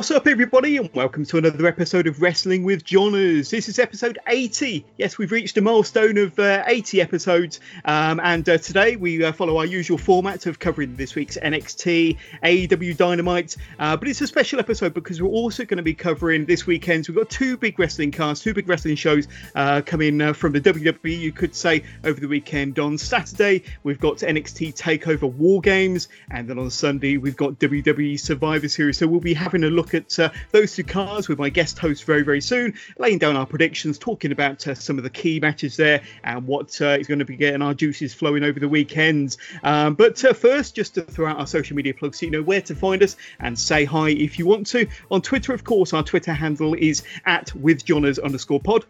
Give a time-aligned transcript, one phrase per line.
[0.00, 3.50] What's up, everybody, and welcome to another episode of Wrestling with Johners.
[3.50, 4.82] This is episode 80.
[4.96, 9.30] Yes, we've reached a milestone of uh, 80 episodes, um, and uh, today we uh,
[9.32, 13.58] follow our usual format of covering this week's NXT, AEW Dynamite.
[13.78, 17.06] Uh, but it's a special episode because we're also going to be covering this weekend.
[17.06, 20.62] We've got two big wrestling casts, two big wrestling shows uh, coming uh, from the
[20.62, 22.78] WWE, you could say, over the weekend.
[22.78, 28.18] On Saturday, we've got NXT Takeover War Games, and then on Sunday, we've got WWE
[28.18, 28.96] Survivor Series.
[28.96, 31.78] So we'll be having a look look at uh, those two cars with my guest
[31.78, 35.40] host very, very soon, laying down our predictions, talking about uh, some of the key
[35.40, 38.68] matches there and what uh, is going to be getting our juices flowing over the
[38.68, 39.38] weekends.
[39.62, 42.42] Um, but uh, first, just to throw out our social media plugs so you know
[42.42, 44.86] where to find us and say hi if you want to.
[45.10, 48.84] On Twitter, of course, our Twitter handle is at withjohners underscore pod.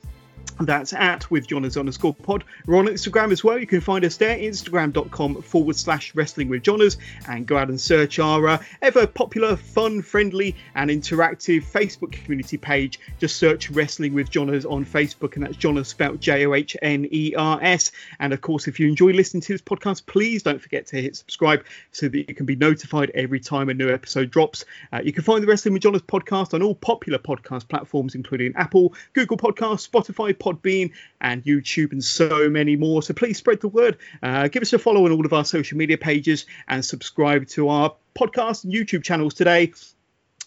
[0.60, 2.44] That's at with Johners underscore pod.
[2.66, 3.58] We're on Instagram as well.
[3.58, 7.80] You can find us there, instagram.com forward slash wrestling with Johners, and go out and
[7.80, 13.00] search our uh, ever popular, fun, friendly, and interactive Facebook community page.
[13.18, 17.08] Just search Wrestling with Johners on Facebook, and that's Johners spelled J O H N
[17.11, 17.91] E R S.
[18.18, 21.16] And of course, if you enjoy listening to this podcast, please don't forget to hit
[21.16, 24.66] subscribe so that you can be notified every time a new episode drops.
[24.92, 28.52] Uh, you can find the Wrestling with Johners podcast on all popular podcast platforms, including
[28.56, 33.03] Apple, Google Podcasts, Spotify, Podbean, and YouTube, and so many more.
[33.03, 33.98] So please spread the word.
[34.23, 37.69] Uh, give us a follow on all of our social media pages and subscribe to
[37.69, 39.73] our podcast and YouTube channels today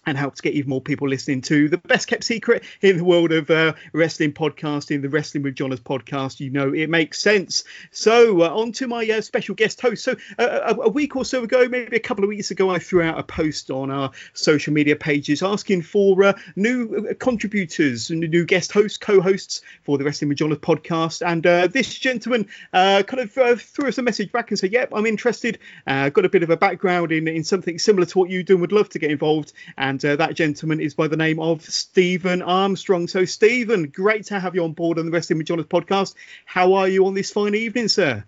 [0.05, 3.03] and help to get even more people listening to the best kept secret in the
[3.03, 6.39] world of uh, wrestling podcasting, the Wrestling with Johners podcast.
[6.39, 7.63] You know, it makes sense.
[7.91, 10.03] So, uh, on to my uh, special guest host.
[10.03, 12.79] So, uh, a, a, week or so ago, maybe a couple of weeks ago, I
[12.79, 18.09] threw out a post on our social media pages asking for uh, new uh, contributors,
[18.11, 21.25] new guest hosts, co hosts for the Wrestling with Johners podcast.
[21.25, 25.59] And this gentleman kind of threw us a message back and said, Yep, I'm interested.
[25.85, 28.61] got a bit of a background in, in something similar to what you do, and
[28.61, 29.53] would love to get involved.
[29.77, 33.07] And and uh, that gentleman is by the name of Stephen Armstrong.
[33.07, 36.15] So, Stephen, great to have you on board on the Wrestling with Johners podcast.
[36.45, 38.23] How are you on this fine evening, sir?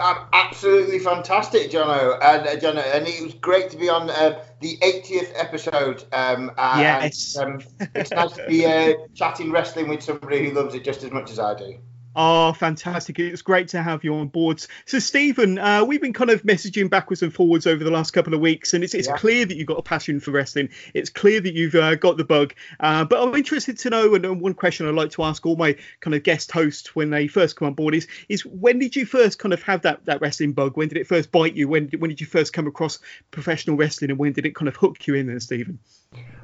[0.00, 4.44] I'm absolutely fantastic, Jono, and uh, Jono, and it was great to be on uh,
[4.60, 6.04] the 80th episode.
[6.12, 7.62] Um, and, yes, um,
[7.96, 11.32] it's nice to be uh, chatting wrestling with somebody who loves it just as much
[11.32, 11.78] as I do.
[12.16, 13.18] Oh, fantastic.
[13.18, 14.64] It's great to have you on board.
[14.86, 18.34] So, Stephen, uh, we've been kind of messaging backwards and forwards over the last couple
[18.34, 19.16] of weeks, and it's, it's yeah.
[19.16, 20.70] clear that you've got a passion for wrestling.
[20.94, 22.54] It's clear that you've uh, got the bug.
[22.80, 25.76] Uh, but I'm interested to know, and one question I like to ask all my
[26.00, 29.06] kind of guest hosts when they first come on board is, is when did you
[29.06, 30.76] first kind of have that, that wrestling bug?
[30.76, 31.68] When did it first bite you?
[31.68, 32.98] When, when did you first come across
[33.30, 35.78] professional wrestling, and when did it kind of hook you in there, Stephen?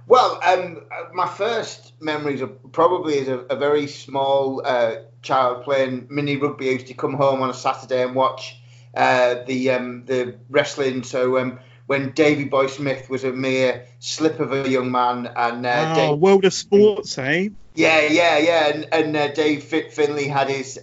[0.06, 0.82] Well, um,
[1.14, 6.68] my first memories are probably as a, a very small uh, child playing mini rugby.
[6.68, 8.60] I used to come home on a Saturday and watch
[8.94, 11.04] uh, the um, the wrestling.
[11.04, 15.64] So um, when Davy Boy Smith was a mere slip of a young man, and
[15.64, 17.48] uh, oh, Dave, world of sports, eh?
[17.74, 18.68] Yeah, yeah, yeah.
[18.68, 20.78] And, and uh, Dave Finlay had his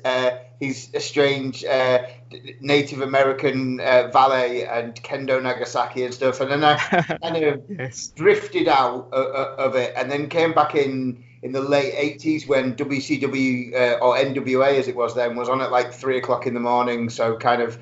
[0.62, 2.06] uh, his strange uh,
[2.60, 6.78] Native American uh, valet and Kendo Nagasaki and stuff, and then I
[7.22, 8.08] kind of yes.
[8.10, 12.76] drifted out of, of it, and then came back in in the late 80s when
[12.76, 16.54] WCW uh, or NWA as it was then was on at like three o'clock in
[16.54, 17.10] the morning.
[17.10, 17.80] So kind of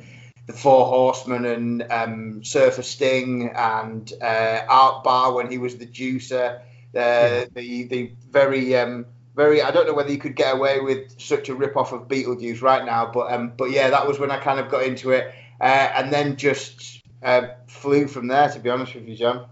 [0.48, 5.86] the Four Horsemen and um, Surfer Sting and uh, Art Barr when he was the
[5.86, 6.60] juicer.
[6.60, 6.62] Uh,
[6.94, 7.46] yeah.
[7.54, 9.06] The the very um,
[9.40, 12.10] very I don't know whether you could get away with such a rip off of
[12.10, 15.12] Beetlejuice right now, but um, but yeah, that was when I kind of got into
[15.12, 15.64] it, uh,
[15.96, 18.50] and then just uh, flew from there.
[18.50, 19.48] To be honest with you, John.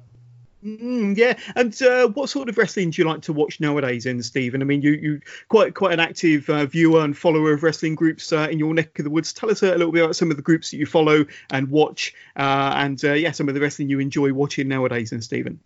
[0.61, 4.21] Mm, yeah, and uh, what sort of wrestling do you like to watch nowadays, then,
[4.21, 4.61] Stephen?
[4.61, 8.33] I mean, you you quite quite an active uh, viewer and follower of wrestling groups
[8.33, 9.31] uh, in your neck of the woods.
[9.31, 12.13] Tell us a little bit about some of the groups that you follow and watch,
[12.35, 15.61] uh, and uh, yeah, some of the wrestling you enjoy watching nowadays, then, Stephen.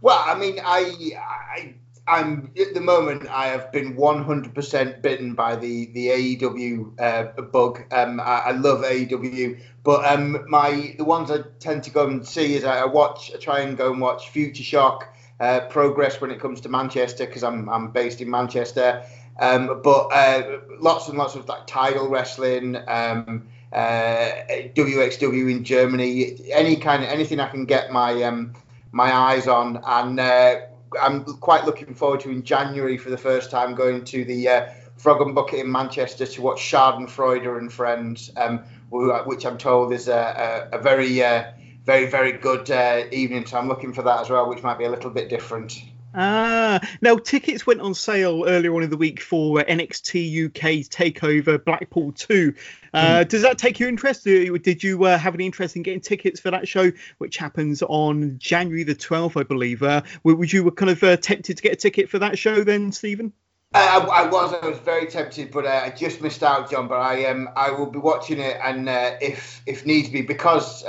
[0.00, 1.74] Well, I mean, I, I
[2.06, 3.28] I'm at the moment.
[3.28, 7.84] I have been 100% bitten by the the AEW uh, bug.
[7.92, 12.26] Um, I, I, love AEW, but um, my the ones I tend to go and
[12.26, 13.30] see is I, watch.
[13.32, 17.24] I try and go and watch Future Shock, uh, Progress when it comes to Manchester
[17.24, 19.04] because I'm I'm based in Manchester.
[19.38, 22.76] Um, but uh, lots and lots of like title wrestling.
[22.88, 24.30] Um, uh,
[24.76, 28.54] WXW in Germany, any kind of anything I can get my um,
[28.90, 30.56] my eyes on, and uh,
[31.00, 34.66] I'm quite looking forward to in January for the first time going to the uh,
[34.96, 38.58] Frog and Bucket in Manchester to watch Schadenfreude and Friends, um,
[38.90, 41.44] which I'm told is a, a, a very, uh,
[41.84, 43.46] very, very good uh, evening.
[43.46, 45.82] So I'm looking for that as well, which might be a little bit different.
[46.14, 51.62] Ah, now tickets went on sale earlier on in the week for NXT UK's Takeover
[51.64, 52.54] Blackpool 2.
[52.92, 53.28] Uh, mm.
[53.28, 54.24] Does that take your interest?
[54.24, 58.38] Did you uh, have any interest in getting tickets for that show, which happens on
[58.38, 59.82] January the 12th, I believe?
[59.82, 62.62] Uh, would you were kind of uh, tempted to get a ticket for that show
[62.62, 63.32] then, Stephen?
[63.74, 63.78] Uh,
[64.12, 66.88] I, I, was, I was very tempted, but uh, I just missed out, John.
[66.88, 70.82] But I um, I will be watching it, and uh, if if needs be, because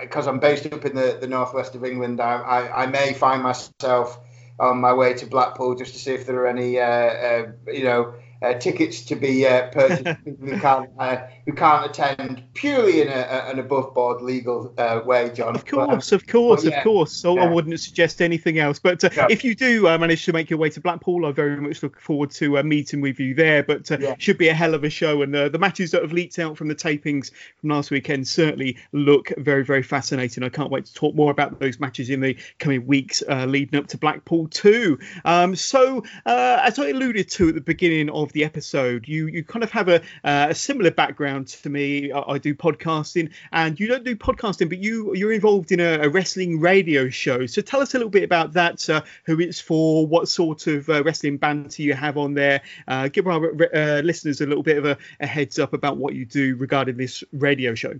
[0.00, 3.40] because I'm based up in the, the northwest of England, I, I, I may find
[3.40, 4.18] myself
[4.58, 7.84] on my way to Blackpool just to see if there are any, uh, uh, you
[7.84, 8.14] know,
[8.52, 13.58] tickets to be uh, purchased who can't uh, who can't attend purely in a, an
[13.58, 15.54] above board legal uh, way, John.
[15.54, 17.12] Of course, but, um, of course, yeah, of course.
[17.12, 17.44] So yeah.
[17.44, 18.78] I wouldn't suggest anything else.
[18.78, 19.26] But uh, yeah.
[19.30, 21.98] if you do uh, manage to make your way to Blackpool, I very much look
[21.98, 23.62] forward to meeting with you there.
[23.62, 26.38] But it should be a hell of a show, and the matches that have leaked
[26.38, 27.30] out from the tapings
[27.60, 30.42] from last weekend certainly look very, very fascinating.
[30.42, 33.86] I can't wait to talk more about those matches in the coming weeks leading up
[33.88, 34.98] to Blackpool too.
[35.24, 39.62] Um, so as I alluded to at the beginning of the episode, you you kind
[39.62, 42.12] of have a, uh, a similar background to me.
[42.12, 46.00] I, I, do podcasting, and you don't do podcasting, but you you're involved in a,
[46.02, 47.46] a wrestling radio show.
[47.46, 48.88] So tell us a little bit about that.
[48.90, 50.06] Uh, who it's for?
[50.06, 52.60] What sort of uh, wrestling banter you have on there?
[52.86, 56.14] Uh, give our uh, listeners a little bit of a, a heads up about what
[56.14, 57.98] you do regarding this radio show.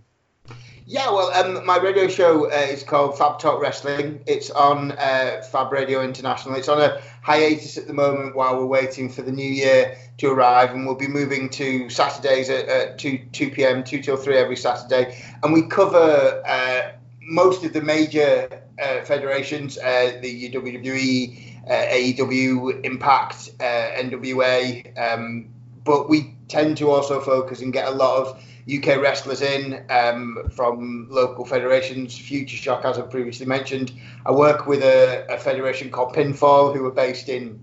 [0.87, 4.21] Yeah, well, um, my radio show uh, is called Fab Talk Wrestling.
[4.27, 6.57] It's on uh, Fab Radio International.
[6.57, 10.31] It's on a hiatus at the moment while we're waiting for the new year to
[10.31, 14.37] arrive, and we'll be moving to Saturdays at, at 2, 2 p.m., 2 till 3
[14.37, 15.19] every Saturday.
[15.43, 16.93] And we cover uh,
[17.23, 18.47] most of the major
[18.79, 25.49] uh, federations uh, the WWE, uh, AEW, Impact, NWA, um,
[25.83, 30.49] but we tend to also focus and get a lot of UK wrestlers in um,
[30.51, 33.93] from local federations, Future Shock, as I've previously mentioned.
[34.25, 37.61] I work with a, a, federation called Pinfall, who are based in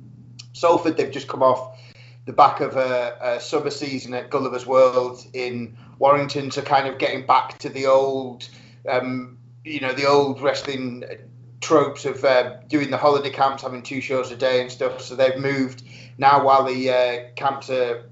[0.53, 0.98] Salford.
[0.98, 1.80] They've just come off
[2.25, 7.00] the back of a, a summer season at Gulliver's World in Warrington, so kind of
[7.00, 8.48] getting back to the old,
[8.88, 11.03] um, you know, the old wrestling
[11.62, 15.01] tropes of uh, doing the holiday camps, having two shows a day and stuff.
[15.01, 15.83] So they've moved
[16.19, 18.03] now while the uh, camps are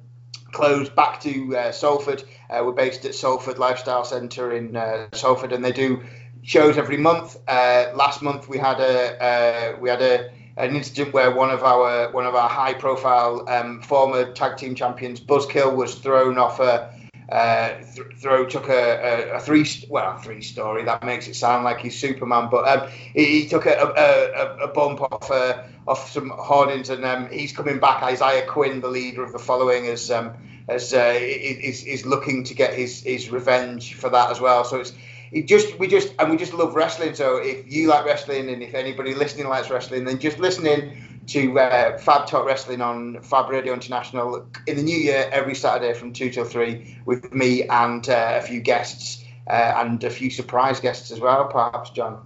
[0.52, 2.24] closed back to uh, Salford.
[2.50, 6.04] Uh, we're based at Salford Lifestyle Centre in uh, Salford, and they do
[6.42, 7.38] shows every month.
[7.48, 11.64] Uh, last month we had a uh, we had a an incident where one of
[11.64, 16.60] our one of our high profile um, former tag team champions, Buzzkill, was thrown off
[16.60, 16.94] a
[17.32, 21.36] uh, th- throw took a, a, a, three well a three story that makes it
[21.36, 25.64] sound like he's Superman, but um, he, he, took a, a, a, bump off uh,
[25.88, 28.02] off some hoardings and um, he's coming back.
[28.02, 30.34] Isaiah Quinn, the leader of the following, as um,
[30.68, 34.64] as uh, is, is looking to get his his revenge for that as well.
[34.64, 34.94] So it's
[35.32, 37.14] it just we just and we just love wrestling.
[37.14, 41.60] So if you like wrestling and if anybody listening likes wrestling, then just listening to
[41.60, 46.12] uh, Fab Talk Wrestling on Fab Radio International in the new year every Saturday from
[46.12, 50.80] two till three with me and uh, a few guests uh, and a few surprise
[50.80, 52.26] guests as well, perhaps John.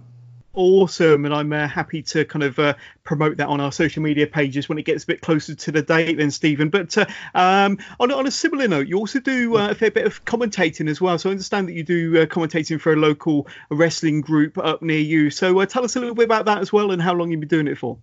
[0.56, 4.28] Awesome and i'm uh, happy to kind of uh, promote that on our social media
[4.28, 6.68] pages when it gets a bit closer to the date then stephen.
[6.68, 10.24] But uh, um, on, on, a similar note you also do a fair bit of
[10.24, 11.18] commentating as well.
[11.18, 15.30] So i understand that you do commentating for a local wrestling group up near you.
[15.30, 17.48] So tell us a little bit about that as well and how long you've been
[17.48, 17.98] doing it for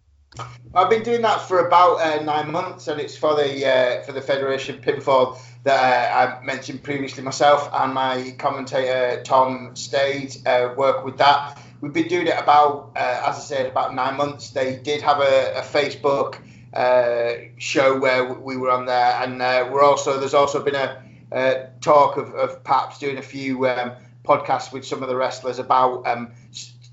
[0.73, 4.81] I've been doing that for about nine months, and it's for the for the Federation
[4.81, 7.23] Pinfall that I mentioned previously.
[7.23, 10.37] Myself and my commentator Tom Stade
[10.77, 14.51] work with that we've been doing it about, uh, as I said, about nine months.
[14.51, 16.37] They did have a, a Facebook
[16.73, 21.03] uh, show where we were on there, and uh, we're also there's also been a,
[21.31, 25.59] a talk of, of, perhaps doing a few um, podcasts with some of the wrestlers
[25.59, 26.31] about um,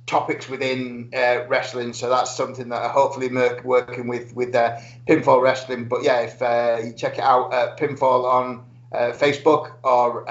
[0.08, 1.92] topics within uh, wrestling.
[1.92, 3.28] So that's something that I hopefully
[3.64, 5.86] working with with uh, Pinfall Wrestling.
[5.86, 10.24] But yeah, if uh, you check it out, Pinfall on Facebook, or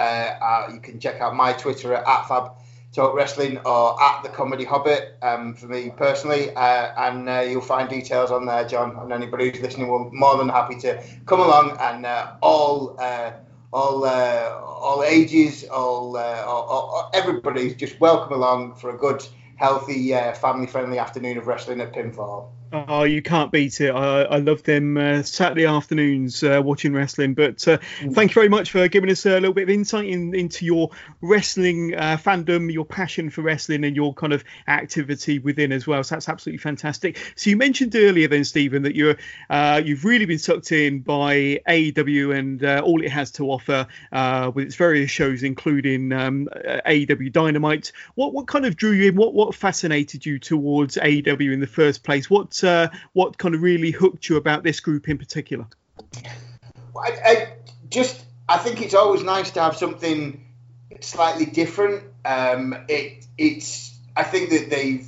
[0.73, 2.51] you can check out my Twitter at, at Fab
[2.93, 7.61] Talk Wrestling or at the Comedy Hobbit um, for me personally, uh, and uh, you'll
[7.61, 8.97] find details on there, John.
[8.97, 13.33] And anybody who's listening will more than happy to come along and uh, all uh,
[13.71, 19.23] all uh, all ages, all, uh, all, all, everybody's just welcome along for a good,
[19.57, 22.49] healthy, uh, family friendly afternoon of wrestling at Pinfall.
[22.73, 23.91] Oh, you can't beat it.
[23.91, 27.33] I, I love them uh, Saturday afternoons uh, watching wrestling.
[27.33, 28.13] But uh, mm.
[28.13, 30.89] thank you very much for giving us a little bit of insight in, into your
[31.21, 36.03] wrestling uh, fandom, your passion for wrestling, and your kind of activity within as well.
[36.03, 37.17] So that's absolutely fantastic.
[37.35, 39.15] So you mentioned earlier, then, Stephen, that you're
[39.49, 43.87] uh, you've really been sucked in by AEW and uh, all it has to offer
[44.53, 46.49] with its various shows, including um,
[46.85, 47.93] AEW Dynamite.
[48.15, 49.15] What what kind of drew you in?
[49.15, 52.29] What what fascinated you towards AEW in the first place?
[52.29, 55.67] What what uh, what kind of really hooked you about this group in particular?
[56.95, 57.53] I, I
[57.89, 60.45] just I think it's always nice to have something
[61.01, 62.03] slightly different.
[62.25, 65.07] Um, it it's I think that they've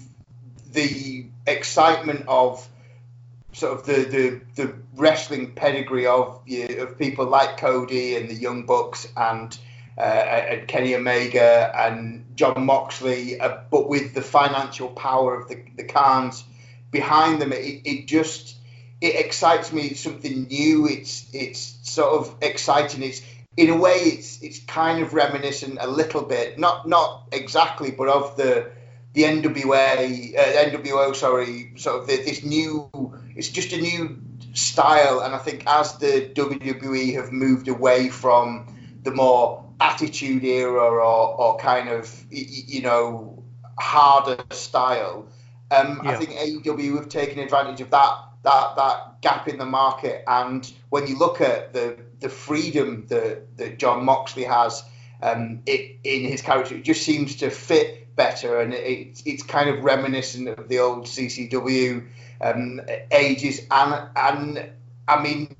[0.71, 2.67] the excitement of
[3.53, 4.03] sort of the
[4.55, 6.41] the, the wrestling pedigree of
[6.77, 9.57] of people like Cody and the Young Bucks and
[9.97, 15.61] uh, and Kenny Omega and Jon Moxley, uh, but with the financial power of the
[15.75, 16.43] the Khans
[16.91, 18.55] behind them, it, it just
[19.01, 19.83] it excites me.
[19.83, 20.87] It's something new.
[20.87, 23.03] It's it's sort of exciting.
[23.03, 23.21] It's
[23.57, 28.07] in a way, it's it's kind of reminiscent a little bit, not not exactly, but
[28.07, 28.71] of the
[29.13, 32.89] the NWA, uh, NWO, sorry, sort of the, this new.
[33.35, 34.21] It's just a new
[34.53, 40.81] style, and I think as the WWE have moved away from the more attitude era
[40.81, 43.43] or, or kind of you know
[43.79, 45.27] harder style,
[45.71, 46.11] um, yeah.
[46.11, 50.23] I think AEW have taken advantage of that that that gap in the market.
[50.27, 54.83] And when you look at the the freedom that, that Jon Moxley has
[55.21, 59.69] um, it, in his character, it just seems to fit better, and it, it's kind
[59.69, 62.07] of reminiscent of the old ECW
[62.41, 63.61] um, ages.
[63.69, 64.71] And and
[65.07, 65.55] I mean,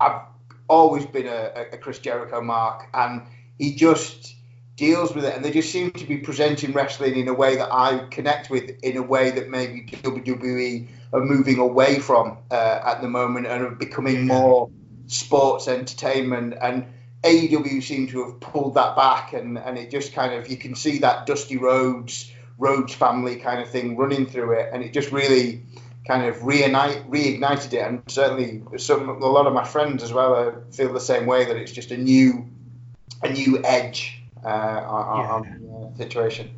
[0.00, 0.22] I've
[0.68, 3.22] always been a, a Chris Jericho mark, and
[3.58, 4.34] he just
[4.78, 7.68] deals with it, and they just seem to be presenting wrestling in a way that
[7.70, 13.02] I connect with, in a way that maybe WWE are moving away from uh, at
[13.02, 14.70] the moment and are becoming more
[15.08, 16.54] sports entertainment.
[16.60, 16.86] And
[17.24, 20.76] AEW seem to have pulled that back, and, and it just kind of you can
[20.76, 25.10] see that Dusty Rhodes, Rhodes family kind of thing running through it, and it just
[25.10, 25.64] really
[26.06, 27.80] kind of reignite, reignited it.
[27.80, 31.46] And certainly, some a lot of my friends as well uh, feel the same way
[31.46, 32.46] that it's just a new
[33.24, 35.32] a new edge uh, on, yeah.
[35.32, 36.50] on the uh, situation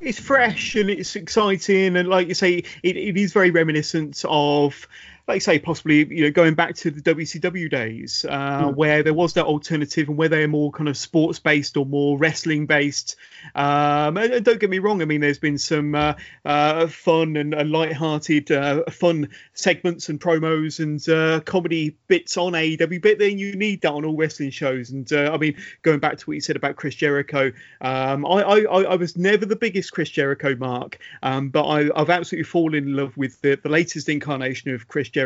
[0.00, 4.86] it's fresh and it's exciting and like you say it, it is very reminiscent of
[5.28, 8.74] like you say, possibly you know going back to the WCW days uh, mm.
[8.74, 12.16] where there was that alternative and where they're more kind of sports based or more
[12.16, 13.14] wrestling based.
[13.54, 16.14] Um, and, and, don't get me wrong, I mean there's been some uh,
[16.46, 22.54] uh, fun and, and light-hearted uh, fun segments and promos and uh, comedy bits on
[22.54, 24.90] AEW, but then you need that on all wrestling shows.
[24.90, 28.42] And uh, I mean, going back to what you said about Chris Jericho, um, I,
[28.42, 32.74] I, I, was never the biggest Chris Jericho mark, um, but I, have absolutely fallen
[32.74, 35.17] in love with the, the latest incarnation of Chris Jericho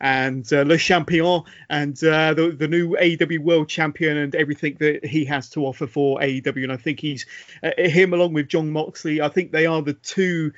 [0.00, 5.04] and uh, Le Champion and uh, the, the new AEW World Champion and everything that
[5.04, 6.62] he has to offer for AEW.
[6.62, 7.26] And I think he's
[7.62, 9.20] uh, him along with Jon Moxley.
[9.20, 10.52] I think they are the two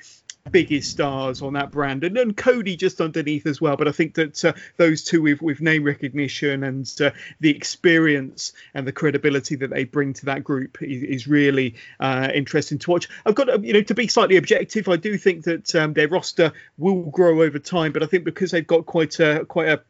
[0.51, 3.75] biggest stars on that brand, and then Cody just underneath as well.
[3.75, 8.53] But I think that uh, those two with with name recognition and uh, the experience
[8.73, 12.91] and the credibility that they bring to that group is, is really uh, interesting to
[12.91, 13.09] watch.
[13.25, 14.87] I've got you know to be slightly objective.
[14.87, 18.51] I do think that um, their roster will grow over time, but I think because
[18.51, 19.81] they've got quite a quite a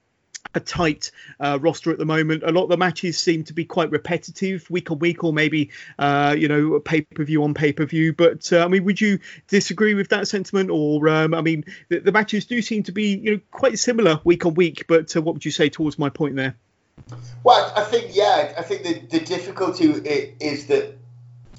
[0.54, 2.44] a tight uh, roster at the moment.
[2.44, 5.72] A lot of the matches seem to be quite repetitive, week on week, or maybe
[6.00, 8.14] uh, you know pay per view on pay per view.
[8.14, 10.70] But uh, I mean, would you disagree with that sentiment?
[10.70, 14.20] Or um, I mean, the, the, matches do seem to be you know quite similar
[14.24, 14.86] week on week.
[14.88, 16.56] But uh, what would you say towards my point there?
[17.44, 20.96] Well, I think yeah, I think the the difficulty is that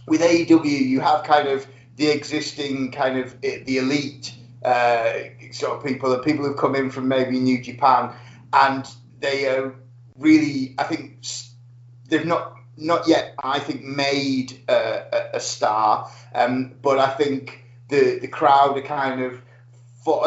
[0.07, 1.67] with AEW you have kind of
[1.97, 5.13] the existing kind of the elite uh,
[5.53, 8.13] sort of people, the people who've come in from maybe New Japan
[8.53, 8.89] and
[9.19, 9.75] they are
[10.17, 11.25] really, I think,
[12.09, 18.19] they've not not yet, I think, made a, a star, um, but I think the
[18.21, 19.41] the crowd are kind of,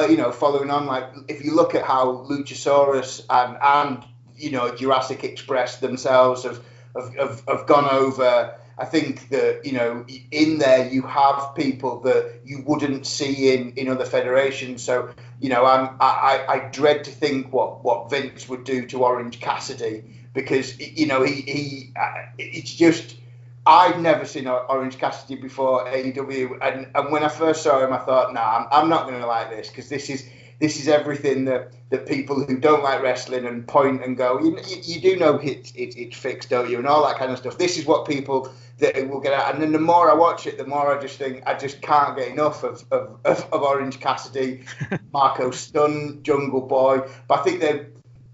[0.10, 0.86] you know, following on.
[0.86, 6.64] Like if you look at how Luchasaurus and and you know Jurassic Express themselves have
[6.96, 12.00] have, have, have gone over I think that you know in there you have people
[12.02, 14.84] that you wouldn't see in, in other federations.
[14.84, 15.10] So
[15.40, 19.42] you know I'm, I, I dread to think what, what Vince would do to Orange
[19.42, 23.18] Cassidy because you know he, he uh, it's just
[23.66, 27.98] I've never seen Orange Cassidy before AEW and, and when I first saw him I
[27.98, 30.28] thought nah I'm, I'm not going to like this because this is
[30.60, 34.60] this is everything that, that people who don't like wrestling and point and go, you,
[34.84, 36.78] you, do know it's, it, it's fixed, don't you?
[36.78, 37.58] And all that kind of stuff.
[37.58, 39.54] This is what people that will get out.
[39.54, 42.18] And then the more I watch it, the more I just think I just can't
[42.18, 44.66] get enough of, of, of, of Orange Cassidy,
[45.14, 47.08] Marko Stunt, Jungle Boy.
[47.28, 47.86] But I think they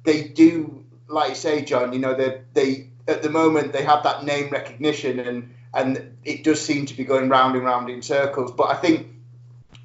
[0.03, 4.03] they do, like you say, John, you know, they, they at the moment they have
[4.03, 8.01] that name recognition and and it does seem to be going round and round in
[8.01, 8.51] circles.
[8.51, 9.07] But I think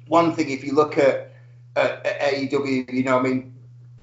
[0.07, 1.30] one thing, if you look at
[1.75, 3.53] at, at AEW, you know, I mean,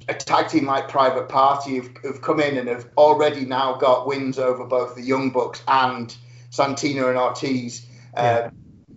[0.09, 4.07] a tag team like Private Party have, have come in and have already now got
[4.07, 6.15] wins over both the Young Bucks and
[6.51, 7.87] Santana and Ortiz.
[8.15, 8.51] Uh,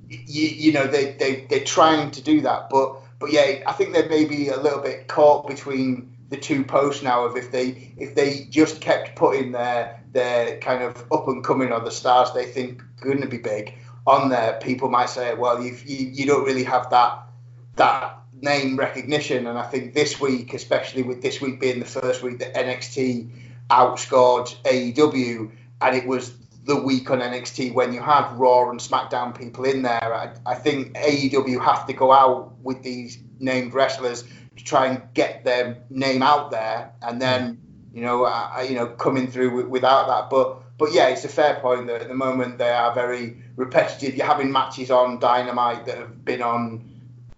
[0.07, 3.93] you, you, know, they, they, they're trying to do that, but but yeah, I think
[3.93, 7.93] they may be a little bit caught between the two posts now of if they
[7.97, 12.31] if they just kept putting their their kind of up and coming or the stars
[12.33, 13.75] they think going to be big
[14.07, 17.27] on there, people might say, well, you you don't really have that
[17.75, 19.47] that name recognition.
[19.47, 23.29] And I think this week, especially with this week being the first week that NXT
[23.69, 26.33] outscored AEW, and it was
[26.63, 30.13] the week on NXT when you had Raw and SmackDown people in there.
[30.13, 34.23] I, I think AEW have to go out with these named wrestlers
[34.57, 37.61] to try and get their name out there, and then
[37.93, 38.25] you know,
[38.67, 40.29] you know, coming through without that.
[40.29, 44.15] But but yeah, it's a fair point that at the moment they are very repetitive.
[44.15, 46.90] You're having matches on Dynamite that have been on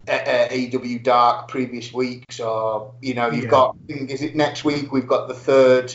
[0.08, 3.50] uh, uh AEW Dark previous weeks, or you know, you've yeah.
[3.50, 4.92] got is it next week?
[4.92, 5.94] We've got the third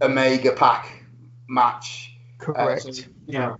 [0.00, 0.88] Omega PAC
[1.48, 2.86] match Correct.
[2.86, 3.54] Uh, so, yeah.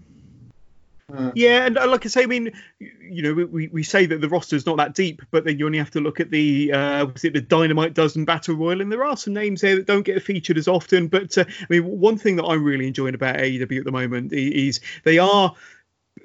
[1.11, 1.33] Mm.
[1.35, 4.29] Yeah, and uh, like I say, I mean, you know, we, we say that the
[4.29, 7.07] roster is not that deep, but then you only have to look at the uh,
[7.07, 10.05] was it the Dynamite Dozen Battle Royal, and there are some names there that don't
[10.05, 11.09] get featured as often.
[11.09, 14.33] But uh, I mean, one thing that I'm really enjoying about AEW at the moment
[14.33, 15.55] is they are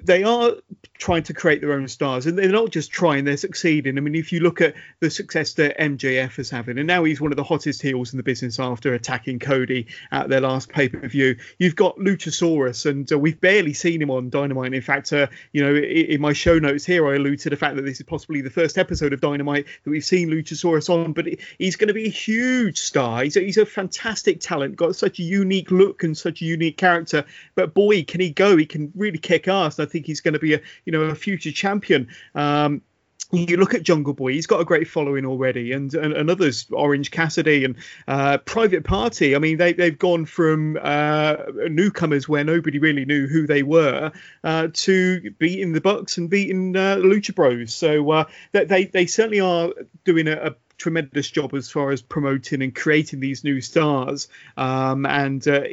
[0.04, 0.52] they are
[0.98, 3.96] trying to create their own stars, and they're not just trying; they're succeeding.
[3.96, 7.20] I mean, if you look at the success that MJF is having, and now he's
[7.20, 10.88] one of the hottest heels in the business after attacking Cody at their last pay
[10.88, 11.36] per view.
[11.58, 14.74] You've got Luchasaurus, and uh, we've barely seen him on Dynamite.
[14.74, 17.56] In fact, uh, you know, in, in, my show notes here, I allude to the
[17.56, 21.12] fact that this is possibly the first episode of Dynamite that we've seen Luchasaurus on.
[21.12, 21.26] But
[21.58, 23.22] he's going to be a huge star.
[23.22, 26.76] He's a, he's a fantastic talent, got such a unique look and such a unique
[26.76, 27.24] character.
[27.54, 28.56] But boy, can he go!
[28.56, 29.78] He can really kick ass.
[29.78, 32.08] I think he's going to be a you know a future champion.
[32.34, 32.82] Um,
[33.30, 36.66] you look at Jungle Boy, he's got a great following already, and and, and others,
[36.70, 37.76] Orange Cassidy and
[38.06, 39.36] uh, Private Party.
[39.36, 41.36] I mean, they they've gone from uh,
[41.68, 44.12] newcomers where nobody really knew who they were
[44.44, 47.74] uh, to beating the Bucks and beating uh, Lucha Bros.
[47.74, 49.72] So uh, they they certainly are
[50.04, 55.04] doing a, a tremendous job as far as promoting and creating these new stars, um,
[55.04, 55.64] and uh,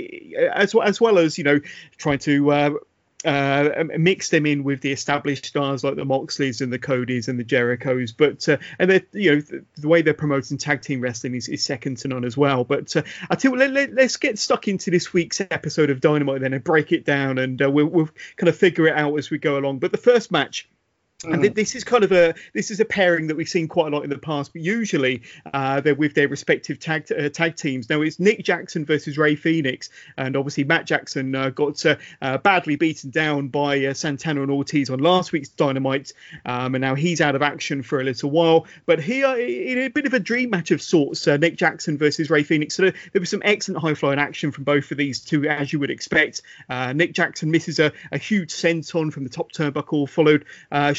[0.53, 1.61] as as well as you know
[1.97, 2.71] trying to uh,
[3.25, 7.39] uh, mix them in with the established stars like the Moxleys and the Codys and
[7.39, 8.13] the Jerichos.
[8.15, 11.63] But uh, and you know the, the, way they're promoting tag team wrestling is, is
[11.63, 12.63] second to none as well.
[12.63, 16.41] But uh, I you, let, let, let's get stuck into this week's episode of Dynamite
[16.41, 19.29] then and break it down, and uh, we'll, we'll kind of figure it out as
[19.29, 19.79] we go along.
[19.79, 20.67] But the first match
[21.23, 21.55] and mm.
[21.55, 24.03] this is kind of a this is a pairing that we've seen quite a lot
[24.03, 25.21] in the past, but usually
[25.53, 27.89] uh, they're with their respective tag uh, tag teams.
[27.89, 32.37] Now it's Nick Jackson versus Rey Fenix, and obviously Matt Jackson uh, got uh, uh,
[32.39, 36.11] badly beaten down by uh, Santana and Ortiz on last week's Dynamite,
[36.45, 38.67] um, and now he's out of action for a little while.
[38.85, 42.43] But here, in a bit of a dream match of sorts, Nick Jackson versus Rey
[42.43, 42.75] Fenix.
[42.75, 45.71] So there, there was some excellent high flying action from both of these two, as
[45.71, 46.41] you would expect.
[46.93, 50.45] Nick Jackson misses a, a huge senton from the top turnbuckle, followed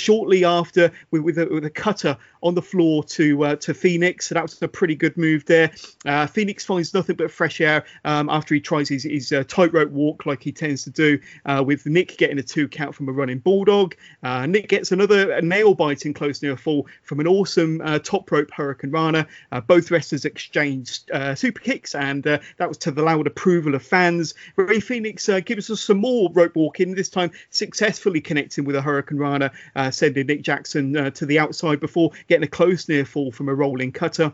[0.06, 4.28] shortly after with, with, a, with a cutter on the floor to uh, to Fenix.
[4.28, 5.72] So that was a pretty good move there.
[6.04, 9.90] Uh, Fenix finds nothing but fresh air um, after he tries his, his uh, tightrope
[9.90, 13.12] walk like he tends to do, uh, with Nick getting a two count from a
[13.12, 13.96] running bulldog.
[14.22, 18.50] Uh, Nick gets another nail biting close near fall from an awesome uh, top rope
[18.56, 19.26] hurricanrana.
[19.66, 24.34] both wrestlers exchanged super kicks, and that was to the loud approval of fans.
[24.54, 29.50] Rey Fenix gives us some more rope walking, this time successfully connecting with a hurricanrana,
[29.96, 33.54] sending Nick Jackson to the outside before getting getting a close near fall from a
[33.54, 34.30] rolling cutter.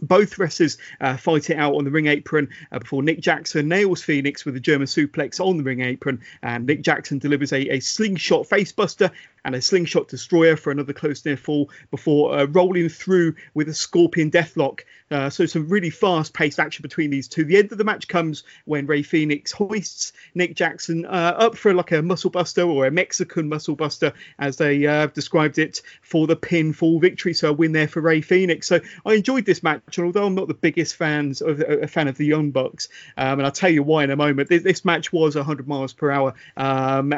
[0.00, 4.02] Both wrestlers uh, fight it out on the ring apron uh, before Nick Jackson nails
[4.02, 7.80] Fenix with a German suplex on the ring apron, and Nick Jackson delivers a, a
[7.80, 9.10] slingshot facebuster
[9.44, 13.74] and a slingshot destroyer for another close near fall before uh, rolling through with a
[13.74, 14.80] scorpion deathlock.
[15.10, 17.44] Uh, so some really fast-paced action between these two.
[17.44, 21.72] The end of the match comes when Rey Fenix hoists Nick Jackson uh, up for
[21.72, 26.26] like a muscle buster or a Mexican muscle buster, as they uh, described it, for
[26.26, 27.32] the pinfall victory.
[27.32, 28.66] So a win there for Rey Fenix.
[28.66, 32.08] So I enjoyed this match, and although I'm not the biggest fans of a fan
[32.08, 34.48] of the Young Bucks, um, and I'll tell you why in a moment.
[34.48, 36.34] This, this match was 100 miles per hour.
[36.56, 37.12] Um,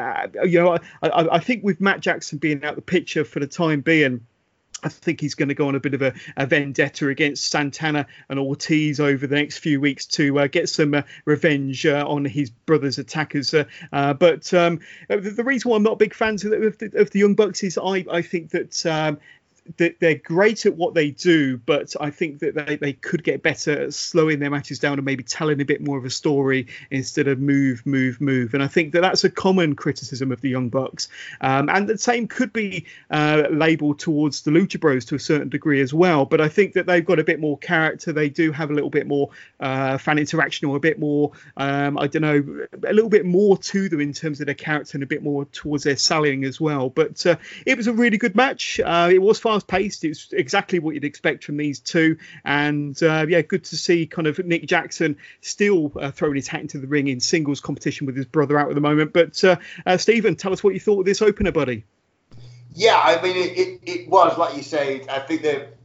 [0.45, 3.39] you know, I, I, I think with Matt Jackson Jackson being out the picture for
[3.39, 4.27] the time being.
[4.83, 8.07] I think he's going to go on a bit of a, a, vendetta against Santana
[8.27, 12.25] and Ortiz over the next few weeks to uh, get some uh, revenge uh, on
[12.25, 13.53] his brother's attackers.
[13.53, 16.77] Uh, uh, but um, the, the, reason why I'm not big fans of the, of
[16.79, 19.19] the, of the Young Bucks is I, I think that um,
[19.77, 23.83] they're great at what they do, but I think that they, they could get better
[23.83, 27.27] at slowing their matches down and maybe telling a bit more of a story instead
[27.27, 28.53] of move, move, move.
[28.55, 31.09] And I think that that's a common criticism of the Young Bucks.
[31.41, 35.49] Um, and the same could be uh, labelled towards the Lucha Bros to a certain
[35.49, 36.25] degree as well.
[36.25, 38.11] But I think that they've got a bit more character.
[38.11, 41.99] They do have a little bit more uh, fan interaction or a bit more, um,
[41.99, 45.03] I don't know, a little bit more to them in terms of their character and
[45.03, 46.89] a bit more towards their selling as well.
[46.89, 48.79] But uh, it was a really good match.
[48.79, 50.03] Uh, it was fun fast paced.
[50.03, 52.17] It's exactly what you'd expect from these two.
[52.45, 56.61] And uh, yeah, good to see kind of Nick Jackson still uh, throwing his hat
[56.61, 59.13] into the ring in singles competition with his brother out at the moment.
[59.13, 61.83] But uh, uh, Stephen, tell us what you thought of this opener, buddy.
[62.73, 65.05] Yeah, I mean, it, it, it was like you say.
[65.09, 65.75] I think that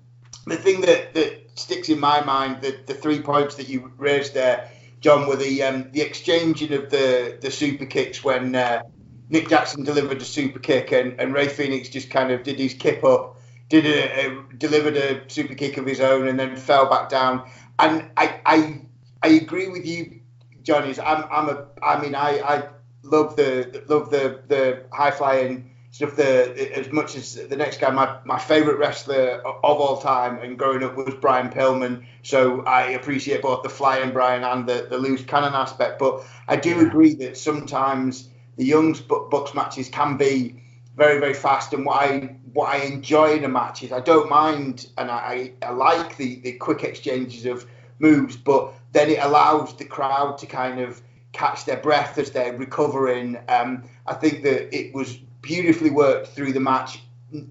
[0.47, 4.35] the thing that, that sticks in my mind, the, the three points that you raised
[4.35, 8.83] there, John, were the um, the exchanging of the the super kicks when uh,
[9.29, 12.75] Nick Jackson delivered a super kick and, and Rey Fenix just kind of did his
[12.75, 13.36] kip up,
[13.69, 17.49] did a, a delivered a super kick of his own and then fell back down.
[17.79, 18.81] And I I
[19.23, 20.21] I agree with you,
[20.63, 20.95] Johnny.
[21.01, 22.69] I'm I'm a I mean I I
[23.03, 26.17] love the love the the high flying stuff.
[26.17, 30.59] The as much as the next guy my, my favorite wrestler of all time and
[30.59, 32.07] growing up was Brian Pillman.
[32.23, 35.99] So I appreciate both the flying Brian and the, the loose cannon aspect.
[35.99, 40.63] But I do agree that sometimes the Young's Bucks matches can be
[40.97, 41.73] very very fast.
[41.73, 45.53] And what I what I enjoy in a match is I don't mind and I,
[45.63, 47.67] I like the the quick exchanges of
[47.99, 52.57] moves but then it allows the crowd to kind of catch their breath as they're
[52.57, 57.03] recovering um, I think that it was beautifully worked through the match.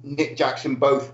[0.04, 1.13] Nick Jackson both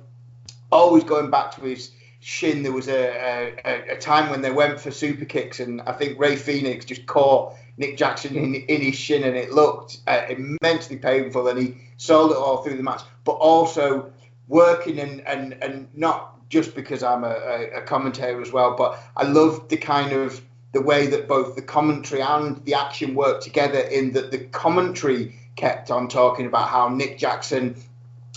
[0.71, 2.63] always going back to his shin.
[2.63, 6.17] There was a, a, a, time when they went for super kicks, and I think
[6.17, 10.97] Rey Fenix just caught Nick Jackson in, in his shin, and it looked uh, immensely
[10.97, 11.47] painful.
[11.47, 14.11] And he sold it all through the match, but also
[14.47, 19.23] working and and and not just because I'm a, a commentator as well, but I
[19.23, 20.41] love the kind of
[20.73, 23.79] the way that both the commentary and the action work together.
[23.79, 27.75] In that the commentary kept on talking about how Nick Jackson,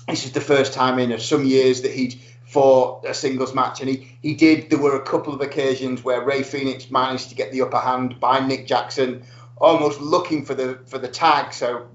[0.09, 3.89] this is the first time in some years that he'd fought a singles match, and
[3.89, 4.71] he, he did.
[4.71, 8.21] There were a couple of occasions where Rey Fenix managed to get the upper hand
[8.21, 9.25] by Nick Jackson,
[9.57, 11.53] almost looking for the for the tag.
[11.53, 11.89] So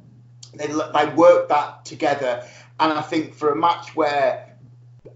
[0.53, 2.45] they they worked that together,
[2.79, 4.57] and I think for a match where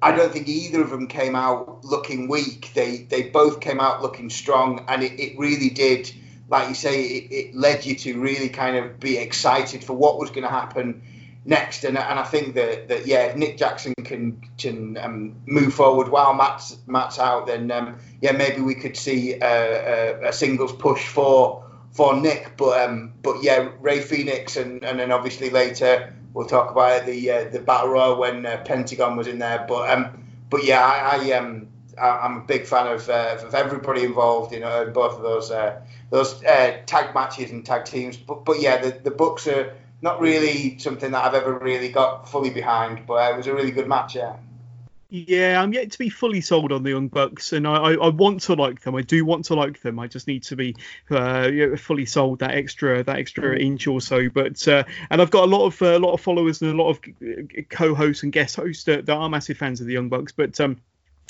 [0.02, 2.72] I don't think either of them came out looking weak.
[2.74, 6.12] They they both came out looking strong, and it, it really did
[6.50, 10.20] like you say, it, it led you to really kind of be excited for what
[10.20, 11.02] was going to happen
[11.46, 11.84] next.
[11.84, 16.10] And, and I think that, that yeah, if Nick Jackson can can um, move forward
[16.10, 20.74] while Matt's Matt's out, then um, yeah, maybe we could see a, a, a, singles
[20.74, 22.56] push for for Nick.
[22.58, 27.32] But um, but yeah, Rey Fenix, and, and then obviously later we'll talk about the
[27.32, 29.66] uh, the battle royal when uh, Pentagon was in there.
[29.68, 31.68] But um, but yeah, I, I um.
[31.96, 35.52] I'm a big fan of, uh, of everybody involved, you know, in both of those
[35.52, 35.80] uh,
[36.10, 38.18] those uh, tag matches and tag teams.
[38.18, 42.30] But but yeah, the, the Bucks are not really something that I've ever really got
[42.30, 43.08] fully behind.
[43.08, 44.36] But uh, it was a really good match, yeah.
[45.10, 48.10] Yeah, I'm yet to be fully sold on the Young Bucks, and I, I, I
[48.10, 48.96] want to like them.
[48.96, 50.00] I do want to like them.
[50.00, 50.76] I just need to be
[51.12, 54.28] uh, fully sold that extra that extra inch or so.
[54.30, 56.84] But uh, and I've got a lot of a uh, lot of followers and a
[56.84, 60.10] lot of uh, co-hosts and guest hosts that, that are massive fans of the Young
[60.10, 60.32] Bucks.
[60.32, 60.82] But um,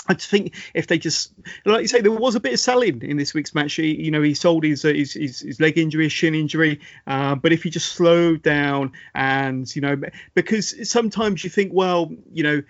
[0.07, 1.31] I think if they just,
[1.65, 3.73] like you say, there was a bit of selling in this week's match.
[3.75, 6.81] He, you know, he sold his uh, his, his, his, leg injury, his shin injury.
[7.07, 10.01] Uh, but if he just slowed down and, you know,
[10.33, 12.61] because sometimes you think, well, you know,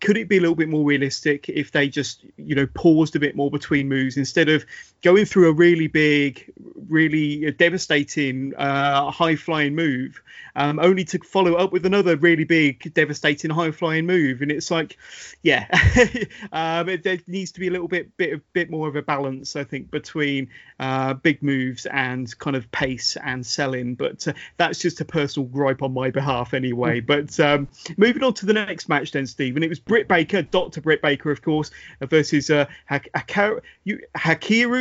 [0.00, 3.20] could it be a little bit more realistic if they just you know paused a
[3.20, 4.64] bit more between moves instead of
[5.02, 6.52] going through a really big
[6.88, 10.20] really devastating uh, high flying move
[10.56, 14.42] um, only to follow up with another really big devastating high flying move?
[14.42, 14.96] And it's like
[15.42, 15.66] yeah
[16.52, 19.56] um, it, there needs to be a little bit bit bit more of a balance
[19.56, 20.48] i think between
[20.80, 23.94] uh, big moves and kind of pace and selling.
[23.94, 27.00] But uh, that's just a personal gripe on my behalf anyway.
[27.00, 27.06] Mm.
[27.06, 30.80] but um, moving on to the next match then stephen it was britt baker dr
[30.80, 31.70] britt baker of course
[32.02, 33.60] versus uh, Hakiru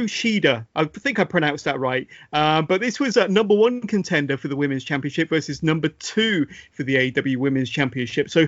[0.05, 0.65] shida.
[0.75, 2.07] I think i pronounced that right.
[2.33, 6.47] Uh, but this was a number one contender for the women's championship versus number two
[6.71, 8.29] for the AEW Women's Championship.
[8.29, 8.47] So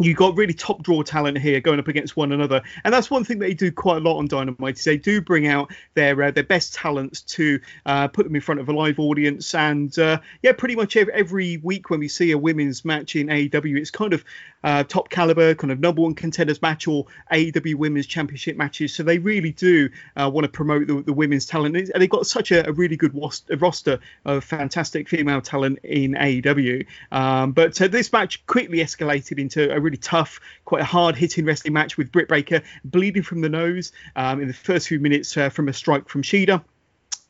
[0.00, 3.24] you got really top draw talent here going up against one another, and that's one
[3.24, 4.78] thing they do quite a lot on Dynamite.
[4.78, 8.40] Is they do bring out their uh, their best talents to uh, put them in
[8.40, 12.30] front of a live audience, and uh, yeah, pretty much every, week when we see
[12.32, 14.24] a women's match in AEW, it's kind of
[14.64, 18.94] uh, top caliber, kind of number one contenders match or AEW Women's Championship matches.
[18.94, 22.26] So they really do uh, want to promote the, the, women's talent, and they've got
[22.26, 26.86] such a, a really good roster of fantastic female talent in AEW.
[27.12, 31.46] Um, but uh, this match quickly escalated into a really tough, quite a hard hitting
[31.46, 35.34] wrestling match with Britt Baker bleeding from the nose um, in the first few minutes
[35.36, 36.62] uh, from a strike from Shida.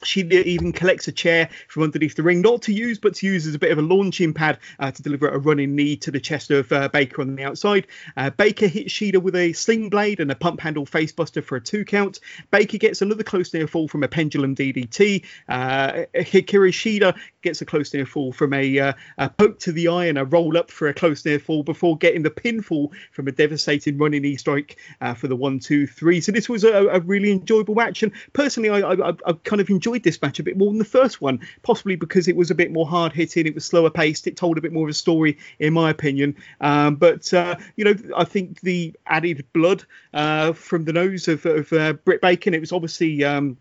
[0.03, 3.47] she even collects a chair from underneath the ring, not to use, but to use
[3.47, 6.21] as a bit of a launching pad uh, to deliver a running knee to the
[6.21, 7.87] chest of uh, Baker on the outside.
[8.17, 11.61] Uh, Baker hits Shida with a sling blade and a pump handle facebuster for a
[11.61, 12.19] two count.
[12.51, 15.25] Baker gets another close near fall from a pendulum DDT.
[15.49, 17.17] Uh, Hikaru Shida
[17.49, 20.25] gets a close near fall from a, uh, a, poke to the eye and a
[20.27, 24.21] roll up for a close near fall before getting the pinfall from a devastating running
[24.21, 26.21] knee strike uh, for the one, two, three.
[26.21, 29.71] So this was a, a really enjoyable match, and personally, I, I, I kind of
[29.71, 32.55] enjoyed this match a bit more than the first one, possibly because it was a
[32.55, 34.95] bit more hard hitting, it was slower paced, it told a bit more of a
[34.95, 36.37] story, in my opinion.
[36.61, 41.47] Um, but uh, you know, I think the added blood uh, from the nose of,
[41.47, 43.25] of uh, Britt Baker, it was obviously.
[43.25, 43.57] Um,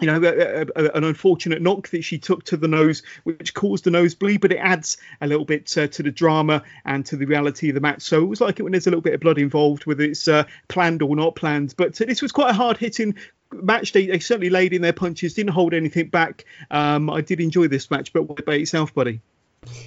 [0.00, 3.84] you know, a, a, an unfortunate knock that she took to the nose, which caused
[3.84, 7.26] the nosebleed, but it adds a little bit uh, to the drama and to the
[7.26, 8.02] reality of the match.
[8.02, 10.26] So it was like it when there's a little bit of blood involved, whether it's
[10.28, 11.74] uh, planned or not planned.
[11.76, 13.14] But uh, this was quite a hard hitting,
[13.52, 13.92] match.
[13.92, 16.44] They, they certainly laid in their punches, didn't hold anything back.
[16.70, 19.20] Um, I did enjoy this match, but what about yourself, buddy?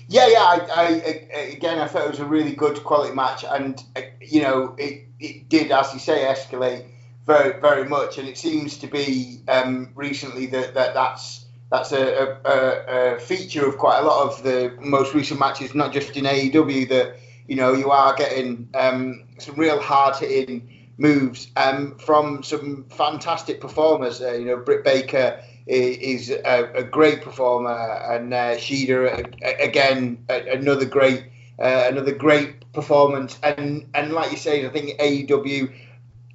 [0.08, 0.40] Yeah, yeah.
[0.40, 3.82] I, I, again, I thought it was a really good quality match, and
[4.22, 6.86] you know, it, it did, as you say, escalate
[7.26, 8.18] very, very much.
[8.18, 13.68] And it seems to be um, recently that, that that's that's a, a, a, feature
[13.68, 16.88] of quite a lot of the most recent matches, not just in AEW.
[16.90, 17.16] That
[17.48, 23.60] you know, you are getting um, some real hard hitting moves um, from some fantastic
[23.60, 24.22] performers.
[24.22, 27.72] Uh, you know, Britt Baker is, a, a, great performer,
[28.12, 31.26] and uh, Shida again another great
[31.60, 33.40] uh, another great performance.
[33.42, 35.74] And and like you say, I think AEW.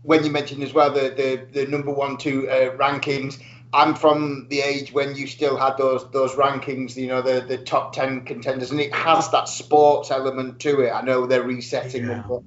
[0.03, 4.49] When you mentioned as well the the, the number one two uh, rankings, I'm from
[4.49, 8.25] the age when you still had those those rankings, you know, the the top ten
[8.25, 10.91] contenders, and it has that sports element to it.
[10.91, 12.09] I know they're resetting yeah.
[12.09, 12.43] them, but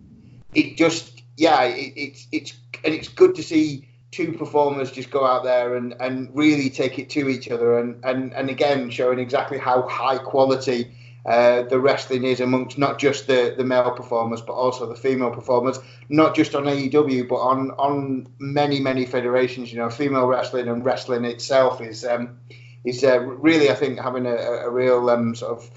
[0.54, 5.26] it just yeah, it, it's it's and it's good to see two performers just go
[5.26, 9.20] out there and, and really take it to each other and, and, and again showing
[9.20, 10.94] exactly how high quality
[11.26, 15.32] uh, the wrestling is amongst not just the, the male performers but also the female
[15.32, 15.80] performers,
[16.10, 19.72] not just on AEW but on on many many federations.
[19.72, 22.40] You know, female wrestling and wrestling itself is um,
[22.86, 25.70] is uh, really I think having a, a real um, sort of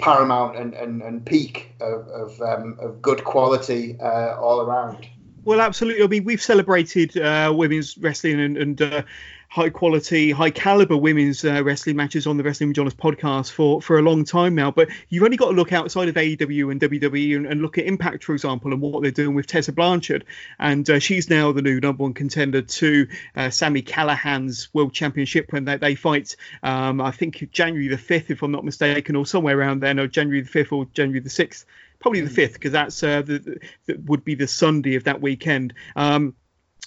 [0.00, 5.06] paramount and, and, and peak of, of, um, of good quality uh, all around.
[5.44, 6.02] Well, absolutely.
[6.02, 9.02] I mean, we've celebrated uh, women's wrestling and, and uh,
[9.50, 13.82] high quality, high caliber women's uh, wrestling matches on the Wrestling with Johners podcast for,
[13.82, 14.70] for a long time now.
[14.70, 17.84] But you've only got to look outside of AEW and WWE and, and look at
[17.84, 20.24] Impact, for example, and what they're doing with Tessa Blanchard.
[20.60, 25.52] And uh, she's now the new number one contender to uh, Sami Callihan's World Championship
[25.52, 29.26] when they, they fight, um, I think, January the 5th, if I'm not mistaken, or
[29.26, 31.64] somewhere around then, or January the 5th or January the 6th.
[31.98, 35.74] Probably the 5th, because that's uh, the, the, would be the Sunday of that weekend.
[35.96, 36.36] Um,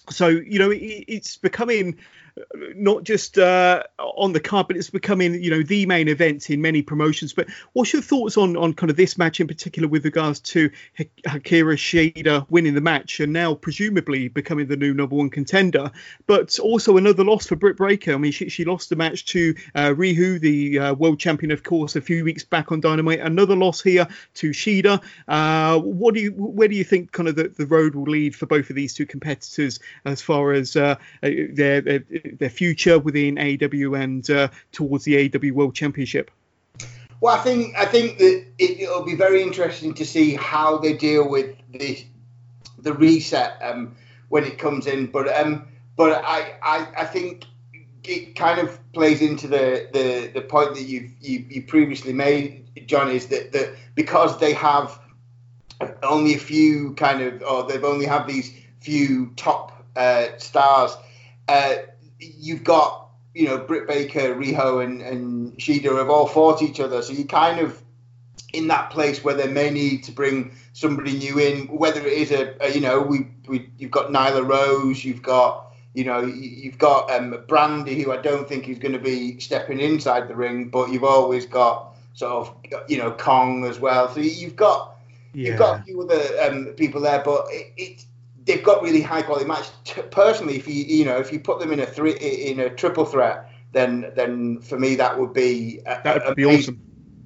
[0.10, 1.98] so you know it, it's becoming
[2.76, 6.62] not just uh, on the card, but it's becoming you know the main event in
[6.62, 7.34] many promotions.
[7.34, 10.70] But what's your thoughts on on kind of this match in particular with regards to
[10.98, 15.92] Hikaru Shida winning the match and now presumably becoming the new number one contender,
[16.28, 18.14] but also another loss for Britt Baker.
[18.14, 21.64] I mean, she, she lost the match to uh, Riho, the uh, world champion, of
[21.64, 23.20] course, a few weeks back on Dynamite.
[23.20, 25.02] Another loss here to Shida.
[25.28, 28.36] Uh, what do you where do you think kind of the, the road will lead
[28.36, 33.36] for both of these two competitors as far as uh, their, their their future within
[33.36, 36.32] AEW and uh, towards the AEW World Championship?
[37.22, 40.94] Well, I think I think that it, will be very interesting to see how they
[40.94, 42.06] deal with the
[42.80, 43.96] the reset um,
[44.28, 45.08] when it comes in.
[45.08, 47.46] But um, but I, I I think
[48.04, 52.68] it kind of plays into the the, the point that you've you, you previously made,
[52.88, 55.00] John, is that that because they have
[56.04, 60.96] only a few kind of or they've only have these few top uh, stars.
[61.48, 61.76] Uh,
[62.38, 67.02] you've got you know Britt Baker, Riho, and and Shida have all fought each other,
[67.02, 67.82] so you kind of
[68.54, 72.32] in that place where they may need to bring somebody new in, whether it is
[72.32, 76.78] a, a you know we, we you've got Nyla Rose, you've got you know you've
[76.78, 80.70] got um, Brandi, who I don't think is going to be stepping inside the ring,
[80.70, 82.56] but you've always got sort of
[82.88, 84.98] you know Kong as well, so you've got
[85.34, 85.50] yeah.
[85.50, 88.06] you've got a few other um, people there, but it, it
[88.46, 89.68] they've got really high quality match.
[90.12, 93.06] Personally, if you you know if you put them in a three in a triple
[93.06, 96.80] threat, then then for me that would be a, that would be awesome.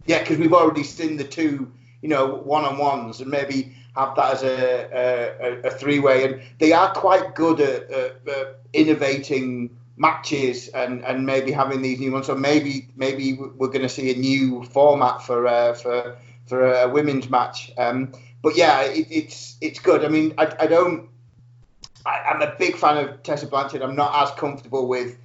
[0.06, 4.16] Yeah, because we've already seen the two you know one on ones, and maybe have
[4.16, 4.90] that as a
[5.44, 11.26] a, a three way, and they are quite good at, at innovating matches and and
[11.26, 12.28] maybe having these new ones.
[12.28, 16.88] So maybe maybe we're going to see a new format for uh, for for a
[16.88, 17.72] women's match.
[17.78, 20.06] Um, but yeah, it, it's it's good.
[20.06, 21.10] I mean, I, I don't.
[22.06, 23.82] I, am a big fan of Tessa Blanchard.
[23.82, 25.18] I'm not as comfortable with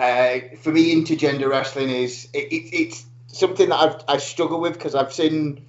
[0.00, 4.72] uh, for me, intergender wrestling is it, it, it's something that I've I struggle with
[4.72, 5.66] because I've seen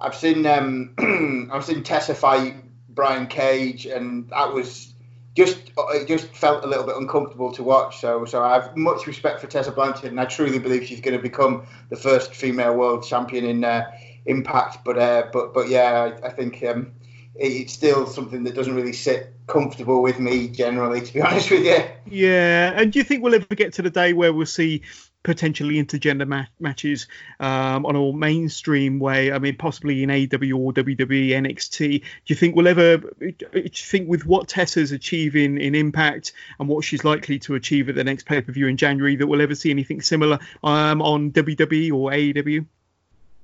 [0.00, 2.54] I've seen um, I've seen Tessa fight
[2.88, 4.94] Brian Cage, and that was
[5.36, 8.00] just it just felt a little bit uncomfortable to watch.
[8.00, 11.16] So so I have much respect for Tessa Blanchard, and I truly believe she's going
[11.16, 13.90] to become the first female world champion in uh,
[14.26, 14.84] Impact.
[14.84, 16.92] But uh, but but yeah, I, I think um,
[17.34, 21.64] it's still something that doesn't really sit comfortable with me generally, to be honest with
[21.64, 21.82] you.
[22.06, 24.82] Yeah, and do you think we'll ever get to the day where we'll see
[25.22, 27.06] potentially intergender ma- matches
[27.40, 29.32] um, on a mainstream way.
[29.32, 32.00] I mean, possibly in AW or WWE, NXT.
[32.00, 32.96] Do you think we'll ever?
[32.96, 37.88] Do you think with what Tessa's achieving in Impact and what she's likely to achieve
[37.88, 41.02] at the next pay per view in January, that we'll ever see anything similar um,
[41.02, 42.66] on WWE or AEW?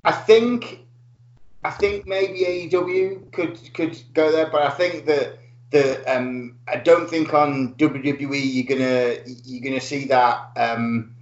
[0.05, 0.85] I think,
[1.63, 5.39] I think maybe AEW could could go there, but I think that.
[5.71, 11.15] The, um, I don't think on WWE you're gonna you're gonna see that um,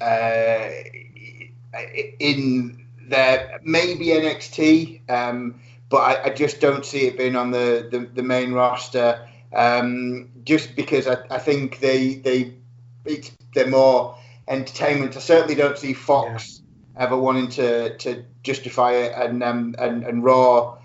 [0.00, 0.70] uh,
[2.20, 7.88] in there, maybe NXT, um, but I, I, just don't see it being on the,
[7.90, 9.26] the, the main roster.
[9.54, 12.54] Um, just because I, I think they they
[13.54, 15.16] they're more entertainment.
[15.16, 16.57] I certainly don't see Fox yeah.
[16.98, 20.78] Ever wanting to, to justify it, and um, and and Raw.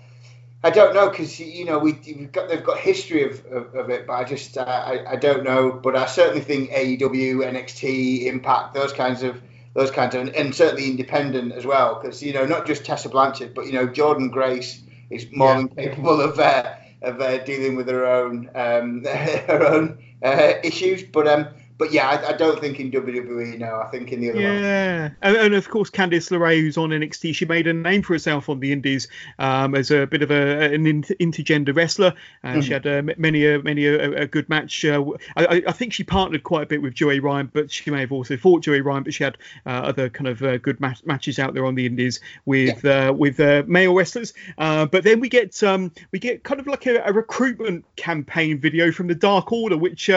[0.62, 3.90] I don't know because you know we have got they've got history of, of, of,
[3.90, 5.70] it, but I just uh, I, I don't know.
[5.72, 9.42] But I certainly think AEW, NXT, Impact, those kinds of
[9.74, 13.52] those kinds of, and certainly independent as well, because you know not just Tessa Blanchard,
[13.52, 15.56] but you know Jordynne Grace is more yeah.
[15.56, 21.02] than capable of uh, of uh, dealing with her own um, her own uh, issues.
[21.02, 23.58] But um, but yeah, I, I, don't think in WWE.
[23.58, 24.48] No, I think in the other yeah.
[24.48, 24.62] one.
[24.62, 28.12] Yeah, and, and, of course Candice LeRae, who's on NXT, she made a name for
[28.12, 29.08] herself on the Indies
[29.40, 32.14] um, as a bit of a, an intergender wrestler.
[32.44, 32.62] Uh, mm.
[32.62, 34.84] She had uh, many a many a, a good match.
[34.84, 35.04] Uh,
[35.36, 38.12] I, I, think she partnered quite a bit with Joey Ryan, but she may have
[38.12, 39.02] also fought Joey Ryan.
[39.02, 41.86] But she had uh, other kind of uh, good mat- matches out there on the
[41.86, 43.08] Indies with yeah.
[43.08, 44.32] Uh, with male wrestlers.
[44.56, 48.92] but then we get um, we get kind of like a, a, recruitment campaign video
[48.92, 50.08] from the Dark Order, which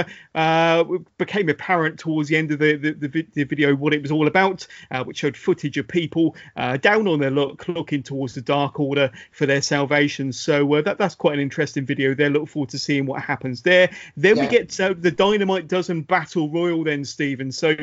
[1.17, 4.11] became became apparent towards the end of the, the, the, the video what it was
[4.11, 8.33] all about, uh, which showed footage of people uh, down on their luck looking towards
[8.33, 10.31] the Dark Order for their salvation.
[10.33, 12.29] So uh, that that's quite an interesting video there.
[12.29, 13.89] Look forward to seeing what happens there.
[14.15, 14.43] Then yeah.
[14.43, 16.83] we get uh, the Dynamite Dozen Battle Royal.
[16.83, 17.51] Then Stephen.
[17.51, 17.75] So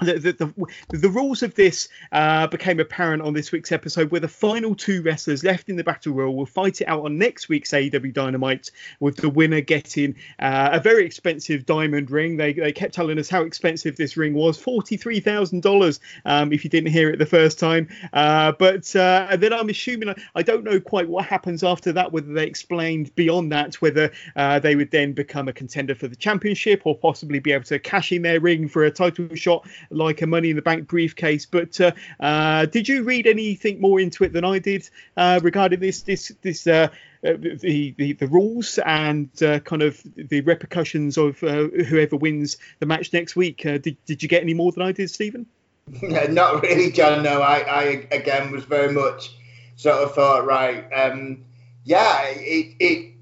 [0.00, 4.20] the, the, the, the, rules of this uh, became apparent on this week's episode where
[4.20, 7.48] the final two wrestlers left in the battle royal will fight it out on next
[7.48, 12.36] week's AEW Dynamite with the winner getting uh, a very expensive diamond ring.
[12.36, 16.92] They, they kept telling us how expensive this ring was $43,000 um, if you didn't
[16.92, 17.88] hear it the first time.
[18.12, 22.32] Uh, but uh, then I'm assuming, I don't know quite what happens after that, whether
[22.32, 26.82] they explained beyond that, whether uh, they would then become a contender for the championship
[26.84, 30.26] or possibly be able to cash in their ring for a title shot like a
[30.26, 31.46] Money in the Bank briefcase.
[31.46, 35.80] But uh, uh, did you read anything more into it than I did uh, regarding
[35.80, 36.66] this this this?
[36.66, 36.88] Uh,
[37.22, 42.86] uh, the, the, the rules and uh, kind of the repercussions of whoever wins the
[42.86, 43.58] match next week.
[43.58, 45.44] did, did you get any more than I did, Stephen?
[46.02, 47.22] Not really, John.
[47.22, 49.36] No, I, I again was very much
[49.76, 51.44] sort of thought, right, um,
[51.84, 53.14] yeah, it, it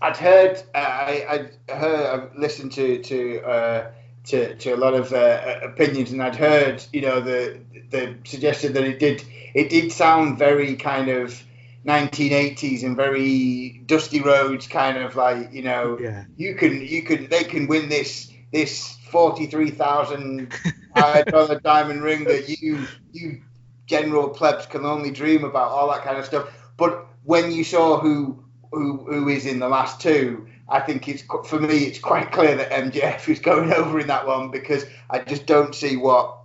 [0.00, 3.90] I'd heard, uh, I, I heard, I've listened to to uh,
[4.26, 7.60] to, to a lot of uh, opinions, and I'd heard, you know, the
[7.90, 11.42] the suggestion that it did it did sound very kind of
[11.86, 16.24] 1980s and very dusty roads, kind of like you know, yeah.
[16.36, 20.52] you can you can they can win this this forty three thousand
[21.28, 23.42] dollar diamond ring that you you
[23.86, 26.52] general plebs can only dream about, all that kind of stuff.
[26.76, 31.22] But when you saw who who who is in the last two I think it's
[31.48, 35.20] for me it's quite clear that MJF is going over in that one because I
[35.20, 36.38] just don't see what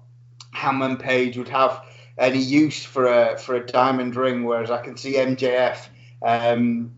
[0.54, 1.84] Hangman Page would have
[2.18, 5.88] any use for a for a diamond ring, whereas I can see MJF
[6.22, 6.94] um,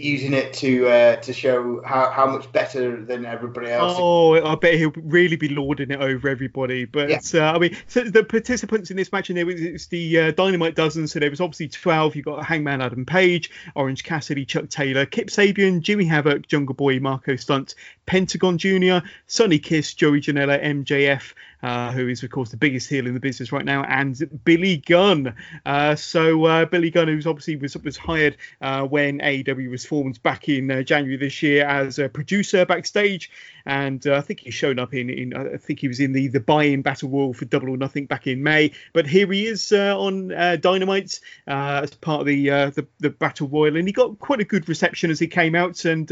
[0.00, 3.94] using it to uh, to show how, how much better than everybody else.
[3.96, 6.84] Oh, I bet he'll really be lording it over everybody.
[6.84, 7.48] But yeah.
[7.48, 10.30] uh, I mean, so the participants in this match, and there was it's the uh,
[10.32, 11.08] Dynamite Dozen.
[11.08, 12.16] So there was obviously twelve.
[12.16, 16.98] You got Hangman Adam Page, Orange Cassidy, Chuck Taylor, Kip Sabian, Jimmy Havoc, Jungle Boy,
[17.00, 17.74] Marko Stunt,
[18.06, 23.06] Pentagon Jr., Sonny Kiss, Joey Janela, MJF, uh, who is of course the biggest heel
[23.06, 25.34] in the business right now, and Billy Gunn.
[25.66, 30.22] Uh, so uh, Billy Gunn, who's obviously was was hired uh, when AEW was formed
[30.22, 33.30] back in uh, January this year as a producer backstage,
[33.66, 36.28] and uh, I think he's shown up in, in I think he was in the
[36.28, 39.72] the buy-in battle royal for Double or Nothing back in May, but here he is
[39.72, 44.44] on Dynamite as part of the, the, the battle royal, and he got quite a
[44.44, 46.08] good reception as he came out and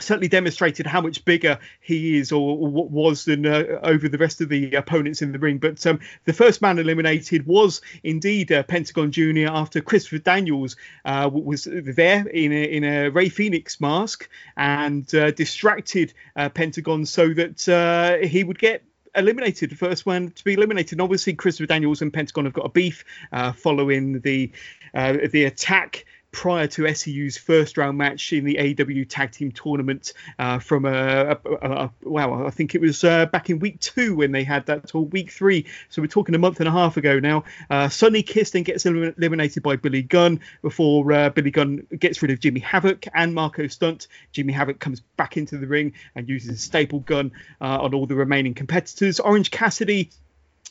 [0.00, 4.40] certainly demonstrated how much bigger he is or, or was than uh, over the rest
[4.40, 5.58] of the opponents in the ring.
[5.58, 9.48] But um, the first man eliminated was indeed uh, Pentagon Jr.
[9.48, 15.30] after Christopher Daniels uh, was there in a, in a Rey Fenix mask and uh,
[15.32, 18.82] distracted uh, Pentagon so that uh, he would get
[19.14, 20.92] eliminated, the first one to be eliminated.
[20.92, 24.52] And obviously, Christopher Daniels and Pentagon have got a beef uh, following the
[24.94, 30.12] uh, the attack prior to SCU's first round match in the AW Tag Team Tournament
[30.38, 33.80] uh, from a, a, a, a, wow, I think it was uh, back in week
[33.80, 35.66] two when they had that, or week three.
[35.88, 37.44] So we're talking a month and a half ago now.
[37.70, 42.30] Uh, Sonny Kiss then gets eliminated by Billy Gunn before uh, Billy Gunn gets rid
[42.30, 44.08] of Jimmy Havoc and Marko Stunt.
[44.32, 48.06] Jimmy Havoc comes back into the ring and uses a staple gun uh, on all
[48.06, 49.18] the remaining competitors.
[49.18, 50.10] Orange Cassidy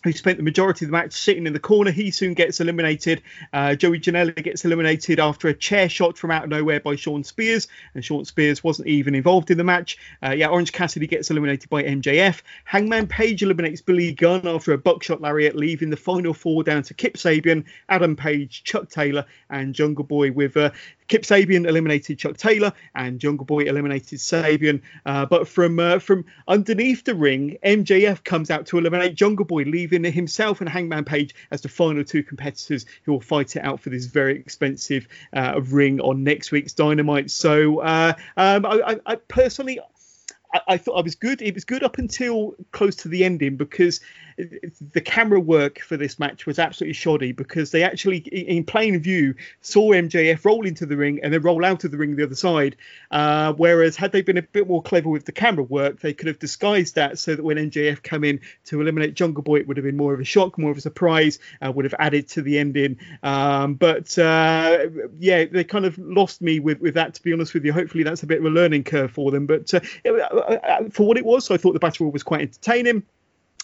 [0.04, 1.92] who spent the majority of the match sitting in the corner.
[1.92, 3.22] He soon gets eliminated.
[3.54, 7.24] Uh, Joey Janela gets eliminated after a chair shot from out of nowhere by Shawn
[7.24, 9.98] Spears, and Shawn Spears wasn't even involved in the match.
[10.24, 12.42] Uh, yeah, Orange Cassidy gets eliminated by MJF.
[12.66, 16.94] Hangman Page eliminates Billy Gunn after a buckshot lariat, leaving the final four down to
[16.94, 20.72] Kip Sabian, Adam Page, Chuck Taylor, and Jungle Boy, with uh,
[21.08, 24.82] Kip Sabian eliminated Chuck Taylor and Jungle Boy eliminated Sabian.
[25.06, 29.64] Uh, but from uh, from underneath the ring, MJF comes out to eliminate Jungle Boy,
[29.64, 33.80] leaving himself and Hangman Page as the final two competitors who will fight it out
[33.80, 37.32] for this very expensive uh, ring on next week's Dynamite.
[37.32, 39.80] So uh, um, I, I, personally.
[40.54, 41.42] I, I thought I was good.
[41.42, 44.00] It was good up until close to the ending because
[44.38, 49.34] the camera work for this match was absolutely shoddy because they actually, in plain view,
[49.62, 52.36] saw MJF roll into the ring and then roll out of the ring the other
[52.36, 52.76] side.
[53.10, 56.28] Uh, whereas, had they been a bit more clever with the camera work, they could
[56.28, 59.78] have disguised that so that when MJF came in to eliminate Jungle Boy, it would
[59.78, 62.44] have been more of a shock, more of a surprise, uh, would have added to
[62.44, 63.00] the ending.
[63.24, 64.86] Um, but uh,
[65.18, 67.74] yeah, they kind of lost me with, with that, to be honest with you.
[67.74, 69.48] Hopefully, that's a bit of a learning curve for them.
[69.48, 73.04] But uh, uh, uh, for what it was, I thought the battle was quite entertaining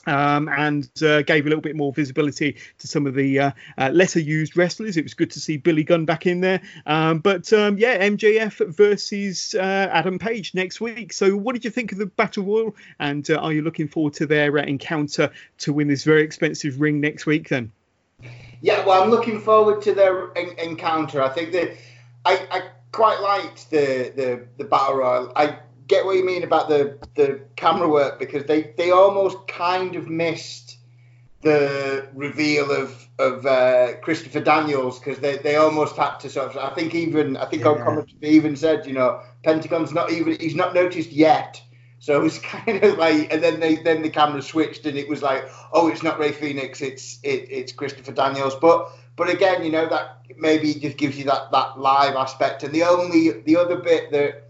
[0.05, 3.89] um, and uh, gave a little bit more visibility to some of the uh, uh,
[3.93, 4.97] lesser used wrestlers.
[4.97, 6.61] It was good to see Billy Gunn back in there.
[6.85, 11.13] Um, but um, yeah, MJF versus uh, Adam Page next week.
[11.13, 12.75] So, what did you think of the Battle Royal?
[12.99, 16.79] And uh, are you looking forward to their uh, encounter to win this very expensive
[16.79, 17.71] ring next week then?
[18.61, 21.21] Yeah, well, I'm looking forward to their en- encounter.
[21.21, 21.75] I think that
[22.23, 25.33] I, I quite liked the, the, the Battle Royal.
[25.35, 25.57] I
[25.87, 30.07] get what you mean about the the camera work because they they almost kind of
[30.07, 30.77] missed
[31.43, 36.57] the reveal of of uh, Christopher Daniels because they, they almost had to sort of
[36.57, 37.69] I think even I think yeah.
[37.69, 41.61] on commentary even said you know Pentagon's not even he's not noticed yet.
[41.99, 45.07] So it was kind of like and then they then the camera switched and it
[45.07, 48.55] was like oh it's not Rey Fenix it's it, it's Christopher Daniels.
[48.55, 52.63] But but again you know that maybe just gives you that that live aspect.
[52.63, 54.42] And the only the other bit that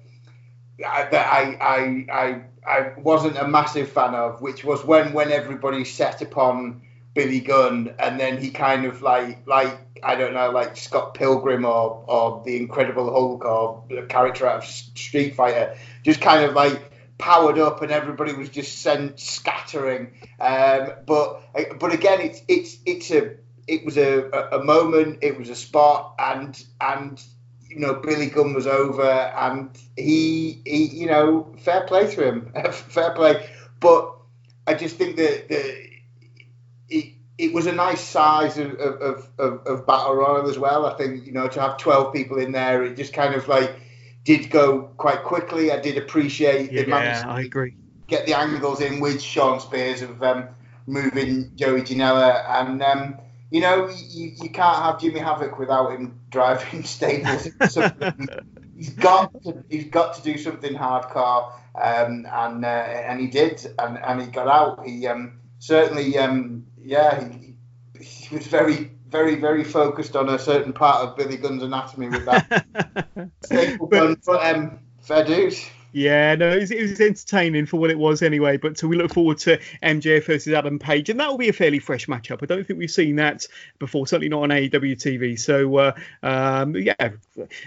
[0.80, 5.86] that I, I I I wasn't a massive fan of, which was when when everybody
[5.86, 6.82] set upon
[7.14, 11.66] Billy Gunn, and then he kind of like like I don't know like Scott Pilgrim
[11.66, 16.54] or or the Incredible Hulk or the character out of Street Fighter, just kind of
[16.54, 20.12] like powered up and everybody was just sent scattering.
[20.40, 21.42] Um, but
[21.80, 23.36] but again, it's it's it's a
[23.68, 27.24] it was a, a moment, it was a spot, and and
[27.74, 32.54] you know Billy Gunn was over, and he, he you know, fair play to him,
[32.72, 33.50] fair play.
[33.80, 34.14] But
[34.68, 35.90] I just think that the
[36.90, 40.86] it, it was a nice size of, of, of, of battle royal as well.
[40.86, 43.76] I think you know to have twelve people in there, it just kind of like
[44.24, 45.72] did go quite quickly.
[45.72, 47.76] I did appreciate yeah, the yeah, I agree.
[48.08, 50.48] Get the angles in with Shawn Spears of um,
[50.86, 52.82] moving Joey Janela and.
[52.82, 53.16] Um,
[53.54, 57.48] you know, you, you can't have Jimmy Havoc without him driving stables.
[58.76, 63.64] he's got to, he's got to do something hardcore, um, and uh, and he did,
[63.78, 64.84] and, and he got out.
[64.84, 67.54] He um, certainly, um, yeah, he,
[68.04, 72.26] he was very very very focused on a certain part of Billy Gunn's anatomy with
[72.26, 72.66] that
[73.46, 75.64] staple gun, but um, fair dues.
[75.94, 78.58] Yeah, no, it was, it was, entertaining for what it was anyway.
[78.58, 81.54] But so we look forward to MJF versus Adam Page, and that will be a
[81.54, 82.42] fairly fresh matchup.
[82.42, 85.40] I don't think we've seen that before, certainly not on AEW TV.
[85.40, 87.12] So uh, um, yeah,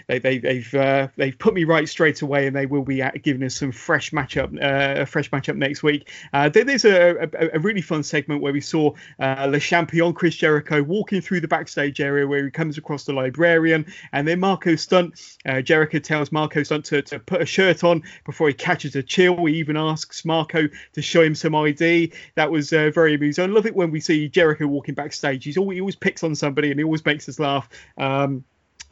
[0.08, 3.44] they, they, they've uh, they've put me right straight away, and they will be giving
[3.44, 6.10] us some fresh matchup, uh, a fresh matchup next week.
[6.32, 10.34] Uh, there's a, a, a, really fun segment where we saw uh, Le Champion Chris
[10.34, 14.74] Jericho walking through the backstage area where he comes across the librarian, and then Marko
[14.74, 15.20] Stunt.
[15.46, 19.02] Uh, Jericho tells Marko Stunt to, to put a shirt on before he catches a
[19.02, 19.44] chill.
[19.46, 22.12] He even asks Marko to show him some ID.
[22.34, 23.44] That was uh, very amusing.
[23.44, 25.44] I love it when we see Jericho walking backstage.
[25.44, 27.68] He's always, he always picks on somebody and he always makes us laugh.
[27.98, 28.44] Um,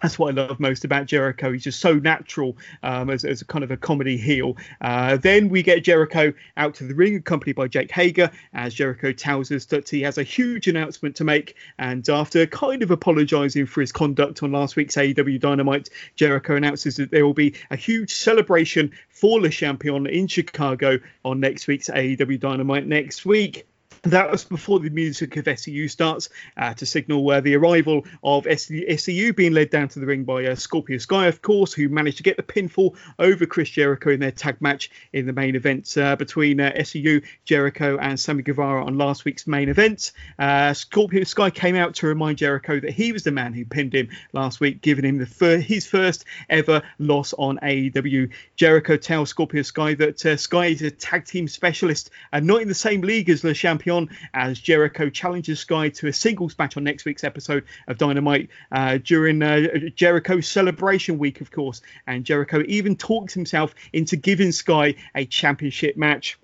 [0.04, 1.50] that's what I love most about Jericho.
[1.50, 4.54] He's just so natural um, as, as a kind of a comedy heel.
[4.82, 9.12] Uh, then we get Jericho out to the ring, accompanied by Jake Hager, as Jericho
[9.12, 11.56] tells us that he has a huge announcement to make.
[11.78, 16.96] And after kind of apologising for his conduct on last week's AEW Dynamite, Jericho announces
[16.96, 21.88] that there will be a huge celebration for Le Champion in Chicago on next week's
[21.88, 23.66] AEW Dynamite next week.
[24.04, 26.28] That was before the music of SCU starts
[26.58, 30.44] uh, to signal uh, the arrival of SCU being led down to the ring by
[30.44, 34.20] uh, Scorpio Sky, of course, who managed to get the pinfall over Chris Jericho in
[34.20, 38.84] their tag match in the main event uh, between uh, SCU, Jericho, and Sammy Guevara
[38.84, 40.12] on last week's main event.
[40.38, 43.94] Uh, Scorpio Sky came out to remind Jericho that he was the man who pinned
[43.94, 48.28] him last week, giving him the fir- his first ever loss on AEW.
[48.56, 52.74] Jericho tells Scorpio Sky that Sky is a tag team specialist and not in the
[52.74, 56.84] same league as Le Champion on as Jericho challenges Sky to a singles match on
[56.84, 61.80] next week's episode of Dynamite uh, during uh, Jericho's celebration week, of course.
[62.06, 66.38] And Jericho even talks himself into giving Sky a championship match.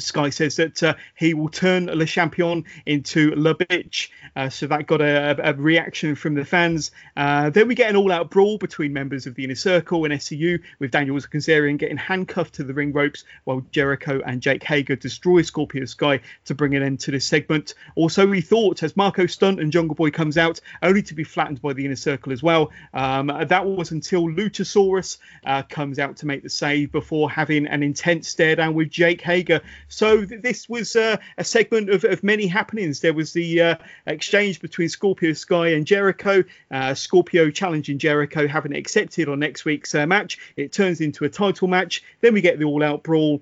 [0.00, 4.08] Sky says that uh, he will turn Le Champion into Le Bitch.
[4.34, 6.90] Uh, so that got a, a, reaction from the fans.
[7.16, 10.12] Uh, then we get an all out brawl between members of the Inner Circle and
[10.14, 14.96] SCU, with Daniel Kazarian getting handcuffed to the ring ropes while Jericho and Jake Hager
[14.96, 17.74] destroy Scorpio Sky to bring an end to this segment.
[17.94, 21.62] Also, we thought as Marko Stunt and Jungle Boy comes out, only to be flattened
[21.62, 22.72] by the Inner Circle as well.
[22.94, 27.84] Um, that was until Luchasaurus uh, comes out to make the save before having an
[27.84, 29.60] intense stare down with Jake Hager.
[29.94, 33.00] So th- this was uh, a segment of, of, many happenings.
[33.00, 33.76] There was the uh,
[34.06, 36.42] exchange between Scorpio Sky and Jericho.
[36.70, 40.38] Uh, Scorpio challenging Jericho, having accepted on next week's uh, match.
[40.56, 42.02] It turns into a title match.
[42.20, 43.40] Then we get the all-out brawl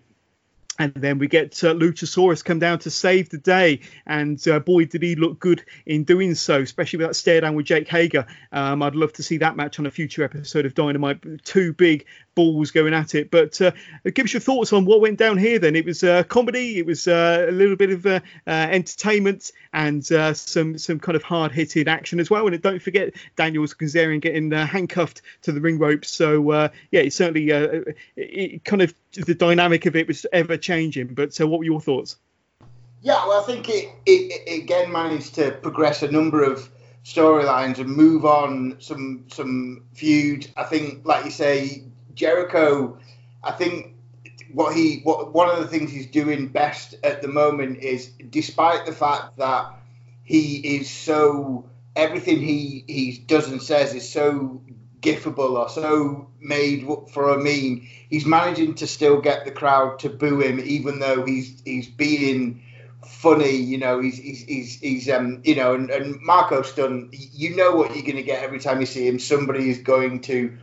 [0.79, 4.87] and then we get uh, Luchasaurus come down to save the day, and uh, boy,
[4.87, 8.27] did he look good in doing so, especially with that stare down with Jake Hager.
[8.53, 11.45] Um, I'd love to see that match on a future episode of Dynamite.
[11.45, 13.31] Two big balls going at it.
[13.31, 13.73] But uh,
[14.15, 15.59] give us your thoughts on what went down here.
[15.59, 19.53] Then it was uh, comedy, it was uh, a little bit of uh, uh, entertainment,
[19.73, 22.47] and some some kind of hard hitting action as well.
[22.47, 26.11] And don't forget Daniels Kazarian getting handcuffed to the ring ropes.
[26.11, 27.51] So yeah, it certainly
[28.17, 31.15] it kind of the dynamic of it was ever changing.
[31.15, 32.17] But so, what were your thoughts?
[33.03, 36.71] Yeah, well, I think it, it, it again managed to progress a number of
[37.05, 40.49] storylines and move on some some feuds.
[40.57, 41.85] I think, like you say,
[42.15, 42.99] Jericho.
[43.45, 43.97] I think
[44.53, 48.87] what he what one of the things he's doing best at the moment is, despite
[48.87, 49.75] the fact that
[50.23, 54.63] he is so everything he he does and says is so
[55.03, 60.09] gifable or so made for a meme, he's managing to still get the crowd to
[60.09, 62.63] boo him, even though he's he's being
[63.05, 63.57] funny.
[63.57, 67.13] You know, he's he's he's, he's um you know, and, and Marko Stunt.
[67.13, 69.19] You know what you're going to get every time you see him.
[69.19, 70.57] Somebody is going to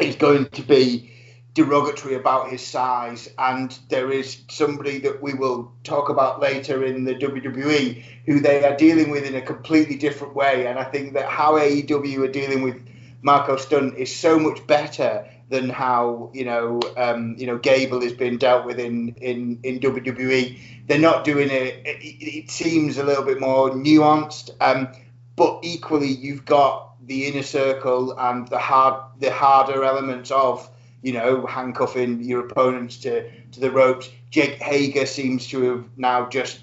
[0.00, 1.10] is going to be
[1.54, 7.04] derogatory about his size, and there is somebody that we will talk about later in
[7.04, 10.66] the WWE who they are dealing with in a completely different way.
[10.66, 12.84] And I think that how AEW are dealing with
[13.24, 18.12] Marko Stunt is so much better than how you know um, you know Gable has
[18.12, 20.58] been dealt with in in in WWE.
[20.86, 21.82] They're not doing it.
[21.86, 24.88] It, it seems a little bit more nuanced, um,
[25.36, 30.68] but equally you've got the inner circle and the hard the harder elements of
[31.02, 34.10] you know handcuffing your opponents to to the ropes.
[34.30, 36.60] Jake Hager seems to have now just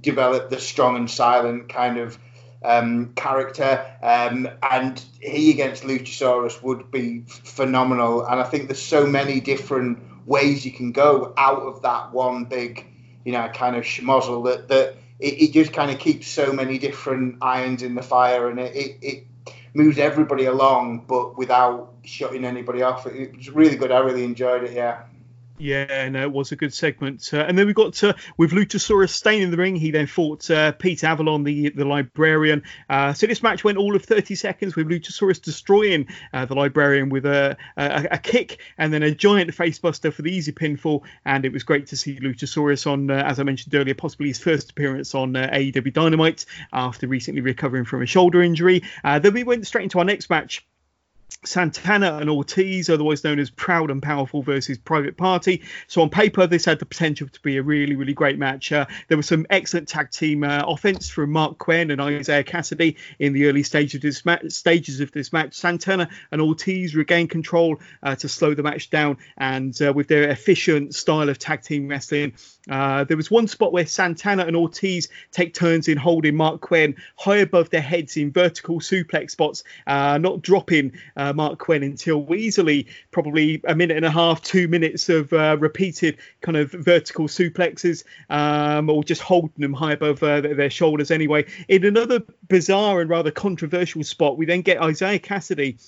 [0.00, 2.16] developed the strong and silent kind of
[2.64, 8.24] um, character, um, and he against Luchasaurus would be phenomenal.
[8.24, 12.46] And I think there's so many different ways you can go out of that one
[12.46, 12.86] big,
[13.24, 16.78] you know, kind of schmozzle that that it, it just kind of keeps so many
[16.78, 19.26] different irons in the fire, and it, it, it
[19.74, 23.06] moves everybody along, but without shutting anybody off.
[23.06, 23.90] It was really good.
[23.90, 24.72] I really enjoyed it.
[24.72, 25.02] Yeah.
[25.56, 27.32] Yeah, no, it was a good segment.
[27.32, 29.76] Uh, and then we got uh, with Luchasaurus staying in the ring.
[29.76, 32.64] He then fought uh, Pete Avalon, the the librarian.
[32.90, 37.08] Uh, so this match went all of 30 seconds with Luchasaurus destroying uh, the librarian
[37.08, 41.02] with a, a, a kick and then a giant facebuster for the easy pinfall.
[41.24, 44.40] And it was great to see Luchasaurus on, uh, as I mentioned earlier, possibly his
[44.40, 48.82] first appearance on AEW Dynamite after recently recovering from a shoulder injury.
[49.04, 50.66] then we went straight into our next match
[51.44, 55.62] Santana and Ortiz, otherwise known as Proud and Powerful versus Private Party.
[55.88, 58.72] So on paper, this had the potential to be a really, really great match.
[58.72, 62.96] Uh, there was some excellent tag team uh, offense from Marq Quen and Isaiah Cassidy
[63.18, 65.54] in the early stage of this ma- stages of this match.
[65.54, 70.30] Santana and Ortiz regained control uh, to slow the match down, and uh, with their
[70.30, 72.32] efficient style of tag team wrestling,
[72.70, 76.96] uh, there was one spot where Santana and Ortiz take turns in holding Marq Quen
[77.16, 80.92] high above their heads in vertical suplex spots, uh, not dropping
[81.32, 86.16] Marq Quen until easily probably a minute and a half, two minutes of uh, repeated
[86.40, 91.44] kind of vertical suplexes, um, or just holding them high above uh, their shoulders anyway.
[91.68, 95.78] In another bizarre and rather controversial spot, we then get Isaiah Cassidy.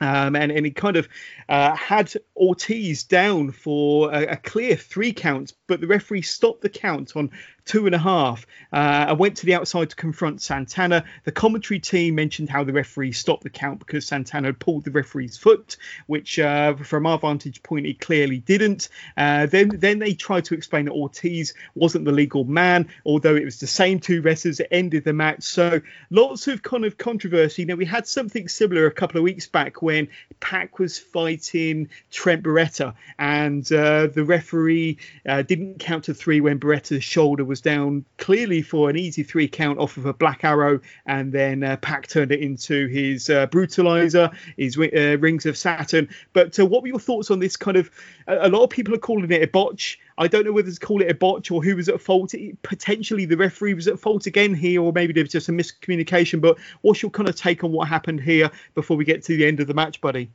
[0.00, 1.08] um, and, and he kind of
[1.48, 6.68] uh, had Ortiz down for a, a, clear three counts, but the referee stopped the
[6.68, 7.30] count on
[7.64, 8.46] two and a half.
[8.72, 11.04] Uh, I went to the outside to confront Santana.
[11.24, 14.92] The commentary team mentioned how the referee stopped the count because Santana had pulled the
[14.92, 18.88] referee's foot, which, uh, from our vantage point, he clearly didn't.
[19.16, 23.44] Uh, then, then they tried to explain that Ortiz wasn't the legal man, although it
[23.44, 25.42] was the same two wrestlers that ended the match.
[25.42, 27.64] So lots of kind of controversy.
[27.64, 30.08] Now we had something similar a couple of weeks back when
[30.38, 34.98] Pac was fighting Trent Beretta, and uh, the referee
[35.28, 39.48] uh, didn't count to three when Beretta's shoulder was down clearly for an easy three
[39.48, 43.46] count off of a black arrow, and then uh, Pac turned it into his uh,
[43.48, 46.08] brutalizer, his uh, rings of Saturn.
[46.32, 47.90] But uh, what were your thoughts on this kind of?
[48.26, 49.98] A, lot of people are calling it a botch.
[50.18, 52.34] I don't know whether to call it a botch or who was at fault.
[52.62, 56.40] Potentially the referee was at fault again here, or maybe there was just a miscommunication.
[56.40, 59.46] But what's your kind of take on what happened here before we get to the
[59.46, 60.30] end of the match, buddy?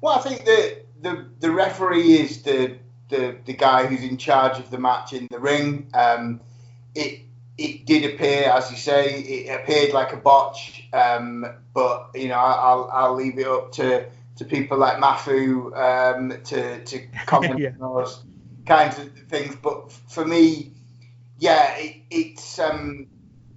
[0.00, 2.76] Well, I think the the, the referee is the
[3.14, 5.88] the the guy who's in charge of the match in the ring.
[5.94, 6.40] Um,
[6.94, 7.20] it
[7.56, 10.88] it did appear, as you say, it appeared like a botch.
[10.92, 14.06] Um, but you know, I'll I'll leave it up to,
[14.36, 17.70] to people like Mafu um, to to comment yeah.
[17.80, 18.22] on those
[18.66, 19.56] kinds of things.
[19.56, 20.72] But for me,
[21.38, 23.06] yeah, it, it's um,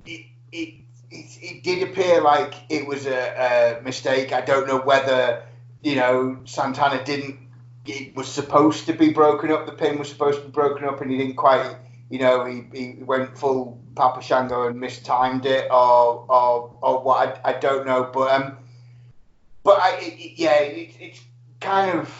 [0.06, 0.76] it, it
[1.10, 4.32] it, it did appear like it was a, a mistake.
[4.32, 5.44] I don't know whether
[5.82, 7.47] you know Santana didn't
[7.88, 9.66] it was supposed to be broken up.
[9.66, 11.76] The pin was supposed to be broken up, and he didn't quite.
[12.10, 17.42] You know, he, he went full Papa Shango and mistimed it, or or, or what?
[17.44, 18.58] I, I don't know, but um,
[19.64, 21.22] but I it, yeah, it, it's
[21.60, 22.14] kind of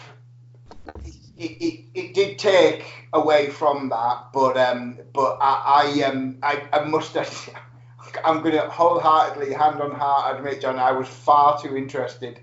[1.38, 6.62] it, it, it did take away from that, but um, but I, I um I,
[6.72, 7.16] I must
[8.24, 12.40] I'm to wholeheartedly, hand on heart, admit, John, I was far too interested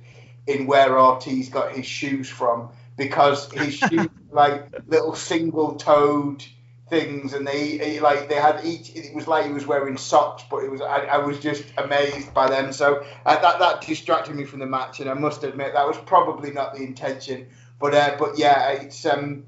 [0.48, 6.44] in where Ortiz got his shoes from because his shoes like little single toed
[6.90, 10.44] things and they he, like they had each it was like he was wearing socks
[10.52, 12.74] but it was I, I was just amazed by them.
[12.74, 15.98] So uh, that that distracted me from the match and I must admit that was
[15.98, 17.48] probably not the intention.
[17.80, 19.46] But uh, but yeah it's um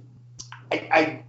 [0.71, 1.23] I, I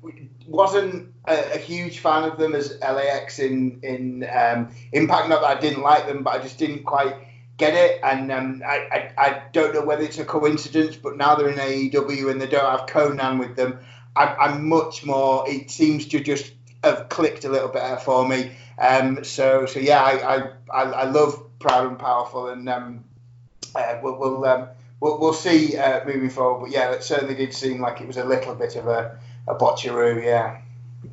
[0.46, 5.28] wasn't a, a, huge fan of them as LAX in in um, Impact.
[5.28, 7.14] Not that I didn't like them but I just didn't quite
[7.58, 8.00] get it.
[8.02, 11.58] And um, I, I, I, don't know whether it's a coincidence, but now they're in
[11.58, 13.78] AEW and they don't have Konnan with them.
[14.16, 15.44] I'm, I'm much more.
[15.48, 16.52] It seems to just
[16.82, 18.52] have clicked a little better for me.
[18.78, 23.04] Um, so so yeah, I I, I love Proud and Powerful, and um,
[23.74, 24.68] uh, we'll we'll, um,
[25.00, 26.66] we'll, we'll see uh, moving forward.
[26.66, 29.54] But yeah, it certainly did seem like it was a little bit of a a
[29.56, 30.24] botcheroo.
[30.24, 30.60] Yeah.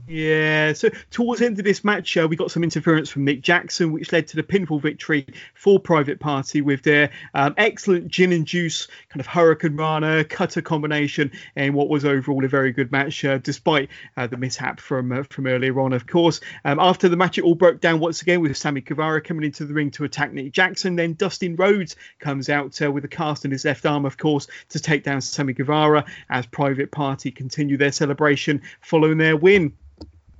[0.07, 3.41] Yeah, so towards the end of this match, uh, we got some interference from Nick
[3.41, 5.25] Jackson, which led to the pinfall victory
[5.55, 11.31] for Private Party with their um, excellent gin and juice kind of hurricanrana cutter combination,
[11.55, 15.23] and what was overall a very good match, uh, despite uh, the mishap from uh,
[15.23, 16.39] from earlier on, of course.
[16.63, 19.65] Um, after the match, it all broke down once again with Sammy Guevara coming into
[19.65, 20.95] the ring to attack Nick Jackson.
[20.95, 24.47] Then Dustin Rhodes comes out uh, with a cast in his left arm, of course,
[24.69, 29.73] to take down Sammy Guevara as Private Party continue their celebration following their win.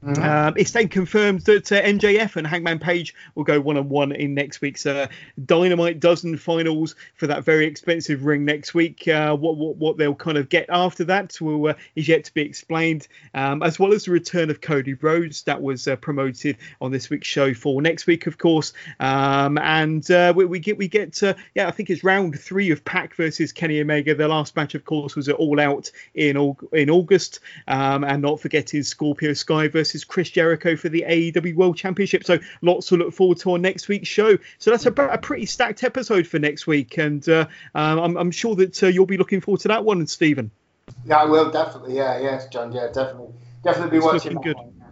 [0.06, 0.24] Mm-hmm.
[0.24, 4.12] Um, it's then confirmed that uh, MJF and Hangman Page will go one on one
[4.12, 5.08] in next week's uh,
[5.44, 9.08] Dynamite Dozen finals for that very expensive ring next week.
[9.08, 12.34] Uh, what, what, what they'll kind of get after that will uh, is yet to
[12.36, 16.58] be explained, um, as well as the return of Cody Rhodes that was uh, promoted
[16.82, 18.74] on this week's show for next week, of course.
[19.00, 21.20] Um, and uh, we, we, get we get
[21.56, 24.14] yeah, I think it's round three of Pac versus Kenny Omega.
[24.14, 28.40] The last match, of course, was at All Out in in August, um, and not
[28.40, 32.26] forgetting Scorpio Sky versus versus Chris Jericho for the AEW World Championship.
[32.26, 34.38] So lots to look forward to on next week's show.
[34.60, 38.32] So that's a, a pretty stacked episode for next week, and uh, um, I'm, I'm,
[38.32, 40.52] sure that uh, you'll be looking forward to that one, Stephen.
[41.06, 41.96] Yeah, I will definitely.
[41.96, 42.74] Yeah, yes, John.
[42.74, 43.34] Yeah, definitely,
[43.64, 44.34] definitely be it's watching.
[44.34, 44.58] Looking good.
[44.58, 44.85] One.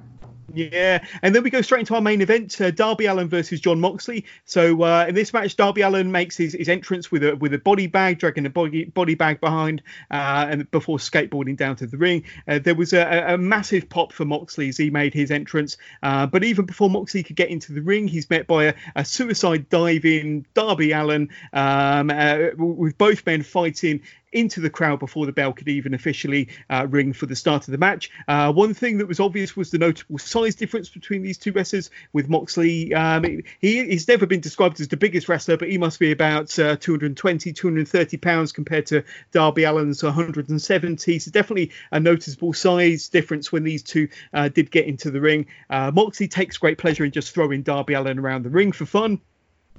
[0.55, 3.79] Yeah, and then we go straight into our main event: uh, Darby Allin versus Jon
[3.79, 4.25] Moxley.
[4.45, 7.57] So uh, in this match, Darby Allin makes his, his entrance with a with a
[7.57, 9.81] body bag, dragging a body body bag behind,
[10.11, 12.23] uh, and before skateboarding down to the ring.
[12.47, 15.77] Uh, there was a, a, massive pop for Moxley as he made his entrance.
[16.03, 19.03] Uh, but even before Moxley could get into the ring, he's met by a, a
[19.03, 24.01] suicide in Darby Allin, um, uh, with both men fighting
[24.33, 27.71] into the crowd before the bell could even officially uh, ring for the start of
[27.71, 28.11] the match.
[28.27, 31.89] Uh, one thing that was obvious was the notable size difference between these two wrestlers.
[32.11, 33.41] With Moxley, um, he,
[33.85, 37.53] he's never been described as the biggest wrestler, but he must be about uh, 220,
[37.53, 41.19] 230 pounds compared to Darby Allin's 170.
[41.19, 45.47] So definitely a noticeable size difference when these two uh, did get into the ring.
[45.69, 49.21] Uh, Moxley takes great pleasure in just throwing Darby Allin around the ring for fun.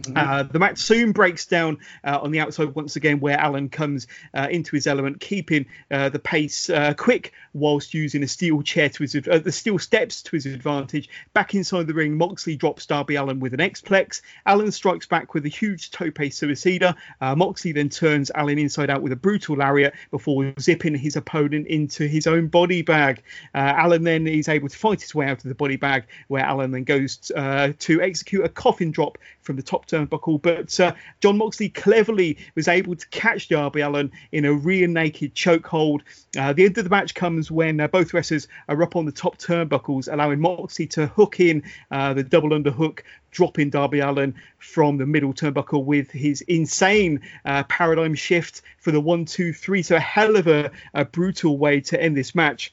[0.02, 0.16] Mm-hmm.
[0.16, 4.08] Uh, the match soon breaks down uh, on the outside once again, where Allin comes
[4.34, 8.88] uh, into his element, keeping uh, the pace uh, quick whilst using a steel chair
[8.88, 11.08] to his uh, the steel steps to his advantage.
[11.32, 14.20] Back inside the ring, Moxley drops Darby Allin with an X-Plex.
[14.46, 16.96] Allin strikes back with a huge tope suicida.
[17.20, 22.06] Moxley then turns Allin inside out with a brutal lariat before zipping his opponent into
[22.06, 23.22] his own body bag.
[23.54, 26.72] Allin then is able to fight his way out of the body bag, where Allin
[26.72, 30.40] then goes to execute a coffin drop from the top turnbuckle.
[30.40, 35.34] But uh, Jon Moxley cleverly was able to catch Darby Allin in a rear naked
[35.34, 36.00] chokehold.
[36.38, 39.12] Uh, the end of the match comes when uh, both wrestlers are up on the
[39.12, 43.00] top turnbuckles, allowing Moxley to hook in uh, the double underhook
[43.34, 49.00] dropping Darby Allin from the middle turnbuckle with his insane uh, paradigm shift for the
[49.00, 49.82] one, two, three.
[49.82, 52.72] So a hell of a, a brutal way to end this match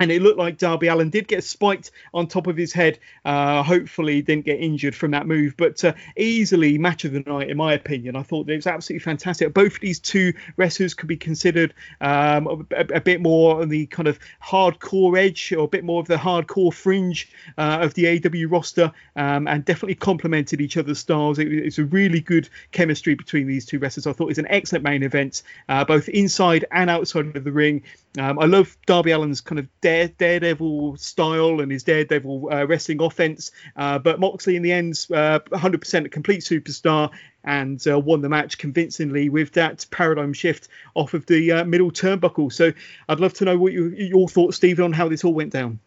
[0.00, 2.98] and it looked like Darby Allin did get spiked on top of his head.
[3.24, 7.48] Uh, hopefully, didn't get injured from that move, but uh, easily match of the night,
[7.48, 8.16] in my opinion.
[8.16, 9.54] I thought it was absolutely fantastic.
[9.54, 13.86] Both of these two wrestlers could be considered um, a, a, bit more on the
[13.86, 18.08] kind of hardcore edge, or a bit more of the hardcore fringe uh, of the
[18.08, 21.38] AW roster, um, and definitely complemented each other's styles.
[21.38, 24.08] It, it's a really good chemistry between these two wrestlers.
[24.08, 27.52] I thought it was an excellent main event, uh, both inside and outside of the
[27.52, 27.82] ring.
[28.18, 33.02] Um, I love Darby Allin's kind of dare, daredevil style and his daredevil uh, wrestling
[33.02, 37.10] offense, uh, but Moxley in the end, uh, 100% a complete superstar
[37.44, 41.90] and uh, won the match convincingly with that paradigm shift off of the uh, middle
[41.90, 42.50] turnbuckle.
[42.50, 42.72] So
[43.10, 45.78] I'd love to know what you, your thoughts, Stephen, on how this all went down.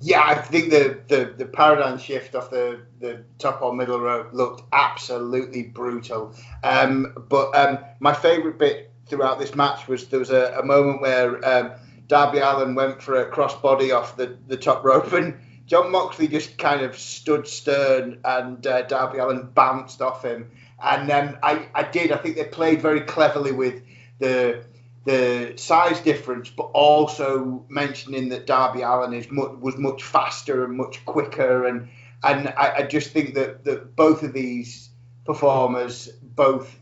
[0.00, 4.32] Yeah, I think the, the, the paradigm shift off the, the top or middle rope
[4.32, 6.32] looked absolutely brutal.
[6.62, 11.00] Um, but um, my favourite bit throughout this match was there was a, a moment
[11.00, 11.72] where um,
[12.12, 16.58] Darby Allin went for a crossbody off the, the top rope and Jon Moxley just
[16.58, 20.50] kind of stood stern and uh, Darby Allin bounced off him.
[20.82, 22.12] And um, I, I did.
[22.12, 23.82] I think they played very cleverly with
[24.18, 24.62] the
[25.06, 30.76] the size difference, but also mentioning that Darby Allin is much, was much faster and
[30.76, 31.64] much quicker.
[31.64, 31.88] And
[32.22, 34.90] and I, I just think that, that both of these
[35.24, 36.78] performers both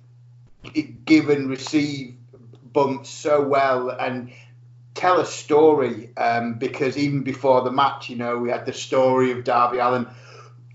[1.04, 2.16] give and receive
[2.72, 4.32] bumps so well and
[4.94, 9.32] tell a story um, because even before the match, you know, we had the story
[9.32, 10.06] of Darby Allin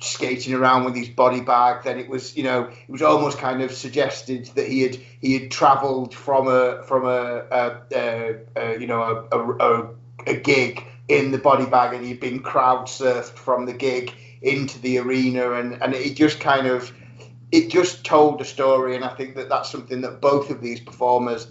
[0.01, 1.83] skating around with his body bag.
[1.83, 5.33] Then it was, you know, it was almost kind of suggested that he had he
[5.33, 11.31] had travelled from a from a, a, a, a you know a, a, gig in
[11.31, 14.11] the body bag and he'd been crowd surfed from the gig
[14.41, 16.91] into the arena and and it just kind of
[17.51, 20.79] it just told a story and I think that that's something that both of these
[20.79, 21.47] performers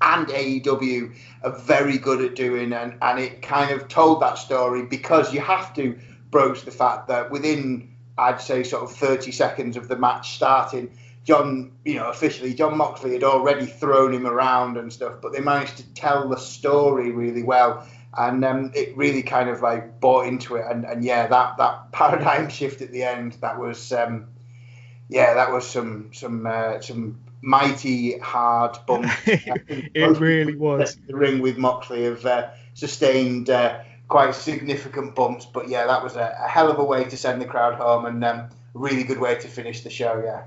[0.00, 4.84] and AEW are very good at doing, and, and it kind of told that story
[4.84, 5.98] because you have to
[6.30, 10.90] broach the fact that within, I'd say, sort of 30 seconds of the match starting,
[11.24, 15.40] John, you know, officially, Jon Moxley had already thrown him around and stuff, but they
[15.40, 17.86] managed to tell the story really well.
[18.16, 20.64] And um, it really kind of like bought into it.
[20.66, 24.28] And, and yeah, that, that paradigm shift at the end, that was, um,
[25.10, 29.06] yeah, that was some, some, uh, some mighty hard bump.
[29.26, 30.96] it really was.
[31.06, 36.16] The ring with Moxley have uh, sustained uh, quite significant bumps, but yeah, that was
[36.16, 39.18] a, a, hell of a way to send the crowd home and um, really good
[39.18, 40.22] way to finish the show.
[40.24, 40.42] Yeah.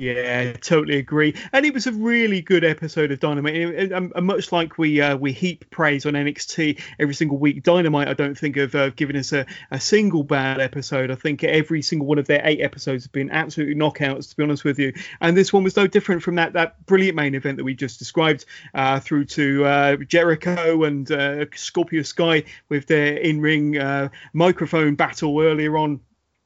[0.00, 1.34] Yeah, totally agree.
[1.52, 3.90] And it was a really good episode of Dynamite.
[3.90, 8.14] And much like we uh, we heap praise on NXT every single week, Dynamite I
[8.14, 11.10] don't think of uh, giving us a, a single bad episode.
[11.10, 14.44] I think every single one of their eight episodes have been absolutely knockouts, to be
[14.44, 14.92] honest with you.
[15.20, 17.98] And this one was no different from that that brilliant main event that we just
[17.98, 18.44] described,
[18.74, 24.94] uh, through to uh, Jericho and uh, Scorpio Sky with their in ring uh, microphone
[24.94, 25.98] battle earlier on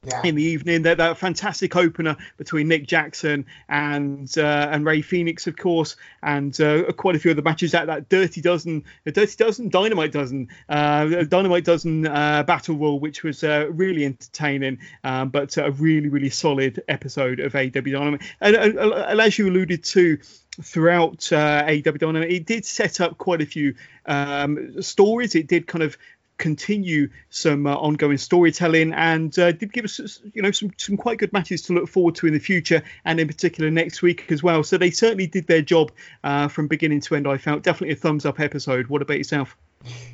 [0.05, 0.21] yeah.
[0.25, 0.83] in the evening.
[0.83, 6.59] That, that fantastic opener between Nick Jackson and uh, and Rey Fenix, of course, and
[6.61, 7.73] uh, quite a few other matches.
[7.73, 13.01] That that Dirty Dozen, the Dirty Dozen, Dynamite Dozen, uh, Dynamite Dozen uh, Battle Royal,
[13.01, 18.23] which was uh, really entertaining, um, but a really really solid episode of AW Dynamite.
[18.41, 20.19] And, and, and as you alluded to
[20.61, 23.75] throughout uh, AW Dynamite, it did set up quite a few
[24.07, 25.35] um, stories.
[25.35, 25.97] It did kind of
[26.43, 31.17] continue some uh, ongoing storytelling and uh, did give us you know some some quite
[31.19, 34.43] good matches to look forward to in the future and in particular next week as
[34.43, 34.65] well.
[34.65, 35.93] So they certainly did their job
[36.25, 37.63] uh, from beginning to end i felt.
[37.63, 38.89] Definitely a thumbs up episode.
[38.89, 39.57] What about yourself?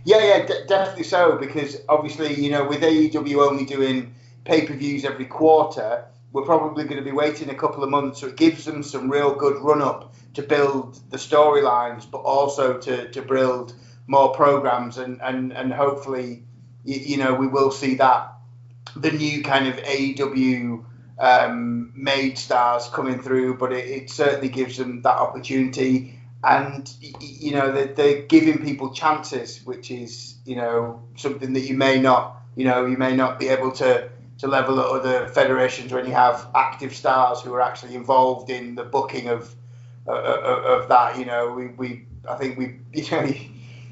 [0.05, 4.14] Yeah yeah d- definitely so because obviously you know with aew only doing
[4.45, 8.37] pay-per-views every quarter we're probably going to be waiting a couple of months so it
[8.37, 13.20] gives them some real good run up to build the storylines but also to to
[13.20, 13.74] build
[14.09, 16.42] more programs, and and and hopefully,
[16.84, 18.32] you, you know, we will see that
[18.96, 20.84] the new kind of AEW
[21.18, 26.18] um, made stars coming through, but it, it, certainly gives them that opportunity.
[26.42, 26.88] And
[27.20, 31.98] you know they're, they're, giving people chances, which is you know something that you may
[31.98, 36.06] not you know you may not be able to to level at other federations when
[36.06, 39.52] you have active stars who are actually involved in the booking of
[40.06, 41.18] of, of that.
[41.18, 43.26] You know we, we I think we you know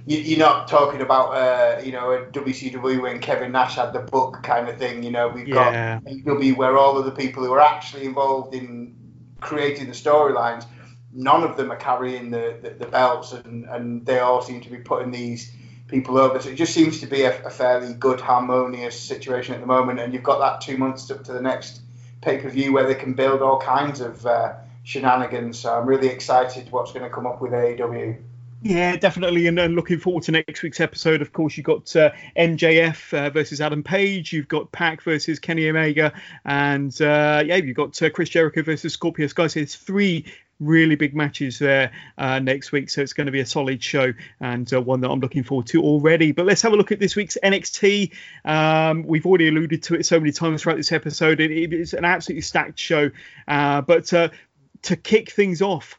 [0.07, 4.01] you, are not talking about uh, you know a WCW when Kevin Nash had the
[4.01, 5.03] book kind of thing.
[5.03, 6.01] You know, we've yeah.
[6.01, 8.95] got AEW where all of the people who are actually involved in
[9.41, 10.65] creating the storylines,
[11.13, 14.71] none of them are carrying the, the, the, belts, and, and they all seem to
[14.71, 15.53] be putting these
[15.89, 16.41] people over.
[16.41, 20.01] So it just seems to be a, a fairly good, harmonious situation at the moment.
[20.01, 21.81] And you've got that two months up to the next
[22.23, 24.55] pay per view where they can build all kinds of uh,
[24.85, 25.59] shenanigans.
[25.59, 28.23] So I'm really excited what's going to come up with AEW.
[28.63, 31.21] Yeah, definitely, and, and, looking forward to next week's episode.
[31.21, 35.69] Of course, you've got uh, MJF uh, versus Adam Page, you've got Pac versus Kenny
[35.69, 36.13] Omega,
[36.45, 39.47] and uh, yeah, you've got uh, Chris Jericho versus Scorpio Sky.
[39.47, 40.25] So it's three
[40.59, 42.89] really big matches there uh, next week.
[42.89, 45.67] So it's going to be a solid show and uh, one that I'm looking forward
[45.69, 46.33] to already.
[46.33, 48.11] But let's have a look at this week's NXT.
[48.47, 51.41] Um, we've already alluded to it so many times throughout this episode.
[51.41, 53.11] it, it is an absolutely stacked show.
[53.47, 55.99] But to kick things off,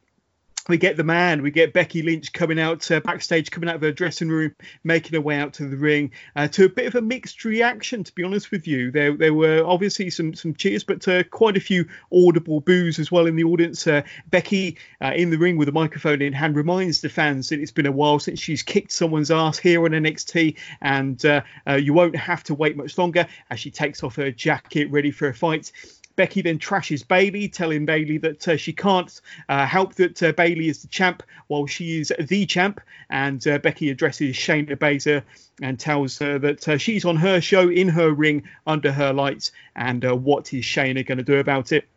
[0.68, 3.82] we get the man, we get Becky Lynch coming out uh, backstage, coming out of
[3.82, 6.11] her dressing room, making her way out to the ring.
[6.36, 8.91] Uh, to a bit of a mixed reaction, to be honest with you.
[8.91, 13.11] There, there were obviously some some cheers, but uh, quite a few audible boos as
[13.11, 13.88] well in the audience.
[13.88, 17.59] Uh, Becky uh, in the ring with a microphone in hand reminds the fans that
[17.59, 21.41] it's been a while since she's kicked someone's ass here on NXT, and uh,
[21.76, 25.28] you won't have to wait much longer as she takes off her jacket, ready for
[25.28, 25.72] a fight.
[26.18, 30.68] Becky then trashes Bayley, telling Bayley that uh, she can't uh, help that uh, Bayley
[30.68, 32.82] is the champ while she is the champ.
[33.09, 35.24] And uh, Becky addresses Shayna Baszler
[35.61, 39.51] and tells her that uh, she's on her show in her ring under her lights.
[39.76, 41.88] And uh, what is Shayna going to do about it?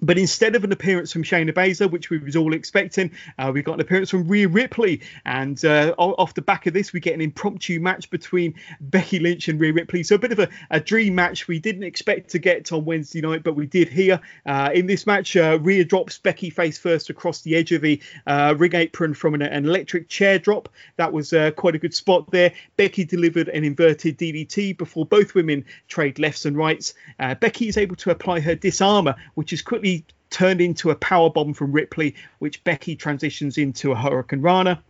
[0.00, 3.62] But instead of an appearance from Shayna Baszler, which we was all expecting, uh, we
[3.62, 5.00] got an appearance from Rhea Ripley.
[5.24, 9.48] And uh, off the back of this, we get an impromptu match between Becky Lynch
[9.48, 10.04] and Rhea Ripley.
[10.04, 13.20] So a bit of a, a dream match we didn't expect to get on Wednesday
[13.20, 14.20] night, but we did here.
[14.46, 18.00] Uh, in this match, uh, Rhea drops Becky face first across the edge of the
[18.26, 20.68] uh, ring apron from an, an, electric chair drop.
[20.96, 22.52] That was uh, quite a good spot there.
[22.76, 26.94] Becky delivered an inverted DDT before both women trade lefts and rights.
[27.18, 29.87] Becky is able to apply her disarmer, which is quickly
[30.30, 34.82] turned into a power bomb from Ripley, which Becky transitions into a Hurricane Rana.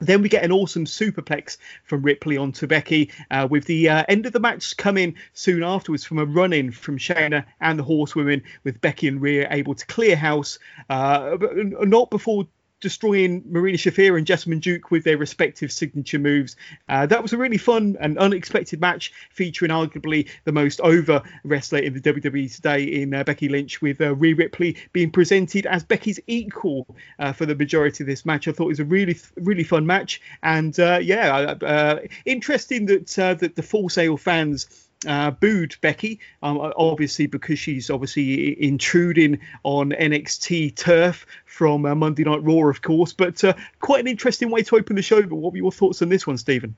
[0.00, 4.26] Then we get an awesome superplex from Ripley onto Becky, uh, with the uh, end
[4.26, 8.42] of the match coming soon afterwards from a run in from Shayna and the Horsewomen,
[8.62, 12.46] with Becky and Rhea able to clear house, uh, not before
[12.80, 16.56] destroying Marina Shafir and Jessamyn Duke with their respective signature moves.
[16.88, 21.80] Uh, that was a really fun and unexpected match featuring arguably the most over wrestler
[21.80, 25.84] in the WWE today in uh, Becky Lynch, with uh, Rhea Ripley being presented as
[25.84, 26.86] Becky's equal
[27.18, 28.48] uh, for the majority of this match.
[28.48, 33.08] I thought it was a really, really fun match, and uh, yeah, uh, interesting that
[33.08, 39.90] that the Full Sail fans uh, booed Becky, um, obviously because she's obviously intruding on
[39.90, 43.12] NXT turf from uh, Monday Night Raw, of course.
[43.12, 45.22] But uh, quite an interesting way to open the show.
[45.22, 46.74] But what were your thoughts on this one, Stephen?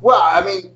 [0.00, 0.74] Well, I mean,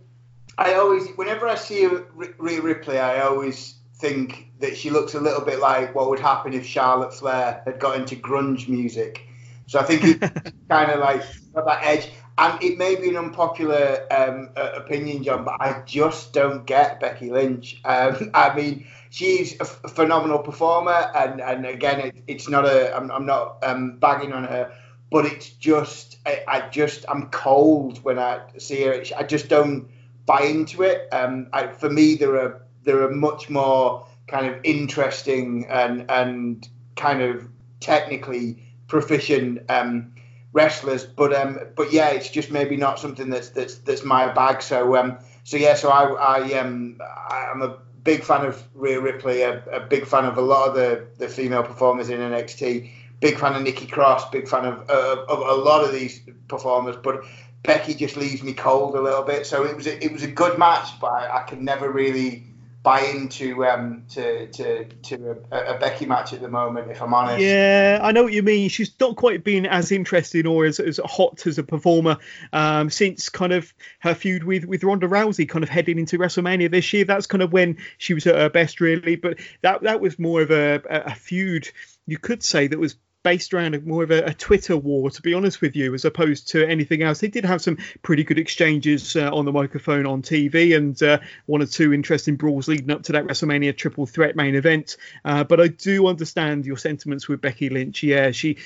[0.57, 5.45] I always, whenever I see Rhea Ripley, I always think that she looks a little
[5.45, 9.23] bit like what would happen if Charlotte Flair had got into grunge music.
[9.67, 11.23] So I think it's kind of like
[11.53, 15.83] got that edge and it may be an unpopular um, uh, opinion, John, but I
[15.85, 17.81] just don't get Becky Lynch.
[17.85, 22.95] Um, I mean, she's a, phenomenal performer, and, and again, it, it's not a.
[22.97, 24.73] I'm, I'm not um, bagging on her,
[25.11, 29.03] but it's just I, I, just I'm cold when I see her.
[29.17, 29.89] I just don't
[30.25, 31.09] buy into it.
[31.13, 36.69] Um, I, for me, there are there are much more kind of interesting and and
[36.95, 37.49] kind of
[37.81, 40.13] technically proficient um,
[40.59, 41.05] wrestlers.
[41.05, 44.61] But um, but yeah, it's just maybe not something that's that's that's my bag.
[44.63, 46.03] So um, so yeah, so I
[46.35, 47.01] I um
[47.31, 50.75] I'm a big fan of Rhea Ripley, a, a big fan of a lot of
[50.75, 52.91] the the female performers in NXT.
[53.21, 56.95] Big fan of Nikki Cross, big fan of, uh, of a lot of these performers,
[57.03, 57.25] but
[57.65, 59.45] Becky just leaves me cold a little bit.
[59.45, 62.48] So it was a, it was a good match, but I, I never really
[62.89, 67.13] buy into um, to to to a, a, Becky match at the moment, if I'm
[67.13, 67.41] honest.
[67.41, 68.71] Yeah, I know what you mean.
[68.71, 72.17] She's not quite been as interesting or as, as hot as a performer
[72.55, 76.71] um, since kind of her feud with with Ronda Rousey, kind of heading into WrestleMania
[76.71, 77.05] this year.
[77.05, 79.17] That's kind of when she was at her best, really.
[79.17, 81.69] But that that was more of a, a feud
[82.07, 85.35] you could say that was based around more of a, a, Twitter war, to be
[85.35, 87.21] honest with you, as opposed to anything else.
[87.21, 91.19] They did have some pretty good exchanges uh, on the microphone on TV and uh,
[91.47, 94.97] one or two interesting brawls leading up to that WrestleMania triple threat main event.
[95.25, 98.03] Uh, but I do understand your sentiments with Becky Lynch.
[98.03, 98.59] Yeah, she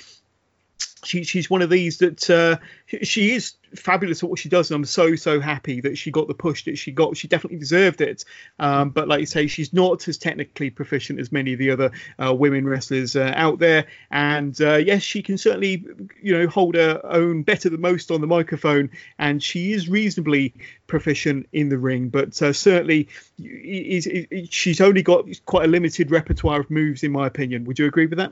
[1.05, 2.57] she, she's one of these that uh,
[3.03, 6.29] she is fabulous at what she does, and I'm so so happy that she got
[6.29, 7.17] the push that she got.
[7.17, 8.25] She definitely deserved it.
[8.59, 11.91] Um, but like you say, she's not as technically proficient as many of the other
[12.23, 13.87] uh, women wrestlers uh, out there.
[14.11, 15.85] And uh, yes, she can certainly
[16.23, 20.55] you know hold her own better than most on the microphone, and she is reasonably
[20.87, 22.09] proficient in the ring.
[22.11, 27.13] But uh, certainly, is, is, she's only got quite a limited repertoire of moves, in
[27.13, 27.65] my opinion.
[27.65, 28.31] Would you agree with that?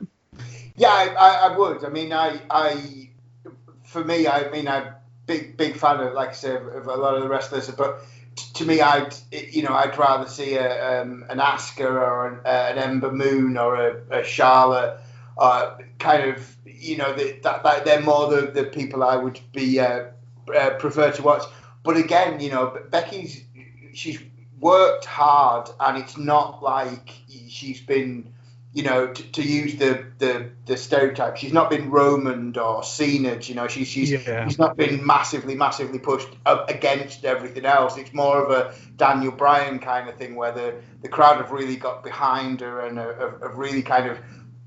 [0.81, 1.85] Yeah, I, I, would.
[1.85, 3.11] I mean, I, I,
[3.83, 4.95] for me, I mean, I'm
[5.27, 7.69] big, big fan of, like I said, of a lot of the wrestlers.
[7.69, 8.03] But
[8.55, 12.49] to me, I'd, you know, I'd rather see a, um, an Asuka or an, uh,
[12.71, 14.99] an Ember Moon or a, a Charlotte,
[15.37, 19.39] uh, kind of, you know, the, that, that they're more the, the people I would
[19.53, 20.05] be uh,
[20.57, 21.43] uh, prefer to watch.
[21.83, 23.43] But again, you know, Becky's
[23.93, 24.19] she's
[24.59, 27.11] worked hard, and it's not like
[27.49, 28.33] she's been
[28.73, 33.37] you know, to, to use the, the the stereotype, she's not been Roman or Cena.
[33.41, 34.47] You know, she's she's yeah.
[34.47, 37.97] she's not been massively massively pushed against everything else.
[37.97, 41.75] It's more of a Daniel Bryan kind of thing where the the crowd have really
[41.75, 44.17] got behind her and have, have really kind of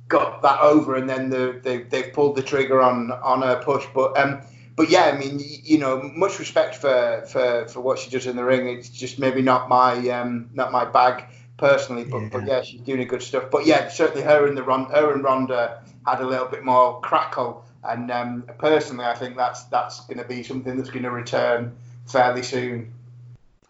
[0.09, 3.87] got that over, and then the, they they've pulled the trigger on on her push.
[3.95, 4.43] But um,
[4.77, 8.37] but yeah, I mean, you know, much respect for for for what she does in
[8.37, 8.69] the ring.
[8.69, 11.25] It's just maybe not my um not my bag
[11.57, 12.29] personally, but yeah.
[12.33, 13.45] but yeah, she's doing good stuff.
[13.51, 17.01] But yeah, certainly her and the Ron, her and Ronda had a little bit more
[17.01, 21.11] crackle, and um, personally, I think that's that's going to be something that's going to
[21.11, 21.77] return
[22.07, 22.93] fairly soon.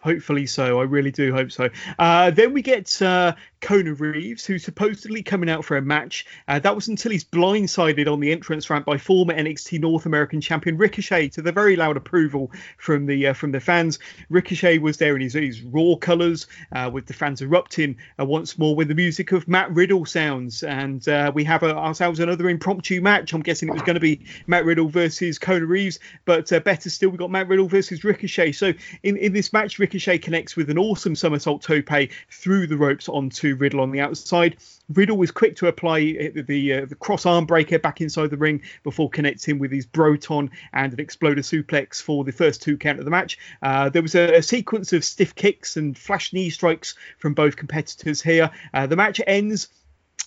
[0.01, 0.79] Hopefully so.
[0.79, 1.69] I really do hope so.
[1.97, 3.33] Uh, then we get uh,
[3.65, 6.27] Kona Reeves, who's supposedly coming out for a match.
[6.47, 10.39] Uh, that was until he's blindsided on the entrance ramp by former NXT North American
[10.39, 13.97] champion Ricochet to the very loud approval from the uh, from the fans.
[14.29, 18.59] Ricochet was there in his, his raw colours, uh, with the fans erupting uh, once
[18.59, 22.47] more when the music of Matt Riddle sounds, and uh, we have a, ourselves another
[22.47, 23.33] impromptu match.
[23.33, 26.91] I'm guessing it was going to be Matt Riddle versus Kona Reeves, but uh, better
[26.91, 28.51] still, we got Matt Riddle versus Ricochet.
[28.51, 31.89] So in in this match, Ricochet connects with an awesome somersault tope
[32.29, 34.57] through the ropes onto Riddle on the outside.
[34.93, 38.37] Riddle was quick to apply the the, uh, the cross arm breaker back inside the
[38.37, 42.99] ring before connecting with his Broton and an exploder suplex for the first two count
[42.99, 43.37] of the match.
[43.61, 47.55] Uh, there was a, a, sequence of stiff kicks and flash knee strikes from both
[47.55, 48.49] competitors here.
[48.73, 49.69] Uh, the match ends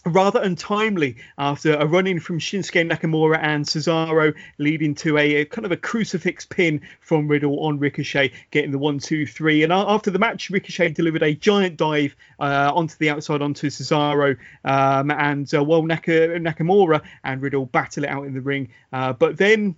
[0.05, 5.45] rather untimely after a run in from Shinsuke Nakamura and Cesaro, leading to a, a,
[5.45, 9.63] kind of a crucifix pin from Riddle on Ricochet, getting the one, two, three.
[9.63, 14.37] And after the match, Ricochet delivered a giant dive uh, onto the outside onto Cesaro,
[14.65, 18.69] um, and uh, Naka, Nakamura and Riddle battle it out in the ring.
[18.93, 19.77] Uh, but then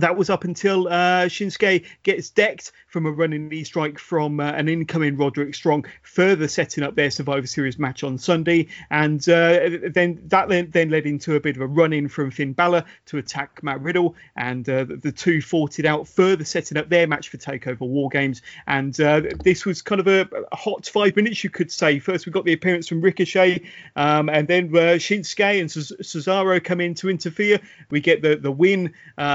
[0.00, 4.52] that was up until uh, Shinsuke gets decked from a running knee strike from uh,
[4.52, 8.68] an incoming Roderick Strong, further setting up their Survivor Series match on Sunday.
[8.90, 12.52] And uh, then that then, led into a bit of a run in from Finn
[12.52, 14.14] Balor to attack Matt Riddle.
[14.36, 18.08] And uh, the two fought it out, further setting up their match for TakeOver War
[18.08, 18.42] Games.
[18.66, 21.98] And uh, this was kind of a, hot five minutes, you could say.
[21.98, 23.62] First, we got the appearance from Ricochet,
[23.96, 27.60] um, and then uh, Shinsuke and Cesaro come in to interfere.
[27.90, 28.94] We get the, the win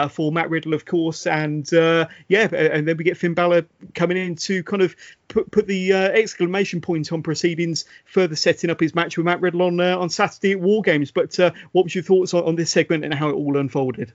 [0.10, 3.66] for Matt Riddle, of course, and uh, yeah, and then we get Finn Balor
[3.96, 4.96] coming in to kind of
[5.28, 9.42] put put the uh, exclamation point on proceedings, further setting up his match with Matt
[9.42, 11.12] Riddle on uh, on Saturday at War Games.
[11.12, 14.14] But uh, what was your thoughts on, on, this segment and how it all unfolded?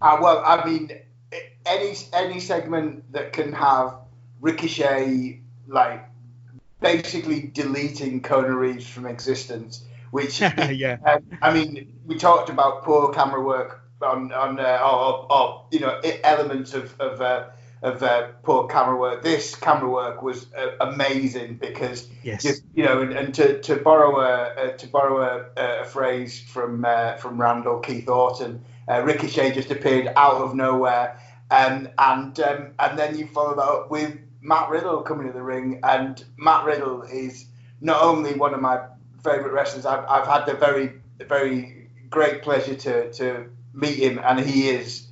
[0.00, 0.92] Uh, well, I mean,
[1.64, 3.94] any any segment that can have
[4.40, 6.04] Ricochet like
[6.80, 13.12] basically deleting Kona Reeves from existence, which yeah, um, I mean, we talked about poor
[13.12, 17.46] camera work on on uh, or, or, you know elements of of, uh,
[17.82, 19.22] of uh, poor camera work.
[19.22, 22.42] This camera work was uh, amazing because yes.
[22.42, 26.84] just you know, and, and to, to borrow a, to borrow a, a phrase from
[26.84, 31.18] uh, from Randall Keith Orton, uh, Ricochet just appeared out of nowhere,
[31.50, 35.42] um, and um, and then you follow that up with Matt Riddle coming to the
[35.42, 37.46] ring, and Matt Riddle is
[37.80, 38.80] not only one of my
[39.22, 39.86] favorite wrestlers.
[39.86, 45.06] I've, I've had the very very great pleasure to to meet him, and he is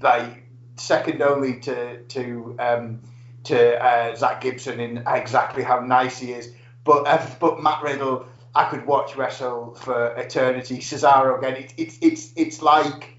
[0.00, 0.44] like
[0.76, 3.00] second only to to um,
[3.44, 6.52] to uh, Zack Gibson in exactly how nice he is.
[6.84, 10.78] But uh, but Matt Riddle, I could watch wrestle for eternity.
[10.78, 13.16] Cesaro again, it's it's it's like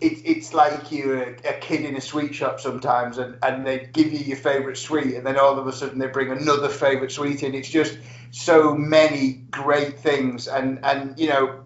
[0.00, 3.88] it's it's like you're a, a, kid in a sweet shop sometimes, and, and they
[3.92, 7.12] give you your favorite sweet, and then all of a sudden they bring another favorite
[7.12, 7.54] sweet in.
[7.54, 7.98] It's just
[8.30, 11.60] so many great things, and and you know,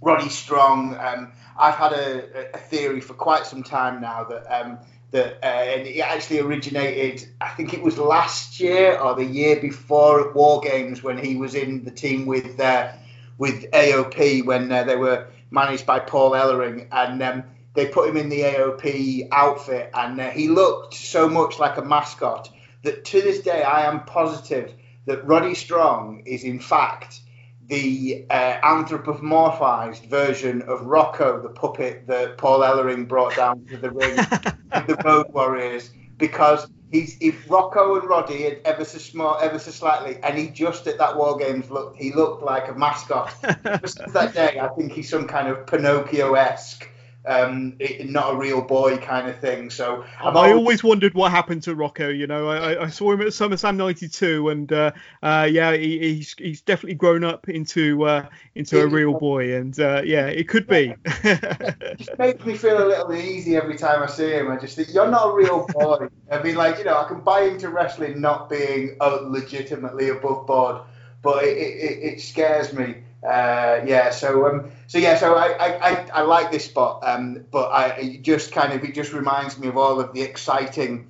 [0.00, 0.96] Roddy Strong.
[0.98, 4.78] Um, I've had a, a, theory for quite some time now that um,
[5.10, 7.28] that uh, and it actually originated.
[7.40, 11.36] I think it was last year or the year before at War Games when he
[11.36, 12.92] was in the team with uh,
[13.38, 17.44] with AOP when uh, they were managed by Paul Ellering, and um,
[17.74, 21.82] they put him in the AOP outfit, and uh, he looked so much like a
[21.82, 22.50] mascot
[22.82, 24.72] that to this day I am positive
[25.06, 27.20] that Roddy Strong is in fact
[27.68, 33.90] the uh, anthropomorphized version of Rocco, the puppet that Paul Ellering brought down to the
[33.90, 34.16] ring
[34.86, 39.58] with the Road Warriors, because he's if Rocco and Roddy had ever so small, ever
[39.58, 43.34] so slightly, and he just at that War Games looked, he looked like a mascot.
[43.80, 46.88] just that day, I think he's some kind of Pinocchio esque
[47.28, 49.68] um, it, not a real boy kind of thing.
[49.68, 52.08] So i always, always, wondered what happened to Rocco.
[52.08, 56.34] You know, I, I saw him at SummerSlam '92, and uh, uh, yeah, he, he's
[56.38, 60.66] he's definitely grown up into uh, into a real boy, and uh, yeah, it could
[60.66, 60.94] be.
[61.04, 64.50] it just makes me feel a little uneasy every time I see him.
[64.50, 66.08] I just think you're not a real boy.
[66.32, 70.82] I mean, like you know, I can buy into wrestling not being legitimately above board,
[71.22, 76.08] but it, it, it scares me uh, yeah, so um, so yeah, so I, I,
[76.14, 79.66] I, like this spot, um, but I it just kind of it just reminds me
[79.66, 81.08] of all of the exciting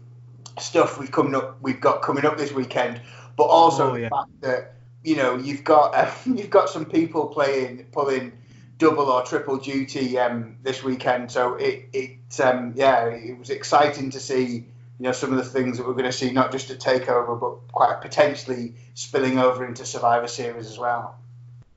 [0.59, 3.03] stuff we've coming up we've got coming up this weekend,
[3.37, 4.05] but also oh, yeah.
[4.05, 8.33] the fact that you know you've got uh, you've got some people playing pulling
[8.79, 14.09] double or triple duty um, this weekend, so it it um, yeah it was exciting
[14.11, 14.65] to see you
[14.99, 17.71] know some of the things that we're going to see not just at Takeover but
[17.71, 21.19] quite potentially spilling over into Survivor Series as well.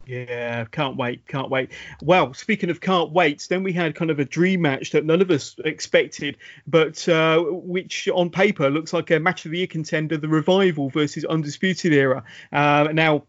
[0.06, 1.72] Yeah, can't wait, can't wait.
[2.02, 5.22] Well, speaking of can't wait, then we had kind of a dream match that none
[5.22, 6.38] of us expected,
[6.68, 10.90] but uh, which on paper looks like a match of the year contender: the Revival
[10.90, 12.24] versus Undisputed Era.
[12.52, 13.24] Uh, now,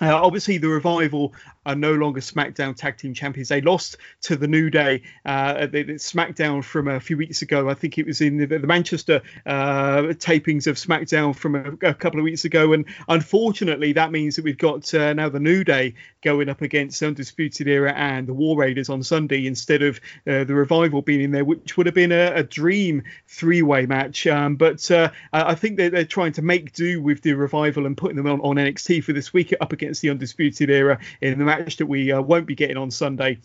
[0.00, 1.32] uh, obviously, the revival
[1.68, 3.50] are no longer SmackDown Tag Team Champions.
[3.50, 7.68] They lost to the New Day uh, the, SmackDown from a few weeks ago.
[7.68, 11.94] I think it was in the, the Manchester uh, tapings of SmackDown from a, a,
[11.94, 12.72] couple of weeks ago.
[12.72, 17.02] And unfortunately, that means that we've got uh, now the New Day going up against
[17.02, 21.32] Undisputed Era and the War Raiders on Sunday instead of uh, the revival being in
[21.32, 24.26] there, which would have been a, a dream three way match.
[24.26, 27.94] Um, but uh, I think they're, they're, trying to make do with the revival and
[27.94, 31.44] putting them on, on NXT for this week up against the Undisputed Era in the
[31.44, 33.38] match that we uh, won't be getting on Sunday.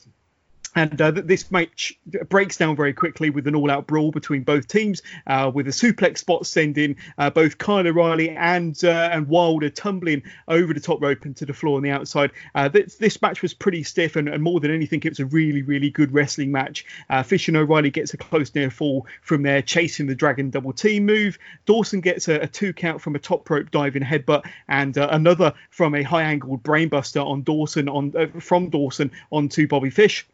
[0.75, 1.97] And uh, this match
[2.29, 6.19] breaks down very quickly with an all-out brawl between both teams, uh, with a suplex
[6.19, 11.25] spot sending uh, both Kyle O'Reilly and uh, and Wilder tumbling over the top rope
[11.25, 12.31] into the floor on the outside.
[12.55, 15.25] Uh, this, this, match was pretty stiff, and, and, more than anything, it was a
[15.25, 16.85] really, really good wrestling match.
[17.09, 20.73] Uh, Fish and O'Reilly gets a close near fall from there, chasing the Dragon Double
[20.73, 21.37] Team move.
[21.65, 25.95] Dawson gets a, a two count from a top rope diving headbutt, and another from
[25.95, 30.25] a high-angled brainbuster on Dawson on from Dawson onto Bobby Fish.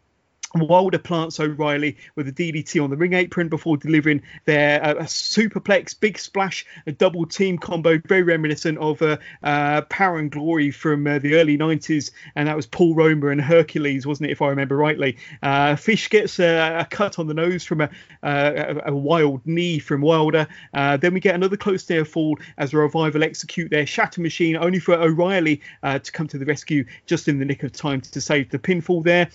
[0.55, 5.99] Wilder plants O'Reilly with a DDT on the ring apron before delivering their uh, superplex,
[5.99, 11.05] big splash, a double team combo, very reminiscent of uh, uh, Power and Glory from
[11.05, 12.11] uh, the early 90s.
[12.35, 15.17] And that was Paul Roma and Hercules, wasn't it, if I remember rightly?
[15.43, 17.89] Uh, Fish gets a, cut on the nose from a,
[18.23, 20.47] a, a wild knee from Wilder.
[20.73, 24.79] Uh, then we get another close near fall as Revival execute their Shatter Machine, only
[24.79, 28.49] for O'Reilly to come to the rescue just in the nick of time to save
[28.49, 29.29] the pinfall there.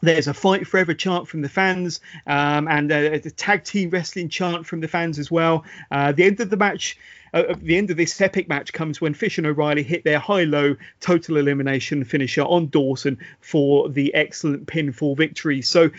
[0.00, 4.28] There's a fight forever chant from the fans, um, and a, a, tag team wrestling
[4.28, 5.64] chant from the fans as well.
[5.90, 6.96] Uh, the end of the match,
[7.34, 10.76] uh, the end of this epic match comes when Fish and O'Reilly hit their high-low
[11.00, 15.62] total elimination finisher on Dawson for the excellent pinfall victory.
[15.62, 15.90] So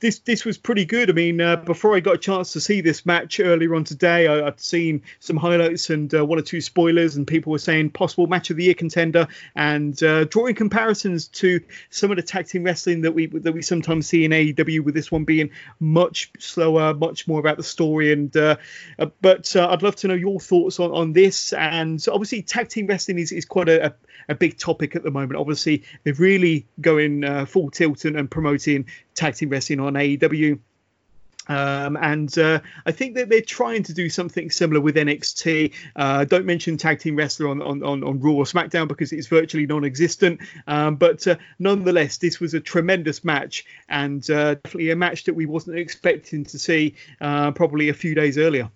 [0.00, 1.10] this this was pretty good.
[1.10, 4.26] I mean, uh, before I got a chance to see this match earlier on today,
[4.26, 7.90] I, would seen some highlights and uh, one or two spoilers, and people were saying
[7.90, 11.60] possible match of the year contender, and uh, drawing comparisons to
[11.90, 14.94] some of the tag team wrestling that we that we sometimes see in AEW, with
[14.94, 18.12] this one being much slower, much more about the story.
[18.12, 18.56] And uh,
[18.98, 21.52] uh, but uh, I'd love to know your thoughts on, on this.
[21.52, 23.94] And obviously, tag team wrestling is, is quite a, a,
[24.28, 25.38] a big topic at the moment.
[25.38, 30.58] Obviously, they're really going full tilt and, and promoting tag team wrestling on AEW.
[31.50, 35.74] Um, and uh, I think that they're trying to do something similar with NXT.
[35.96, 39.26] Uh, don't mention tag team wrestler on, on, on, on, Raw or SmackDown because it's
[39.26, 40.40] virtually non existent.
[40.68, 45.34] Um, but uh, nonetheless, this was a tremendous match and uh, definitely a match that
[45.34, 48.70] we wasn't expecting to see uh, probably a few days earlier.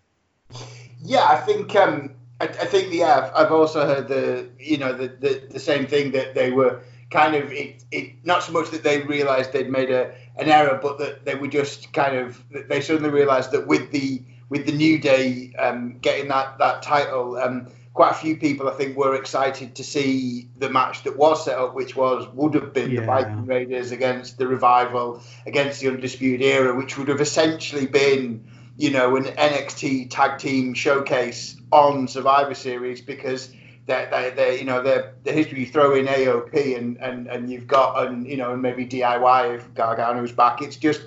[1.00, 1.76] Yeah, I think.
[1.76, 3.30] Um, I, I, think yeah.
[3.34, 7.34] I've also heard the you know the, the, the same thing that they were kind
[7.34, 10.98] of it, it not so much that they realised they'd made a an error, but
[10.98, 14.98] that they were just kind of they suddenly realised that with the with the New
[14.98, 19.76] Day um, getting that that title, um, quite a few people I think were excited
[19.76, 23.00] to see the match that was set up, which was would have been yeah.
[23.00, 28.50] the Viking Raiders against the Revival against the Undisputed Era, which would have essentially been
[28.76, 33.50] you know an NXT tag team showcase on Survivor Series because
[33.86, 37.50] that they, they, you know the the history you throw in AOP and and and
[37.50, 40.62] you've got and you know and maybe DIY if Gargano's back.
[40.62, 41.02] It's just,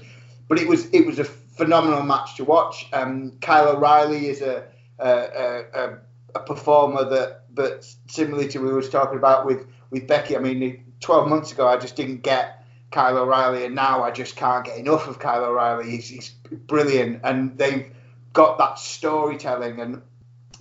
[0.47, 2.87] but it was it was a phenomenal match to watch.
[2.93, 4.65] Um, Kyle O'Reilly is a
[4.99, 5.97] a, a,
[6.35, 10.35] a performer that that similarly to what we were talking about with with Becky.
[10.35, 14.35] I mean, 12 months ago I just didn't get Kyle O'Reilly, and now I just
[14.35, 15.89] can't get enough of Kyle O'Reilly.
[15.89, 17.91] He's, he's brilliant, and they've
[18.33, 20.01] got that storytelling, and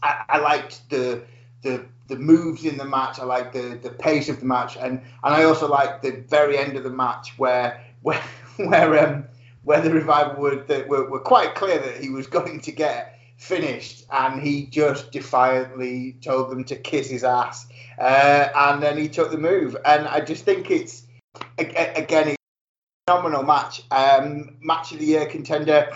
[0.07, 1.23] I, I liked the
[1.63, 3.19] the the moves in the match.
[3.19, 6.59] I like the the pace of the match, and and I also like the very
[6.59, 8.23] end of the match where where
[8.57, 9.25] where um
[9.65, 14.05] where the revival were, were were quite clear that he was going to get finished,
[14.11, 17.67] and he just defiantly told them to kiss his ass,
[17.99, 21.03] uh, and then he took the move, and I just think it's
[21.59, 22.37] again it's
[23.09, 25.93] a phenomenal match, um, match of the year contender.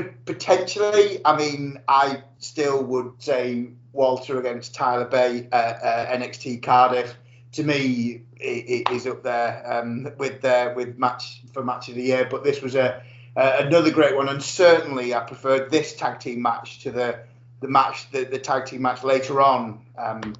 [0.00, 6.62] But potentially, I mean, I still would say Walter against Tyler Bate at uh, NXT
[6.62, 7.14] Cardiff.
[7.52, 11.96] To me, it, it is up there um, with uh, with match for match of
[11.96, 12.26] the year.
[12.30, 13.02] But this was a
[13.36, 17.20] uh, another great one, and certainly I preferred this tag team match to the
[17.60, 20.34] the match the, the tag team match later on um,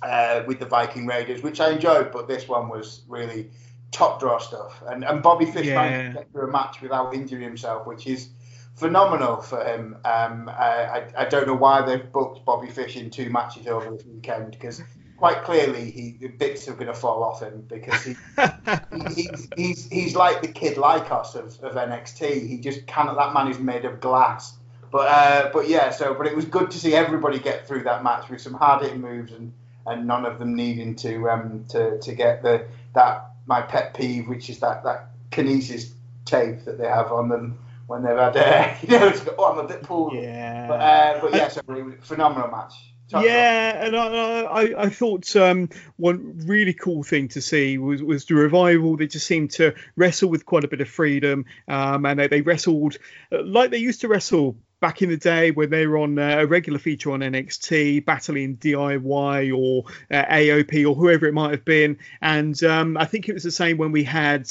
[0.00, 2.12] uh, with the Viking Raiders, which I enjoyed.
[2.12, 3.50] But this one was really
[3.90, 5.74] top draw stuff, and and Bobby Fish yeah.
[5.74, 8.28] managed to get through a match without injuring himself, which is
[8.76, 9.96] phenomenal for him.
[10.04, 14.04] Um, I, I, don't know why they've booked Bobby Fish in two matches over this
[14.06, 14.82] weekend because
[15.16, 18.16] quite clearly he the bits are going to fall off him because he,
[19.14, 22.48] he, he's, he's he's like the kid Lykos of, of NXT.
[22.48, 23.16] He just cannot.
[23.16, 24.56] That man is made of glass.
[24.90, 28.02] But uh, but yeah, so but it was good to see everybody get through that
[28.02, 29.52] match with some hard hitting moves and,
[29.86, 34.28] and none of them needing to um to, to get the that my pet peeve,
[34.28, 35.90] which is that that kinesio
[36.24, 37.58] tape that they have on them
[37.92, 40.14] when they've had, uh, you know, oh, I'm a bit pulled.
[40.14, 40.66] Yeah.
[40.66, 41.60] But, uh, but yeah, so
[42.00, 42.74] phenomenal match.
[43.12, 48.24] yeah, and I, I, I thought um, one really cool thing to see was, was
[48.24, 48.96] the revival.
[48.96, 52.40] They just seemed to wrestle with quite a bit of freedom, um, and they, they
[52.40, 52.96] wrestled
[53.30, 56.38] uh, like they used to wrestle back in the day when they were on uh,
[56.38, 61.64] a regular feature on NXT, battling DIY or uh, AOP or whoever it might have
[61.66, 61.98] been.
[62.22, 64.50] And um, I think it was the same when we had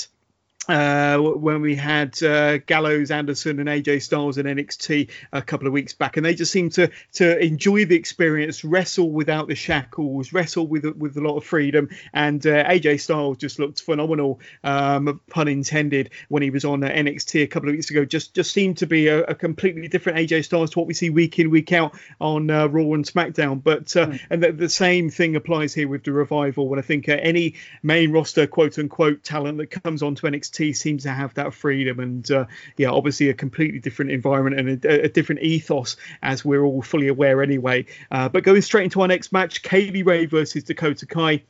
[0.67, 5.73] uh, when we had uh, Gallows, Anderson, and AJ Styles in NXT a couple of
[5.73, 10.31] weeks back, and they just seemed to to enjoy the experience, wrestle without the shackles,
[10.31, 15.19] wrestle with with a lot of freedom, and uh, AJ Styles just looked phenomenal, um,
[15.29, 18.05] pun intended, when he was on uh, NXT a couple of weeks ago.
[18.05, 21.09] Just just seemed to be a, a, completely different AJ Styles to what we see
[21.09, 23.63] week in week out on uh, Raw and SmackDown.
[23.63, 24.19] But mm.
[24.29, 26.69] and the, the, same thing applies here with the revival.
[26.69, 31.03] When I think any main roster quote unquote talent that comes onto NXT NXT seems
[31.03, 32.45] to have that freedom and uh,
[32.77, 37.07] yeah, obviously a completely different environment and a, a, different ethos as we're all fully
[37.07, 37.85] aware anyway.
[38.11, 41.43] Uh, but going straight into our next match, Kay Lee Ray versus Dakota Kai.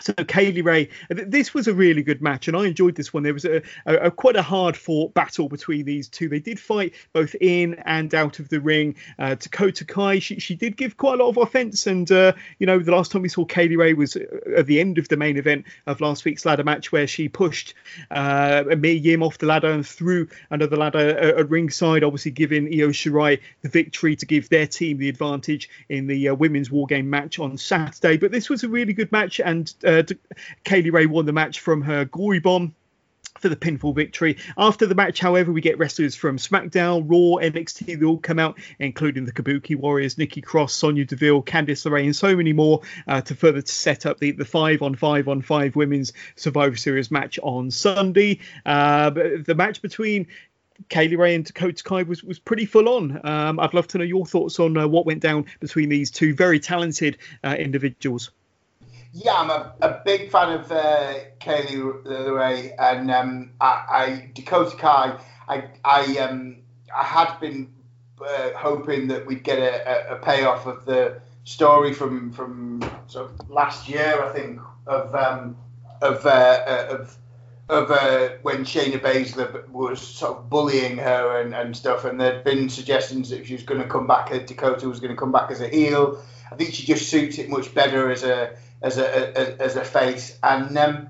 [0.00, 3.22] So Kay Lee Ray, this was a really good match, and I enjoyed this one.
[3.22, 6.28] There was a, a, a, quite a hard fought battle between these two.
[6.28, 8.96] They did fight both in and out of the ring.
[9.18, 12.66] Uh, Dakota Kai, she, she did give quite a lot of offense, and uh, you
[12.66, 15.16] know the last time we saw Kay Lee Ray was at the end of the
[15.16, 17.74] main event of last week's ladder match, where she pushed
[18.10, 22.88] uh, Yim off the ladder and threw another ladder at, at ringside, obviously giving Io
[22.88, 27.10] Shirai the victory to give their team the advantage in the uh, women's war game
[27.10, 28.16] match on Saturday.
[28.16, 29.89] But this was a really good match, and uh,
[30.64, 32.74] Kay Lee Ray won the match from her gory bomb
[33.38, 34.36] for the pinfall victory.
[34.58, 37.98] After the match, however, we get wrestlers from SmackDown, Raw, NXT.
[37.98, 42.14] They all come out, including the Kabuki Warriors, Nikki Cross, Sonya Deville, Candice LeRae, and
[42.14, 45.74] so many more uh, to further set up the, the five on five on five
[45.74, 48.40] women's Survivor Series match on Sunday.
[48.66, 50.26] Uh, the match between
[50.88, 53.20] Kay Lee Ray and Dakota Kai was, was pretty full on.
[53.24, 56.34] Um, I'd love to know your thoughts on uh, what went down between these two
[56.34, 58.30] very talented uh, individuals.
[59.12, 64.30] Yeah, I'm a, a big fan of uh, Kay Lee Ray and um, I, I,
[64.34, 65.18] Dakota Kai.
[65.48, 66.58] I I um
[66.96, 67.72] I had been
[68.24, 73.50] uh, hoping that we'd get a, a, payoff of the story from from sort of
[73.50, 75.56] last year, I think, of um,
[76.02, 77.16] of uh, uh of
[77.68, 82.44] of uh, when Shayna Baszler was sort of bullying her and, and stuff, and there'd
[82.44, 85.50] been suggestions that she was going to come back, Dakota was going to come back
[85.50, 86.22] as a heel.
[86.50, 89.84] I think she just suits it much better as a as a, a as a
[89.84, 91.08] face, and um,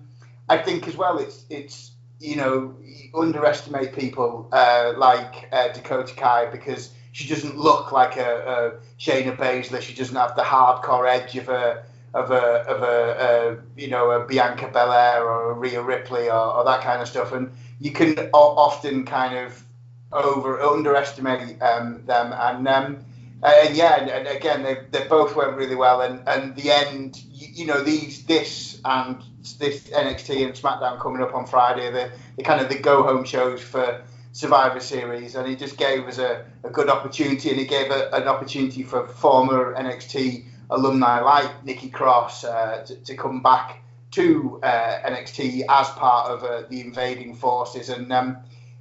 [0.49, 2.75] I think as well it's it's you know
[3.15, 9.37] underestimate people uh, like uh, Dakota Kai because she doesn't look like a, a Shayna
[9.37, 9.81] Baszler.
[9.81, 11.83] She doesn't have the hardcore edge of a
[12.13, 16.57] of a of a, a you know a Bianca Belair or a Rhea Ripley or,
[16.57, 19.65] or, that kind of stuff, and you can often kind of
[20.13, 22.69] over underestimate um, them and.
[22.69, 23.05] Um,
[23.43, 27.23] and yeah, and, and, again, they, they both went really well, and and the end,
[27.31, 29.23] you, you, know, these this and
[29.59, 33.25] this NXT and SmackDown coming up on Friday, the, the kind of the go home
[33.25, 34.03] shows for
[34.33, 38.11] Survivor Series, and he just gave us a, a good opportunity, and he gave a,
[38.12, 44.61] an opportunity for former NXT alumni like Nikki Cross uh, to, to, come back to
[44.62, 47.89] uh, NXT as part of uh, the invading forces.
[47.89, 48.37] And um,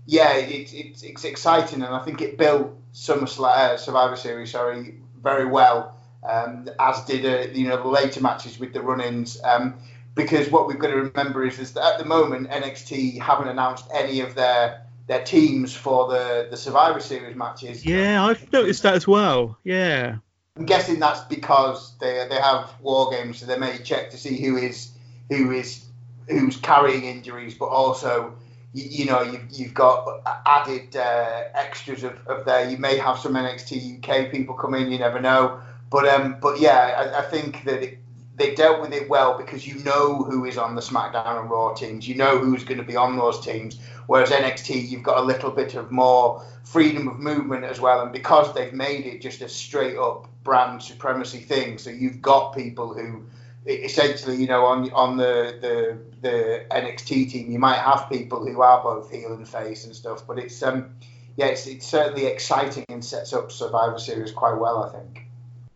[0.06, 4.96] yeah, it, it, it's exciting, and I think it built SummerSlam uh, Survivor Series, sorry,
[5.22, 5.96] very well.
[6.28, 9.42] Um, as did uh, you know the later matches with the run-ins.
[9.44, 9.80] Um,
[10.16, 13.86] because what we've got to remember is, is that at the moment NXT haven't announced
[13.94, 17.86] any of their their teams for the the Survivor Series matches.
[17.86, 19.58] Yeah, I've noticed that as well.
[19.64, 20.18] Yeah.
[20.58, 24.42] I'm guessing that's because they they have war games, so they may check to see
[24.42, 24.92] who is
[25.30, 25.86] who is
[26.28, 28.36] who's carrying injuries, but also
[28.74, 32.70] you, you know you've, you've got added uh, extras of, of there.
[32.70, 35.60] You may have some NXT UK people come in, you never know.
[35.90, 37.98] But um, but yeah, I, I think that it,
[38.36, 41.74] they dealt with it well because you know who is on the SmackDown and Raw
[41.74, 42.08] teams.
[42.08, 43.80] You know who's going to be on those teams.
[44.08, 48.02] Whereas NXT, you've got a little bit of more freedom of movement as well.
[48.02, 52.56] And because they've made it just a straight up brand supremacy thing, so you've got
[52.56, 53.24] people who
[53.66, 58.62] essentially, you know, on on the the the NXT team, you might have people who
[58.62, 60.26] are both heel and face and stuff.
[60.28, 60.92] But it's um,
[61.36, 65.19] yeah, it's, it's certainly exciting and sets up Survivor Series quite well, I think.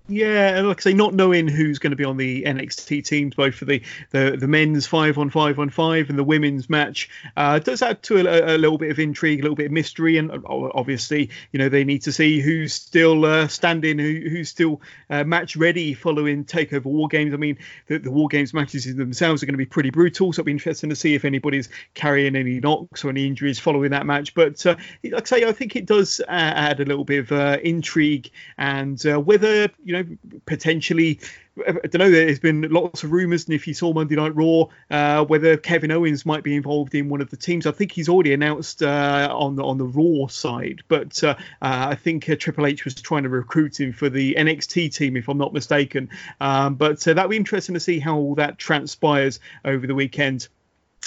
[0.10, 3.36] Yeah, and like I say, not knowing who's going to be on the NXT teams,
[3.36, 7.10] both for the, the, the men's five on five on five and the women's match,
[7.38, 10.18] uh, does add to a, a, little bit of intrigue, a little bit of mystery,
[10.18, 14.50] and uh, obviously, you know, they need to see who's still uh, standing, who, who's
[14.50, 17.34] still uh, match ready following Takeover War Games.
[17.34, 17.58] I mean,
[17.88, 20.52] the, the War Games matches themselves are going to be pretty brutal, so it'll be
[20.52, 24.34] interesting to see if anybody's carrying any knocks or any injuries following that match.
[24.34, 27.62] But uh, like I say, I think it does uh, add a little bit of
[27.64, 31.20] intrigue and whether you you know, potentially.
[31.68, 32.10] I don't know.
[32.10, 35.92] There's been lots of rumours, and if you saw Monday Night Raw, uh, whether Kevin
[35.92, 37.68] Owens might be involved in one of the teams.
[37.68, 41.88] I think he's already announced uh, on the on the Raw side, but uh, uh
[41.92, 45.30] I think uh, Triple H was trying to recruit him for the NXT team, if
[45.30, 46.10] I'm not mistaken.
[46.42, 50.48] Um, but uh, that'll be interesting to see how all that transpires over the weekend.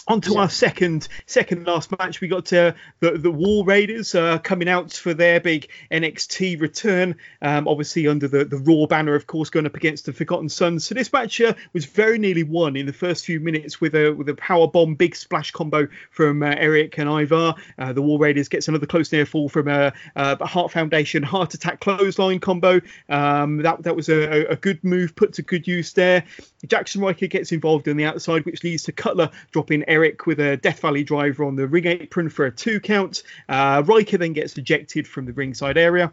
[0.08, 0.40] On to yeah.
[0.40, 4.92] our second second last match, we got uh, the the War Raiders uh, coming out
[4.92, 7.16] for their big NXT return.
[7.42, 10.84] Um, obviously under the, the Raw banner, of course, going up against the Forgotten Sons.
[10.84, 14.12] So this match uh, was very nearly won in the first few minutes with a
[14.12, 17.54] with a power bomb big splash combo from uh, Erik and Ivar.
[17.78, 21.54] Uh, the War Raiders gets another close near fall from a, a Heart Foundation heart
[21.54, 22.80] attack clothesline combo.
[23.08, 26.24] Um, that that was a, a good move put to good use there.
[26.66, 30.56] Jaxson Ryker gets involved on the outside, which leads to Cutler dropping Erik with a
[30.56, 33.22] Death Valley driver on the ring apron for a two count.
[33.48, 36.12] Uh, Ryker then gets ejected from the ringside area.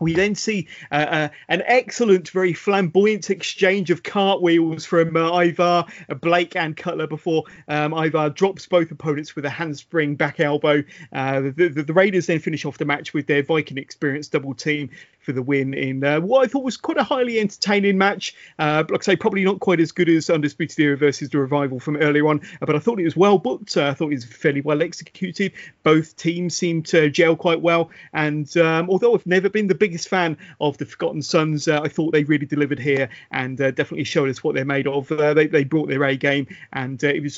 [0.00, 5.84] We then see uh, uh, an excellent, very flamboyant exchange of cartwheels from uh, Ivar,
[6.08, 10.82] uh, Blake, and Cutler before um, Ivar drops both opponents with a handspring back elbow.
[11.12, 14.54] Uh, the, the, the, Raiders then finish off the match with their Viking experience double
[14.54, 14.88] team
[15.30, 18.34] for the win in uh, what I thought was quite a highly entertaining match.
[18.58, 21.78] Uh, like I say, probably not quite as good as Undisputed Era versus the Revival
[21.78, 23.76] from earlier on, but I thought it was well booked.
[23.76, 25.52] Uh, I thought it was fairly well executed.
[25.84, 30.08] Both teams seemed to gel quite well, and um, although I've never been the biggest
[30.08, 34.04] fan of the Forgotten Sons, uh, I thought they really delivered here and uh, definitely
[34.04, 35.08] showed us what they're made of.
[35.08, 37.36] they, they brought their A game, and it was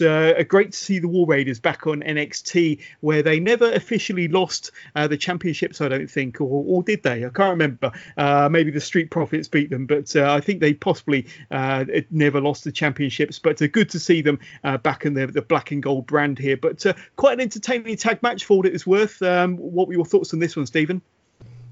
[0.49, 5.19] great to see the War Raiders back on NXT, where they never officially lost the
[5.19, 7.27] championships, I don't think, or, or did they?
[7.27, 7.82] I can't remember.
[8.17, 12.41] Uh, maybe the Street Profits beat them, but uh, I think they possibly uh, never
[12.41, 13.39] lost the championships.
[13.39, 16.39] But uh, good to see them uh, back in the, the black and gold brand
[16.39, 16.57] here.
[16.57, 19.23] But uh, quite an entertaining tag match for what it was worth.
[19.23, 21.03] Um, what were your thoughts on this one, Stephen?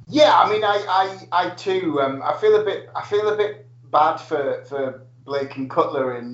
[0.08, 3.36] Yeah, I mean, I, I, I too, um, I feel a bit, I feel a
[3.36, 6.32] bit bad for for Blake and Cutler in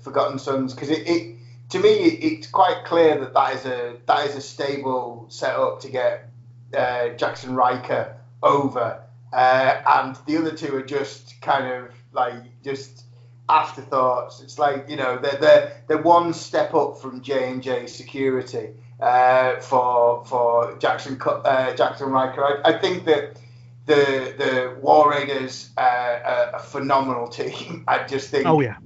[0.00, 1.36] Forgotten Sons because it, it
[1.70, 5.88] to me, it's quite clear that that is a that is a stable setup to
[5.88, 6.28] get
[6.74, 9.02] uh, Jaxson Ryker over,
[9.34, 13.04] uh, and the other two are just kind of like just
[13.48, 14.40] afterthoughts.
[14.40, 18.70] It's like you know they're they're, they're one step up from J and J Security
[19.00, 22.44] uh, for for Jaxson uh, Jaxson Ryker.
[22.64, 23.40] I, I think that
[23.86, 27.84] the the War Raiders are a phenomenal team.
[27.88, 28.46] I just think.
[28.46, 28.76] Oh yeah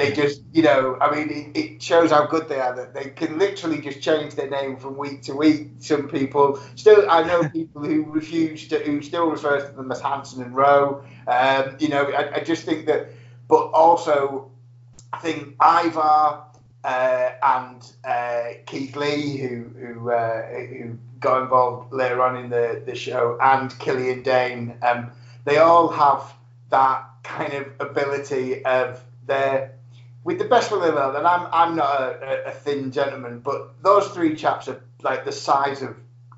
[0.00, 3.10] they just, you know, I mean, it, it, shows how good they are that they
[3.10, 5.68] can literally just change their name from week to week.
[5.80, 10.00] Some people still, I know people who refuse to, who still refer to them as
[10.00, 11.04] Hanson and Rowe.
[11.26, 13.10] Um, you know, I, I, just think that,
[13.48, 14.50] but also,
[15.12, 16.44] I think Ivar
[16.84, 22.82] uh, and uh, Keith Lee, who who uh, who got involved later on in the,
[22.86, 25.10] the show, and Killian Dain, um,
[25.44, 26.32] they all have
[26.70, 29.74] that kind of ability of their
[30.24, 33.40] with the best will in the world, and I'm I'm not a, a, thin gentleman,
[33.40, 35.96] but those three chaps are like the size of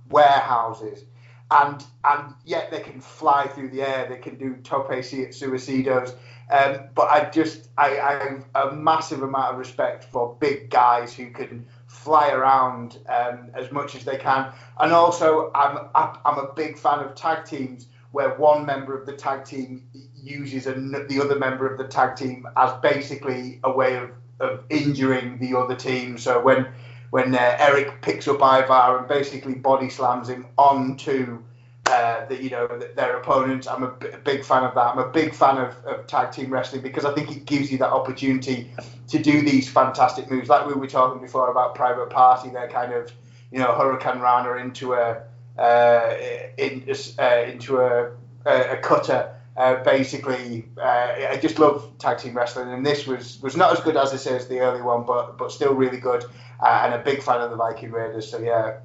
[0.08, 1.04] warehouses,
[1.50, 4.06] and and yet they can fly through the air.
[4.08, 6.14] They can do tope suicidas.
[6.50, 11.14] Um, but I just I, I have a massive amount of respect for big guys
[11.14, 16.52] who can fly around um, as much as they can, and also I'm I'm a
[16.54, 19.82] big fan of tag teams where one member of the tag team
[20.22, 25.38] uses the other member of the tag team as basically a way of, of injuring
[25.38, 26.18] the other team.
[26.18, 26.68] So when
[27.10, 31.42] when uh, Erik picks up Ivar and basically body slams him onto
[31.86, 32.66] uh, the, you know
[32.96, 34.94] their opponent, I'm a, b- a big fan of that.
[34.94, 37.78] I'm a big fan of, of tag team wrestling because I think it gives you
[37.78, 38.72] that opportunity
[39.08, 42.48] to do these fantastic moves, like we were talking before about Private Party.
[42.48, 43.12] They're kind of
[43.50, 45.22] you know hurricanrana into a
[45.58, 46.14] uh,
[46.56, 46.88] in,
[47.18, 48.10] uh, into a,
[48.46, 53.40] a, a cutter uh, basically, uh, I just love tag team wrestling, and this was
[53.42, 55.98] was not as good as I say as the early one, but but still really
[55.98, 56.24] good,
[56.60, 58.30] uh, and a big fan of the Viking Raiders.
[58.30, 58.78] So yeah,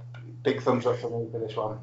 [0.44, 1.80] big thumbs up for me for this one.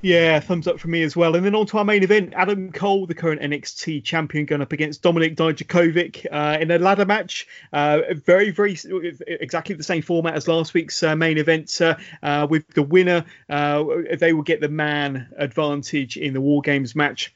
[0.00, 1.34] Yeah, thumbs up for me as well.
[1.34, 4.72] And then on to our main event, Adam Cole, the current NXT champion, going up
[4.72, 7.48] against Dominic Dijakovic uh, in a ladder match.
[7.72, 8.78] Uh, very, very
[9.26, 11.80] exactly the same format as last week's uh, main event.
[11.80, 13.84] Uh, uh, with the winner, uh,
[14.16, 17.34] they will get the man advantage in the War Games match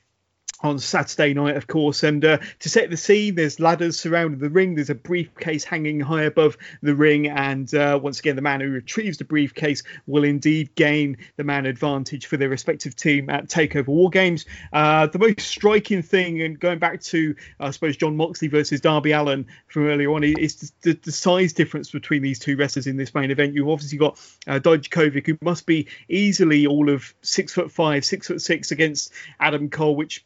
[0.63, 2.03] on Saturday night, of course.
[2.03, 4.75] And uh, to set the scene, there's ladders surrounding the ring.
[4.75, 7.29] There's a briefcase hanging high above the ring.
[7.29, 11.67] And uh, once again, the man who retrieves the briefcase will indeed gain the man
[11.67, 14.47] advantage for their respective team at Takeover War Games.
[14.73, 19.13] Uh, the most striking thing, and going back to, I suppose, Jon Moxley versus Darby
[19.13, 23.15] Allin from earlier on, is the, the, size difference between these two wrestlers in this
[23.15, 23.55] main event.
[23.55, 28.27] You've obviously got uh, Dijakovic, who must be easily all of six foot five, six
[28.29, 30.25] foot six against Adam Cole, which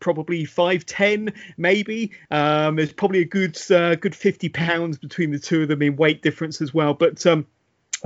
[0.00, 2.12] probably five ten, maybe.
[2.30, 5.96] Um, there's probably a good uh, good fifty pounds between the two of them in
[5.96, 6.94] weight difference as well.
[6.94, 7.46] But um,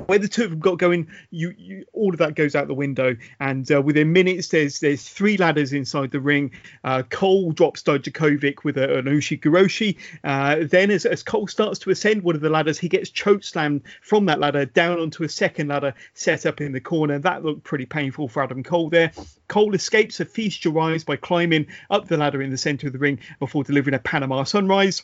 [0.06, 2.74] where the two of them got going, you, you all of that goes out the
[2.74, 3.16] window.
[3.40, 6.52] And uh, within minutes, there's there's three ladders inside the ring.
[6.84, 9.96] Uh, Cole drops Dijakovic with a, an Ushigoroshi.
[10.24, 13.44] Uh, then, as, as Cole starts to ascend one of the ladders, he gets choke
[13.44, 17.18] slammed from that ladder down onto a second ladder set up in the corner.
[17.18, 19.12] That looked pretty painful for Adam Cole there.
[19.48, 22.92] Cole escapes a feast your eyes by climbing up the ladder in the center of
[22.92, 25.02] the ring before delivering a Panama Sunrise.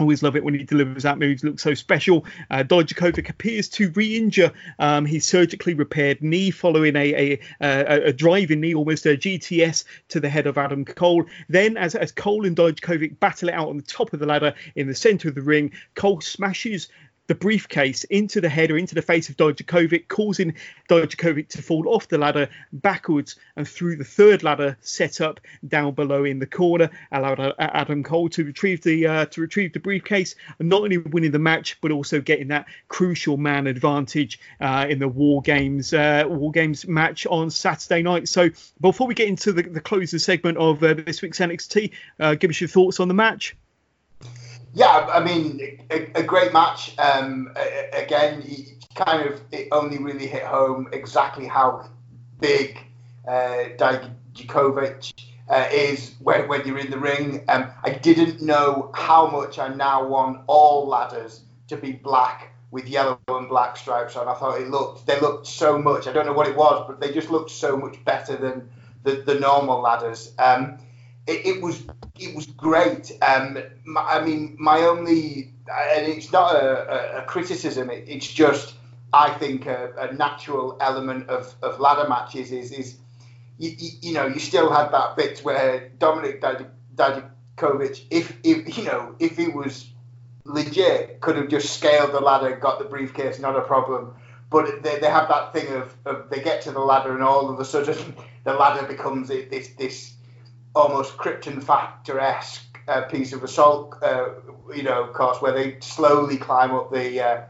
[0.00, 1.44] Always love it when he delivers that move.
[1.44, 2.24] Looks so special.
[2.50, 2.62] Uh,
[3.28, 8.74] appears to re-injure um, his surgically repaired knee following a, a, a, a driving knee,
[8.74, 11.26] almost a GTS to the head of Adam Cole.
[11.50, 14.54] Then, as, as Cole and Dijakovic battle it out on the top of the ladder
[14.74, 16.88] in the center of the ring, Cole smashes
[17.30, 20.52] the briefcase into the head or into the face of Dijakovic, causing
[20.88, 25.38] Dijakovic to fall off the ladder backwards and through the third ladder set up
[25.68, 29.78] down below in the corner, allowed Adam Cole to retrieve the uh, to retrieve the
[29.78, 34.86] briefcase, and not only winning the match but also getting that crucial man advantage uh,
[34.90, 38.26] in the War Games uh, War Games match on Saturday night.
[38.26, 38.50] So
[38.80, 42.50] before we get into the, the closing segment of uh, this week's NXT, uh, give
[42.50, 43.54] us your thoughts on the match.
[44.72, 46.96] Yeah, I mean, a, a great match.
[46.98, 47.52] Um,
[47.92, 48.42] again,
[48.94, 51.88] kind of it only really hit home exactly how
[52.40, 52.78] big
[53.26, 55.12] uh, Dijakovic
[55.48, 57.44] uh, is when, when you're in the ring.
[57.48, 62.86] Um, I didn't know how much I now want all ladders to be black with
[62.88, 64.28] yellow and black stripes on.
[64.28, 66.06] I thought it looked they looked so much.
[66.06, 68.70] I don't know what it was, but they just looked so much better than
[69.02, 70.32] the, the normal ladders.
[70.38, 70.78] Um,
[71.26, 71.84] it, it, was
[72.18, 73.12] it was great.
[73.22, 77.90] Um, my, I mean, my only and it's not a, a, a criticism.
[77.90, 78.74] It, it's just
[79.12, 82.96] I think a, a, natural element of, of ladder matches is is
[83.58, 88.84] you, you, you know you still had that bit where Dominic Dijakovic, if if you
[88.84, 89.90] know if he was
[90.44, 94.14] legit, could have just scaled the ladder, got the briefcase, not a problem.
[94.48, 97.50] But they, they have that thing of, of they get to the ladder and all
[97.50, 100.14] of a sudden the ladder becomes this this
[100.74, 104.30] almost Krypton Factor esque uh, piece of assault, uh,
[104.74, 107.42] you know, course where they slowly climb up the uh,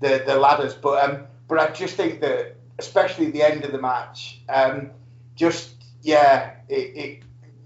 [0.00, 0.74] the, the ladders.
[0.74, 4.90] But um, but I just think that especially the end of the match, um,
[5.34, 7.22] just yeah, it, it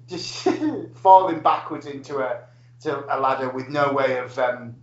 [0.09, 0.47] just
[0.95, 2.41] falling backwards into a
[2.83, 4.77] to a ladder with no way of um,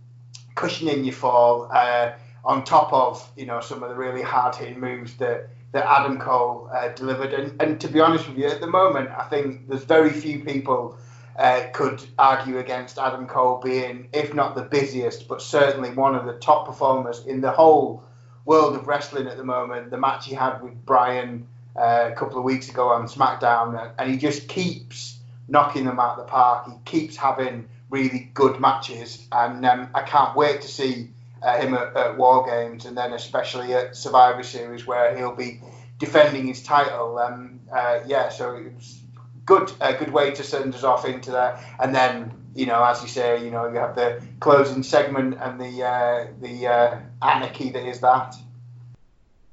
[0.54, 1.70] cushioning your fall.
[1.72, 2.12] Uh,
[2.44, 6.20] on top of you know some of the really hard hitting moves that that Adam
[6.20, 7.34] Cole uh, delivered.
[7.34, 10.44] And, and to be honest with you, at the moment, I think there's very few
[10.44, 10.96] people
[11.36, 16.26] uh, could argue against Adam Cole being, if not the busiest, but certainly one of
[16.26, 18.04] the top performers in the whole
[18.44, 19.90] world of wrestling at the moment.
[19.90, 24.08] The match he had with Bryan uh, a couple of weeks ago on SmackDown, and
[24.08, 25.18] he just keeps
[25.48, 26.68] knocking them out of the park.
[26.68, 31.10] He keeps having really good matches, and um, I can't wait to see
[31.44, 35.60] him at, at, War Games, and then especially at Survivor Series where he'll be
[35.98, 37.18] defending his title.
[37.18, 39.00] Um, uh, yeah, so it was
[39.44, 43.02] good, a good way to send us off into that, and then you know, as
[43.02, 47.70] you say, you know, you have the closing segment and the uh, the uh, anarchy
[47.70, 48.36] that is that.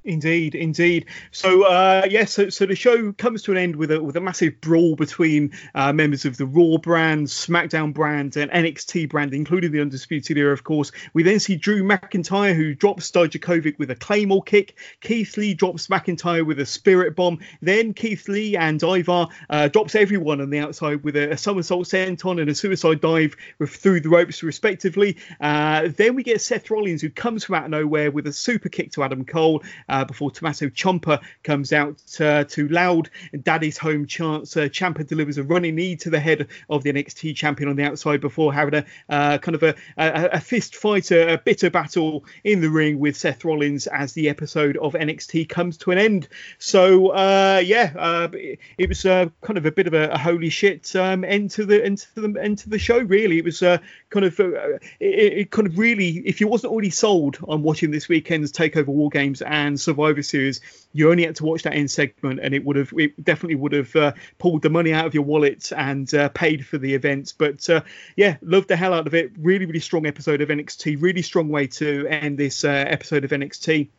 [0.04, 1.06] Indeed, indeed.
[1.30, 4.16] So uh, yes, yeah, so, so the show comes to an end with a with
[4.18, 9.36] a massive brawl between uh, members of the Raw brand, SmackDown brand, and NXT brand,
[9.36, 10.92] including the Undisputed Era, of course.
[11.14, 14.76] We then see Drew McIntyre who drops Dijakovic with a Claymore kick.
[15.02, 17.38] Keith Lee drops McIntyre with a Spirit Bomb.
[17.62, 21.86] Then Keith Lee and Ivar uh, drops everyone on the outside with a, a somersault
[21.86, 23.36] senton and a suicide dive
[23.68, 25.18] through the ropes, respectively.
[25.40, 28.70] Uh, then we get Seth Rollins who comes from out of nowhere with a super
[28.70, 29.62] kick to Adam Cole
[29.92, 33.10] uh, before Tommaso Ciampa comes out uh, to loud
[33.44, 34.56] Daddy's Home chants.
[34.56, 37.84] Uh, Ciampa delivers a running knee to the head of the NXT champion on the
[37.84, 41.70] outside before having a uh, kind of a, a, a, fist fight, a, a bitter
[41.70, 45.98] battle in the ring with Seth Rollins as the episode of NXT comes to an
[45.98, 46.28] end.
[46.58, 50.50] So uh, yeah, uh, it, it, was uh, kind of a bit of a, holy
[50.50, 53.00] shit um, end to the end to the end to the show.
[53.00, 57.40] Really, it was kind of it, it, kind of really, if you wasn't already sold
[57.44, 60.62] on watching this weekend's Takeover War Games and Survivor Series,
[60.94, 63.74] you only had to watch that end segment, and it would have, it definitely would
[63.74, 67.32] have uh, pulled the money out of your wallet and uh, paid for the events.
[67.32, 67.82] But uh,
[68.16, 69.32] yeah, loved the hell out of it.
[69.38, 71.02] Really, really strong episode of NXT.
[71.02, 73.90] Really strong way to end this uh, episode of NXT.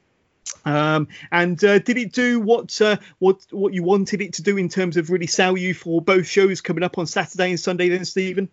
[0.64, 4.56] Um, and uh, did it do what uh, what what you wanted it to do
[4.56, 7.88] in terms of really sell you for both shows coming up on Saturday and Sunday?
[7.88, 8.48] Then, Stephen.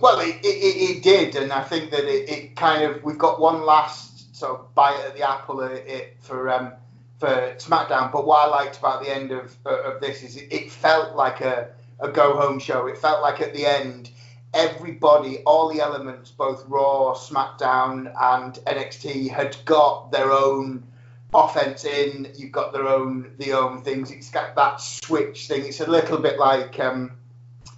[0.00, 3.40] Well, it, it, it did, and I think that it, it, kind of we've got
[3.40, 6.72] one last sort of bite at the apple it, for um,
[7.18, 8.12] for SmackDown.
[8.12, 11.70] But what I liked about the end of of this is it, felt like a,
[12.00, 12.86] a go home show.
[12.86, 14.10] It felt like at the end
[14.52, 20.84] everybody, all the elements, both Raw, SmackDown, and NXT, had got their own
[21.32, 22.30] offense in.
[22.36, 24.10] You've got their own the own things.
[24.10, 25.64] It's got that switch thing.
[25.64, 26.78] It's a little bit like.
[26.78, 27.12] Um,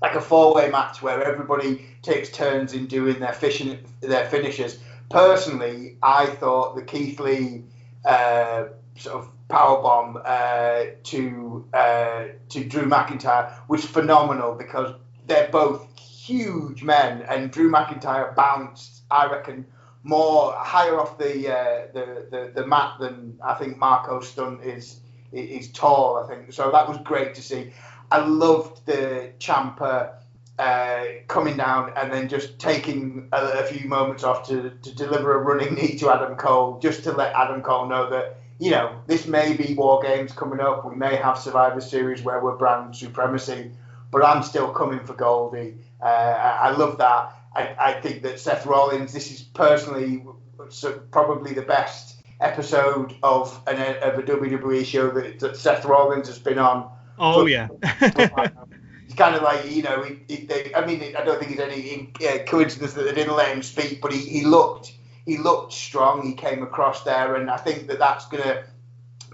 [0.01, 4.78] like a four-way match where everybody takes turns in doing their fishing, their finishes.
[5.10, 7.64] Personally, I thought the Keith Lee
[8.05, 8.64] uh,
[8.97, 14.94] sort of power bomb uh, to uh, to Drew McIntyre was phenomenal because
[15.26, 19.66] they're both huge men, and Drew McIntyre bounced, I reckon,
[20.02, 25.01] more higher off the uh, the, the, the mat than I think Marko Stunt is
[25.32, 26.22] is tall.
[26.22, 26.70] I think so.
[26.70, 27.72] That was great to see.
[28.10, 30.14] I loved the Ciampa
[30.59, 35.35] uh, coming down and then just taking a, a, few moments off to, to deliver
[35.35, 39.01] a running knee to Adam Cole, just to let Adam Cole know that, you know,
[39.06, 40.85] this may be War Games coming up.
[40.85, 43.70] We may have Survivor Series where we're brand supremacy,
[44.10, 45.76] but I'm still coming for Goldie.
[46.02, 47.36] Uh, I, I, love that.
[47.55, 50.24] I, I, think that Seth Rollins, this is personally
[50.70, 56.26] so probably the best episode of, an, of a WWE show that, that Seth Rollins
[56.26, 56.90] has been on.
[57.16, 57.68] Oh, yeah.
[59.18, 62.12] kind of like you know, he, he, they, I mean, I don't think it's any
[62.46, 64.92] coincidence that they didn't let him speak, but he, he looked
[65.26, 66.24] he looked strong.
[66.24, 68.64] He came across there, and I think that that's going to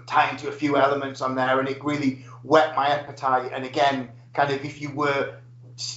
[0.07, 3.51] tie into a few elements on there, and it really whet my appetite.
[3.53, 5.35] And again, kind of if you were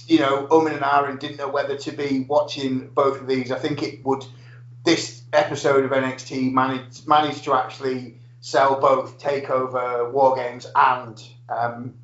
[0.07, 3.51] you know, umming and ahhing, didn't know whether to be watching both of these.
[3.51, 4.25] I think it would.
[4.83, 11.95] This episode of NXT managed managed to actually sell both Takeover, War Games, and um,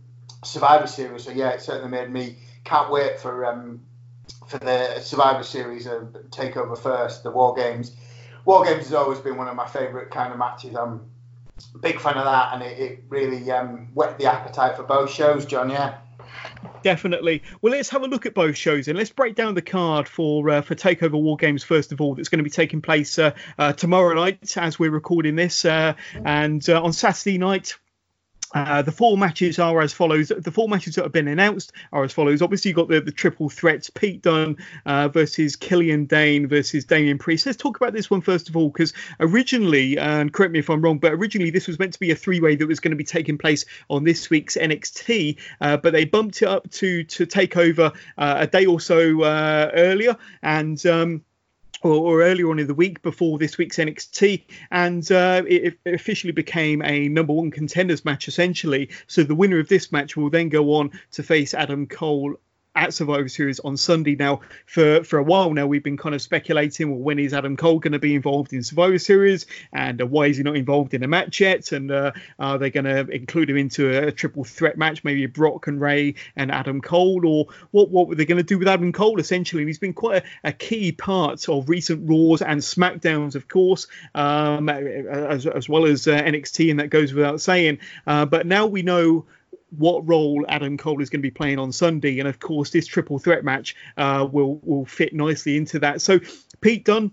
[0.45, 1.23] Survivor Series.
[1.23, 3.81] So yeah, it certainly made me can't wait for um,
[4.47, 7.95] for the Survivor Series uh, takeover first, the War Games.
[8.45, 10.75] War Games has always been one of my favourite kind of matches.
[10.75, 11.09] I'm
[11.73, 15.11] a big fan of that, and it, it really um, whet the appetite for both
[15.11, 15.69] shows, John.
[15.69, 15.97] Yeah.
[16.83, 17.41] Definitely.
[17.61, 20.47] Well, let's have a look at both shows and let's break down the card for
[20.49, 22.13] uh, for Takeover War Games first of all.
[22.13, 25.93] That's going to be taking place uh, uh, tomorrow night as we're recording this, uh,
[26.13, 27.77] and uh, on Saturday night
[28.55, 30.31] uh, the four matches are as follows.
[30.35, 32.41] The four matches that have been announced are as follows.
[32.41, 34.55] Obviously, you've got the, the triple threats Pete Dunne
[34.85, 37.45] uh, versus Killian Dain versus Damian Priest.
[37.45, 40.81] Let's talk about this one first of all, because originally, and correct me if I'm
[40.81, 42.97] wrong, but originally this was meant to be a three way that was going to
[42.97, 47.25] be taking place on this week's NXT, uh, but they bumped it up to, to
[47.25, 50.15] take over uh, a day or so uh, earlier.
[50.41, 50.83] And.
[50.85, 51.25] Um,
[51.81, 56.33] or, earlier on in the week before this week's NXT, and uh, it, it, officially
[56.33, 58.89] became a number one contenders match essentially.
[59.07, 62.35] So the winner of this match will then go on to face Adam Cole
[62.75, 64.15] at Survivor Series on Sunday.
[64.15, 67.55] Now, for for a while now, we've been kind of speculating, well, when is Adam
[67.55, 70.93] Cole going to be involved in Survivor Series, and uh, why is he not involved
[70.93, 71.71] in a match yet?
[71.71, 75.67] And uh, are they going to include him into a, triple threat match, maybe Brock
[75.67, 78.91] and Rey and Adam Cole, or what what were they going to do with Adam
[78.91, 79.19] Cole?
[79.19, 83.47] Essentially, and he's been quite a, a, key part of recent Raws and Smackdowns, of
[83.47, 87.79] course, um, as as well as uh, NXT, and that goes without saying.
[88.07, 89.25] Uh, but now we know
[89.69, 92.85] what role Adam Cole is going to be playing on Sunday, and of course this
[92.85, 96.01] triple threat match uh, will will fit nicely into that.
[96.01, 96.19] So
[96.61, 97.11] Pete Dunne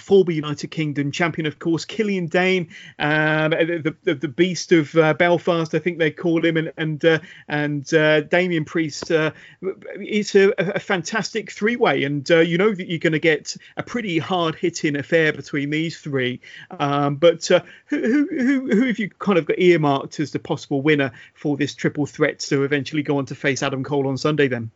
[0.00, 2.68] former United Kingdom champion, of course, Killian Dain,
[2.98, 7.04] um, the, the, the beast of uh, Belfast, I think they call him, and and
[7.04, 7.18] uh,
[7.48, 9.10] and uh, Damian Priest.
[9.10, 13.18] Uh, it's a, a, fantastic three way, and uh, you know that you're going to
[13.18, 16.40] get a pretty hard hitting affair between these three.
[16.78, 20.82] Um, but uh, who, who who have you kind of got earmarked as the possible
[20.82, 24.48] winner for this triple threat to eventually go on to face Adam Cole on Sunday
[24.48, 24.70] then?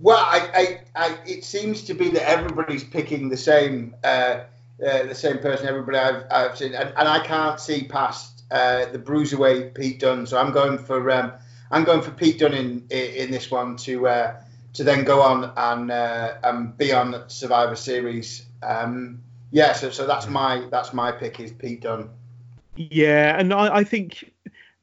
[0.00, 4.40] Well, I, I, I, it seems to be that everybody's picking the same, uh,
[4.86, 5.66] uh, the same person.
[5.66, 10.26] Everybody I've, I've seen, and, and I can't see past uh, the bruiserweight Pete Dunne.
[10.26, 11.32] So I'm going for, um,
[11.70, 14.40] I'm going for Pete Dunne in in this one to uh,
[14.74, 18.46] to then go on and uh, and be on Survivor Series.
[18.62, 22.10] Um, yeah, so so that's my that's my pick is Pete Dunne.
[22.76, 24.32] Yeah, and I, I think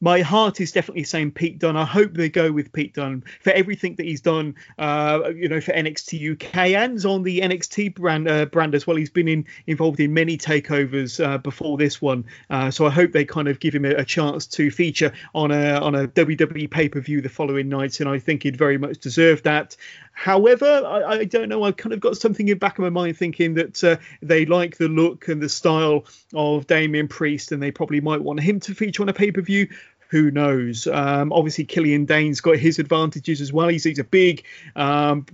[0.01, 1.77] my heart is definitely saying Pete Dunne.
[1.77, 5.61] I hope they go with Pete Dunne for everything that he's done, uh, you know,
[5.61, 8.97] for NXT UK and on the NXT brand uh, brand as well.
[8.97, 13.13] He's been in, involved in many takeovers uh, before this one, uh, so I hope
[13.13, 16.69] they kind of give him a, a, chance to feature on a on a WWE
[16.69, 19.77] pay per view the following night, and I think he'd very much deserve that.
[20.15, 21.63] However, I, I, don't know.
[21.63, 24.45] I've kind of got something in the back of my mind thinking that uh, they
[24.45, 28.59] like the look and the style of Damian Priest, and they probably might want him
[28.61, 29.67] to feature on a pay per view
[30.07, 30.87] who knows?
[30.87, 33.67] Um, obviously, Killian Dain's got his advantages as well.
[33.67, 35.25] He's, he's a big, um,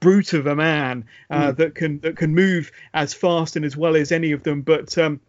[0.00, 1.56] brute of a man uh, mm.
[1.56, 4.62] that can that can move as fast and as well as any of them.
[4.62, 5.20] But um,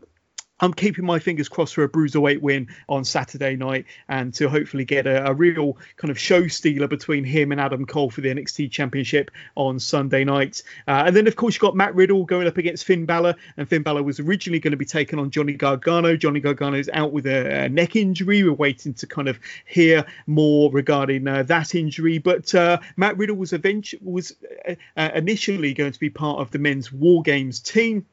[0.62, 4.86] I'm keeping my fingers crossed for a bruiserweight win on Saturday night and to hopefully
[4.86, 8.30] get a, a, real kind of show stealer between him and Adam Cole for the
[8.30, 10.64] NXT Championship on Sunday night.
[10.88, 13.68] Uh, and then, of course, you've got Matt Riddle going up against Finn Balor, and
[13.68, 16.16] Finn Balor was originally going to be taken on Johnny Gargano.
[16.16, 18.42] Johnny Gargano is out with a, a neck injury.
[18.44, 22.18] We're waiting to kind of hear more regarding uh, that injury.
[22.18, 24.34] But uh, Matt Riddle was eventually was
[24.70, 28.06] uh, uh, initially going to be part of the men's War Games team.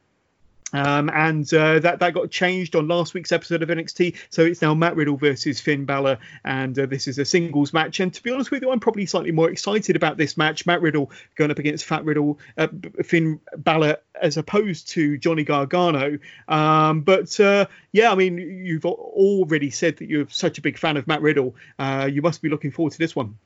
[0.72, 4.62] Um, and uh, that that got changed on last week's episode of NXT, so it's
[4.62, 8.00] now Matt Riddle versus Finn Balor, and uh, this is a singles match.
[8.00, 10.66] And to be honest with you, I'm probably slightly more excited about this match.
[10.66, 12.68] Matt Riddle going up against Fat Riddle, uh,
[13.02, 16.18] Finn Balor, as opposed to Johnny Gargano.
[16.48, 20.96] Um, but uh, yeah, I mean, you've already said that you're such a big fan
[20.96, 21.54] of Matt Riddle.
[21.78, 23.36] Uh, you must be looking forward to this one.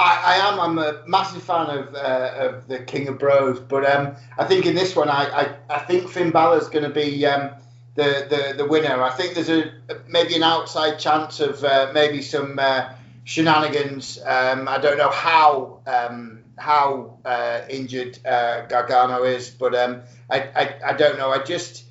[0.00, 0.58] I, I, am.
[0.58, 4.66] I'm a massive fan of uh, of the King of Bros, but um, I think
[4.66, 7.50] in this one, I, I, I think Finn Balor's going to be um,
[7.94, 9.02] the, the the winner.
[9.02, 9.72] I think there's a
[10.08, 12.92] maybe an outside chance of uh, maybe some uh,
[13.24, 14.18] shenanigans.
[14.24, 20.40] Um, I don't know how um, how uh, injured uh, Gargano is, but um, I,
[20.40, 21.30] I I don't know.
[21.30, 21.84] I just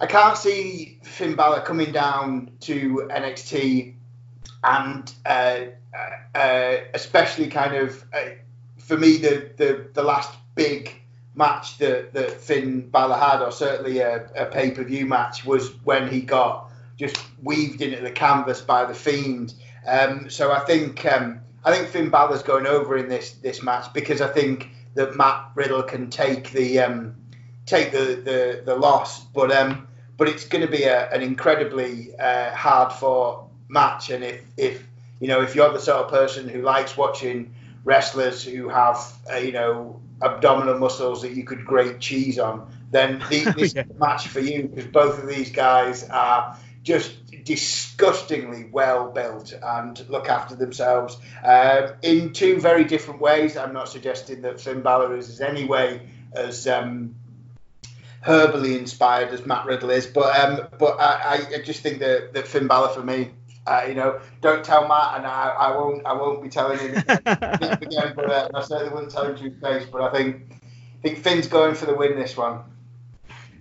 [0.00, 3.94] I can't see Finn Balor coming down to NXT
[4.62, 5.58] and uh,
[5.94, 8.30] uh, uh, especially kind of uh,
[8.78, 10.94] for me the, the the last big
[11.34, 15.70] match that, that Finn Balor had, or certainly a, a pay per view match, was
[15.84, 19.54] when he got just weaved into the canvas by the Fiend.
[19.86, 23.92] Um, so I think um, I think Finn Balor's going over in this this match
[23.94, 27.14] because I think that Matt Riddle can take the um,
[27.66, 29.86] take the, the, the loss, but um,
[30.16, 34.10] but it's going to be a, an incredibly uh, hard fought match.
[34.10, 34.87] And if if
[35.20, 37.54] you know if you're the sort of person who likes watching
[37.84, 38.98] wrestlers who have
[39.32, 43.84] uh, you know abdominal muscles that you could grate cheese on, then the, this yeah.
[43.98, 47.14] match for you because both of these guys are just
[47.44, 53.56] disgustingly well built and look after themselves uh, in two very different ways.
[53.56, 57.14] I'm not suggesting that Finn Balor is in any way as um,
[58.22, 62.46] herbally inspired as Matt Riddle is, but um, but I, I just think that, that
[62.46, 63.30] Finn Balor for me
[63.68, 66.04] uh, you know, don't tell Matt, and I, I won't.
[66.06, 68.12] I won't be telling him again.
[68.14, 69.86] but uh, I certainly wouldn't tell him to his face.
[69.90, 72.60] But I think, I think Finn's going for the win this one.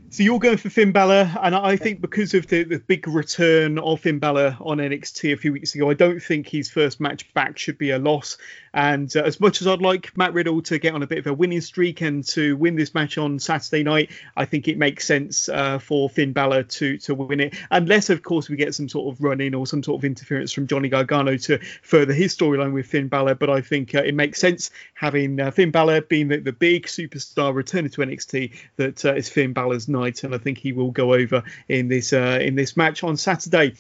[0.10, 3.78] So you're going for Finn Balor, and I think because of the, the big return
[3.78, 7.32] of Finn Balor on NXT a few weeks ago, I don't think his first match
[7.34, 8.38] back should be a loss.
[8.78, 11.26] And uh, as much as I'd like Matt Riddle to get on a bit of
[11.26, 15.04] a winning streak and to win this match on Saturday night, I think it makes
[15.04, 18.88] sense uh, for Finn Balor to to win it, unless of course we get some
[18.88, 22.38] sort of run in or some sort of interference from Johnny Gargano to further his
[22.38, 23.34] storyline with Finn Balor.
[23.34, 26.86] But I think uh, it makes sense having uh, Finn Balor being the, the, big
[26.86, 30.92] superstar returning to NXT that uh, is Finn Balor's night, and I think he will
[30.92, 33.74] go over in this uh, in this match on Saturday.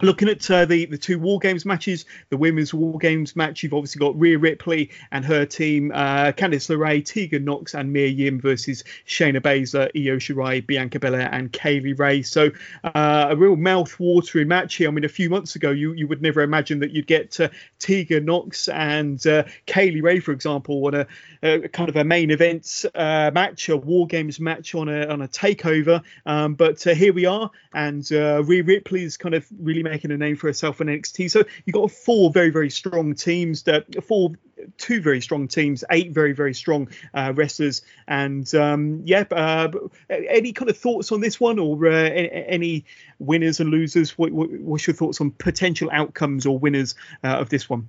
[0.00, 3.74] Looking at uh, the the two War Games matches, the women's War Games match, you've
[3.74, 8.40] obviously got Rhea Ripley and her team, uh, Candice LeRae, Tegan Nox, and Mia Yim
[8.40, 12.22] versus Shayna Baszler, Io Shirai, Bianca Belair, and Kay Lee Ray.
[12.22, 12.52] So
[12.84, 14.86] uh, a real mouth-watering match here.
[14.86, 17.48] I mean, a few months ago, you you would never imagine that you'd get uh,
[17.80, 21.06] Tegan Nox and uh, Kay Ray, for example, on a,
[21.42, 25.22] a, kind of a main event uh, match, a War Games match on a on
[25.22, 26.04] a takeover.
[26.24, 30.36] Um, but uh, here we are, and Rhea is kind of really making a name
[30.36, 31.30] for herself in NXT.
[31.30, 34.32] So you've got four very, very strong teams, that four
[34.76, 37.82] two very strong teams, eight very, very strong uh, wrestlers.
[38.06, 39.70] And um, yeah, uh,
[40.10, 42.84] any kind of thoughts on this one or uh, any
[43.18, 44.16] winners and losers?
[44.18, 46.94] What, what, what's your thoughts on potential outcomes or winners
[47.24, 47.88] uh, of this one?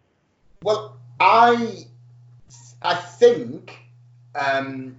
[0.64, 1.85] Well, I
[2.81, 3.77] I think
[4.35, 4.95] um,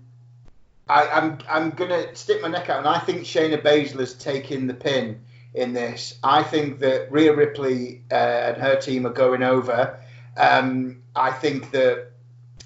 [0.89, 4.75] I, I'm, I'm gonna stick my neck out, and I think Shayna Baszler's taking the
[4.75, 5.21] pin
[5.55, 6.19] in this.
[6.23, 9.99] I think that Rhea Ripley uh, and her team are going over.
[10.37, 12.11] Um, I think that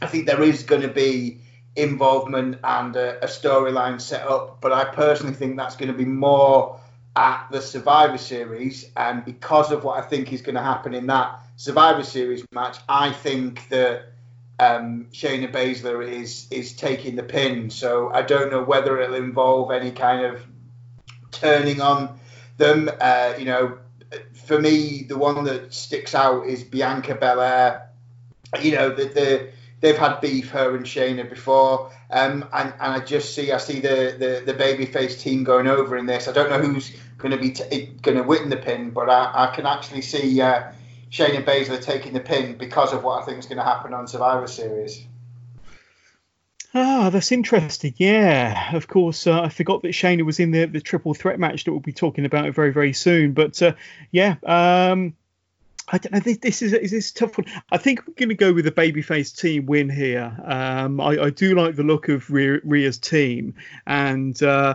[0.01, 1.41] I think there is going to be
[1.77, 6.05] involvement and a, a storyline set up, but I personally think that's going to be
[6.05, 6.81] more
[7.15, 11.07] at the Survivor Series, and because of what I think is going to happen in
[11.09, 14.13] that Survivor Series match, I think that
[14.61, 17.71] um, Shayna Baszler is is taking the pin.
[17.71, 20.45] So I don't know whether it'll involve any kind of
[21.33, 22.19] turning on
[22.59, 22.91] them.
[23.01, 23.79] Uh, you know,
[24.47, 27.89] for me, the one that sticks out is Bianca Belair.
[28.61, 33.01] You know, the, the they've had beef her and Shayna before, um, and and I
[33.01, 36.29] just see I see the the, the babyface team going over in this.
[36.29, 39.49] I don't know who's going to be t- going to win the pin, but I,
[39.51, 40.73] I can actually see uh,
[41.11, 44.07] Shayna Baszler taking the pin because of what I think is going to happen on
[44.07, 45.05] Survivor Series.
[46.75, 47.95] Ah, that's interesting.
[47.97, 49.27] Yeah, of course.
[49.27, 51.93] Uh, I forgot that Shayna was in the, the triple threat match that we'll be
[51.93, 53.33] talking about very, very soon.
[53.33, 53.73] But uh,
[54.11, 55.15] yeah, um,
[55.91, 56.21] I don't know.
[56.21, 57.47] This, this, is is this tough one.
[57.73, 60.37] I think we're going to go with the babyface team win here.
[60.45, 63.55] Um, I, I, do like the look of Rhea's team,
[63.87, 64.75] and uh,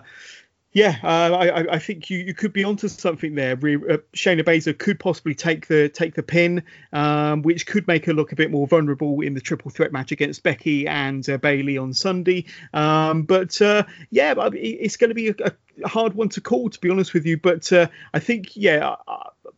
[0.73, 3.53] yeah, uh, I, I, think you, you could be onto something there.
[3.53, 8.13] Uh, Shayna Baszler could possibly take the take the pin, um, which could make her
[8.13, 11.77] look a bit more vulnerable in the triple threat match against Becky and uh, Bayley
[11.77, 12.45] on Sunday.
[12.73, 15.35] Um, but uh, yeah, it's going to be a,
[15.83, 17.37] a, hard one to call, to be honest with you.
[17.37, 18.95] But uh, I think yeah,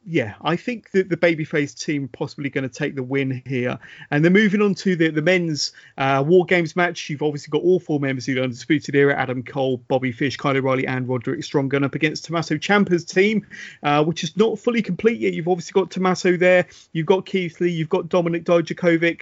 [0.07, 3.79] yeah, I think that the babyface team possibly going to take the win here.
[4.11, 7.63] And then moving on to the, the men's uh, War Games match, you've obviously got
[7.63, 11.43] all four members of the Undisputed Era Adam Cole, Bobby Fish, Kyle O'Reilly, and Roderick
[11.43, 13.47] Strong going up against Tommaso Ciampa's team,
[13.81, 15.33] uh, which is not fully complete yet.
[15.33, 19.21] You've obviously got Tommaso there, you've got Keith Lee, you've got Dominik Dijakovic.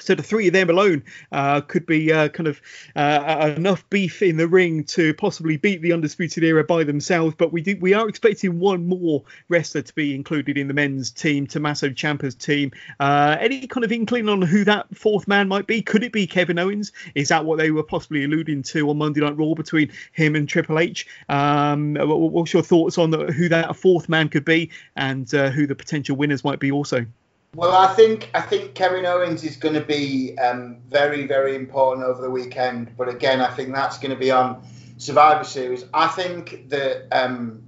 [0.00, 1.02] So the three of them alone
[1.32, 2.60] uh, could be uh, kind of
[2.96, 7.34] uh, enough beef in the ring to possibly beat the undisputed era by themselves.
[7.36, 11.10] But we do we are expecting one more wrestler to be included in the men's
[11.10, 12.72] team, Tommaso Ciampa's team.
[13.00, 15.82] Uh, any kind of inkling on who that fourth man might be?
[15.82, 16.92] Could it be Kevin Owens?
[17.14, 20.48] Is that what they were possibly alluding to on Monday Night Raw between him and
[20.48, 21.06] Triple H?
[21.28, 25.66] Um, what's your thoughts on the, who that fourth man could be and uh, who
[25.66, 27.06] the potential winners might be also?
[27.54, 32.06] Well, I think I think Kevin Owens is going to be um, very very important
[32.06, 32.96] over the weekend.
[32.96, 34.62] But again, I think that's going to be on
[34.98, 35.84] Survivor Series.
[35.94, 37.62] I think that um,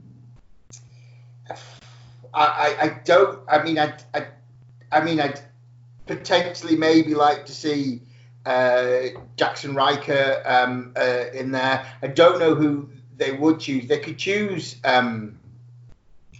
[2.35, 3.41] I, I, I don't.
[3.49, 4.27] I mean, I, I
[4.93, 5.41] I mean, I'd
[6.07, 8.03] potentially maybe like to see
[8.45, 11.87] uh, Jaxson Ryker um, uh, in there.
[12.03, 13.89] I don't know who they would choose.
[13.89, 15.39] They could choose um,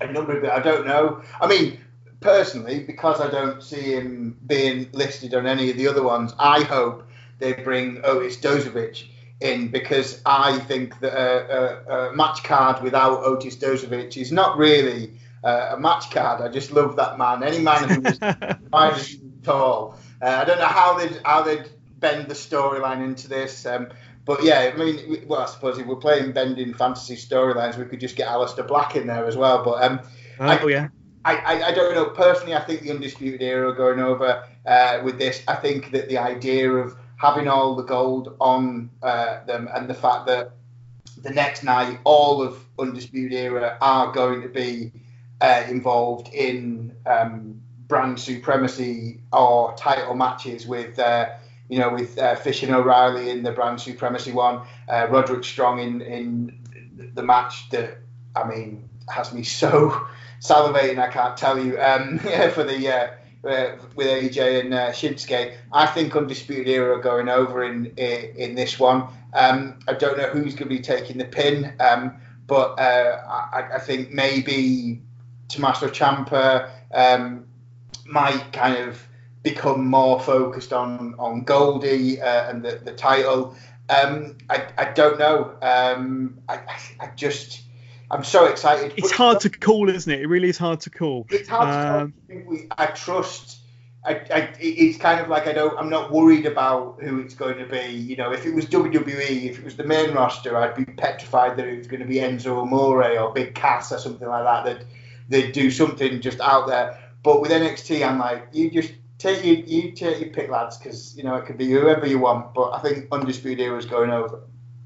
[0.01, 0.45] a number of.
[0.45, 1.23] I don't know.
[1.41, 1.81] I mean
[2.21, 6.63] personally, because I don't see him being listed on any of the other ones, I
[6.63, 9.07] hope they bring Otis Dozovic
[9.41, 14.59] in because I think that a, a, a match card without Otis Dozovic is not
[14.59, 16.43] really uh, a match card.
[16.43, 17.43] I just love that man.
[17.43, 18.19] Any man who is
[18.71, 19.09] five
[19.43, 19.99] tall.
[20.21, 21.69] Uh, I don't know how they'd how they'd
[21.99, 23.65] bend the storyline into this.
[23.65, 23.89] Um,
[24.27, 28.01] but yeah, I mean, well, I suppose if we're playing bending fantasy storylines, we could
[28.01, 29.65] just get Aleister Black in there as well.
[29.65, 30.01] But um,
[30.39, 30.89] oh I, yeah.
[31.25, 32.07] I, I, I, don't know.
[32.07, 35.43] Personally, I think the Undisputed Era going over uh, with this.
[35.47, 39.95] I think that the idea of having all the gold on uh, them and the
[39.95, 40.53] fact that
[41.23, 44.93] the next night all of Undisputed Era are going to be
[45.41, 51.29] uh, involved in um, brand supremacy or title matches with, uh,
[51.69, 55.81] you know, with uh, Fish and O'Reilly in the brand supremacy one, uh, Roderick Strong
[55.81, 56.59] in, in
[57.15, 57.99] the match that,
[58.35, 60.07] I mean, has me so
[60.41, 60.99] salivating.
[60.99, 62.19] I can't tell you um,
[62.55, 65.57] for the uh, uh, with AJ and uh, Shinsuke.
[65.73, 69.07] I think Undisputed Era are going over in in, this one.
[69.33, 73.23] Um, I don't know who's going to be taking the pin, um, but uh,
[73.53, 75.01] I, I, think maybe
[75.49, 77.47] Tommaso Ciampa um,
[78.05, 79.01] might kind of
[79.43, 83.55] become more focused on on Goldie uh, and the, the title.
[83.89, 85.57] Um, I, I don't know.
[85.63, 86.61] Um, I,
[87.01, 87.63] I just
[88.11, 88.95] I'm so excited.
[88.97, 90.21] It's hard to call, isn't it?
[90.21, 91.27] It really is hard to call.
[91.31, 92.51] It's hard um, to call.
[92.51, 93.59] We, I trust.
[94.05, 95.79] I, I, it's kind of like I don't.
[95.79, 97.93] I'm not worried about who it's going to be.
[97.93, 101.57] You know, if it was WWE, if it was the main roster, I'd be petrified
[101.57, 104.65] that it was going to be Enzo Amore or Big Cass or something like that.
[104.65, 104.87] That
[105.29, 106.99] they'd do something just out there.
[107.23, 111.17] But with NXT, I'm like, you just take your you take your pick, lads, because
[111.17, 112.55] you know it could be whoever you want.
[112.55, 114.43] But I think Undisputed Era is going over.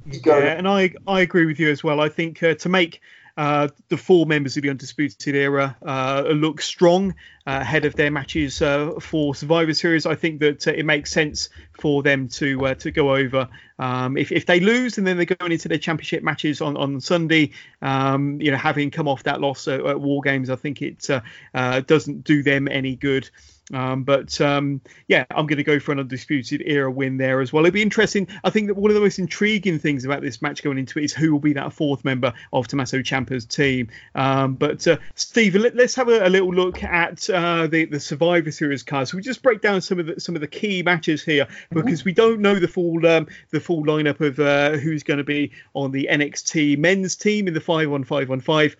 [0.07, 2.01] Yeah, and I I agree with you as well.
[2.01, 3.01] I think uh, to make
[3.37, 7.15] uh, the four members of the Undisputed Era uh, look strong
[7.47, 10.07] ahead of their matches uh, for Survivor Series.
[10.07, 13.49] I think that uh, it makes sense for them to uh, to go over.
[13.79, 17.01] Um, if, if they lose and then they're going into their championship matches on, on
[17.01, 17.51] Sunday,
[17.83, 21.09] um, you know, having come off that loss at, at War Games, I think it
[21.53, 23.29] doesn't do them any good.
[23.73, 27.53] Um, but um, yeah, I'm going to go for an undisputed era win there as
[27.53, 27.65] well.
[27.65, 28.29] It'd be interesting.
[28.43, 31.05] I think that one of the most intriguing things about this match going into it
[31.05, 33.89] is who will be that fourth member of Tommaso Ciampa's team.
[34.15, 38.01] Um, but uh, Steve, let, us have a, a, little look at uh, the the
[38.01, 39.11] Survivor Series cards.
[39.11, 42.05] So we just break down some of the some of the key matches here because
[42.05, 45.53] we don't know the full um, the full lineup of uh, who's going to be
[45.75, 48.77] on the NXT men's team in the five on five on five.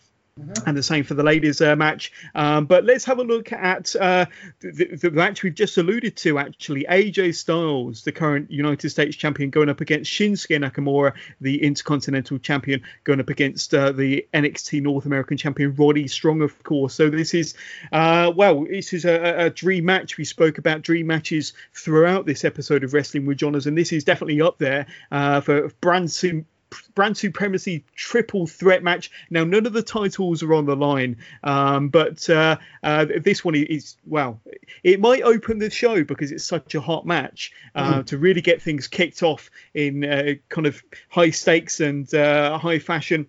[0.67, 2.11] And the same for the ladies' uh, match.
[2.35, 4.27] Um, but let's have a look at uh,
[4.59, 6.85] the, the, match we've just alluded to, actually.
[6.91, 12.83] AJ Styles, the current United States champion, going up against Shinsuke Nakamura, the Intercontinental champion,
[13.05, 16.95] going up against uh, the NXT North American champion, Roddy Strong, of course.
[16.95, 17.55] So this is,
[17.93, 20.17] uh, well, this is a, a, dream match.
[20.17, 24.03] We spoke about dream matches throughout this episode of Wrestling with Johners, and this is
[24.03, 26.47] definitely up there uh, for brand sim-
[26.95, 29.11] brand supremacy triple threat match.
[29.31, 33.55] Now, none of the titles are on the line, um, but uh, uh, this one
[33.55, 34.41] is well.
[34.83, 38.07] It might open the show because it's such a hot match uh, mm.
[38.07, 42.79] to really get things kicked off in uh, kind of high stakes and uh, high
[42.79, 43.27] fashion.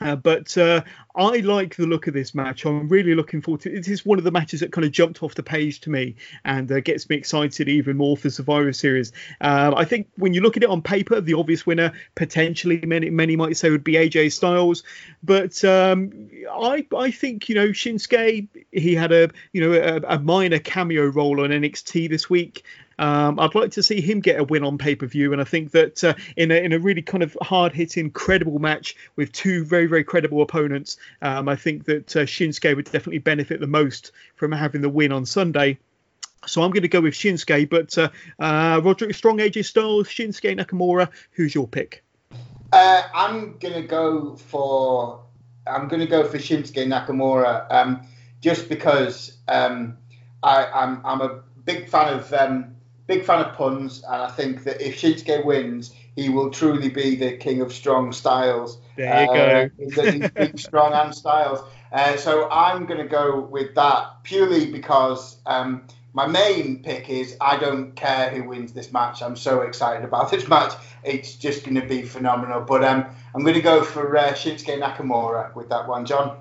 [0.00, 0.82] Uh, but uh,
[1.14, 2.66] I like the look of this match.
[2.66, 3.78] I'm really looking forward to it.
[3.78, 6.16] It is one of the matches that kind of jumped off the page to me
[6.44, 9.12] and uh, gets me excited even more for Survivor Series.
[9.40, 13.08] Um, I think when you look at it on paper, the obvious winner potentially many
[13.10, 14.82] many might say would be AJ Styles,
[15.22, 20.18] but um, I I think you know Shinsuke he had a you know a, a
[20.18, 22.64] minor cameo role on NXT this week.
[22.98, 25.44] Um, I'd like to see him get a win on pay per view, and I
[25.44, 29.32] think that uh, in a in a really kind of hard hitting, credible match with
[29.32, 33.66] two very very credible opponents, um, I think that uh, Shinsuke would definitely benefit the
[33.66, 35.78] most from having the win on Sunday.
[36.46, 38.08] So I'm going to go with Shinsuke, but uh,
[38.38, 41.10] uh, Roderick Strong, AJ Styles, Shinsuke Nakamura.
[41.32, 42.04] Who's your pick?
[42.72, 45.22] Uh, I'm going to go for
[45.66, 48.06] I'm going to go for Shinsuke Nakamura, um,
[48.40, 49.98] just because um,
[50.42, 52.75] I, am I'm, I'm a big fan of um,
[53.06, 57.16] big fan of puns, and I think that if Shinsuke wins, he will truly be
[57.16, 58.78] the king of strong styles.
[58.96, 59.70] There you uh, go.
[59.78, 61.60] he's big, strong, and styles.
[61.92, 65.82] Uh, so I'm going to go with that purely because um,
[66.14, 69.22] my main pick is I don't care who wins this match.
[69.22, 70.72] I'm so excited about this match.
[71.04, 72.62] It's just going to be phenomenal.
[72.62, 73.04] But um,
[73.34, 76.38] I'm going to go for uh, Shinsuke Nakamura with that one, John.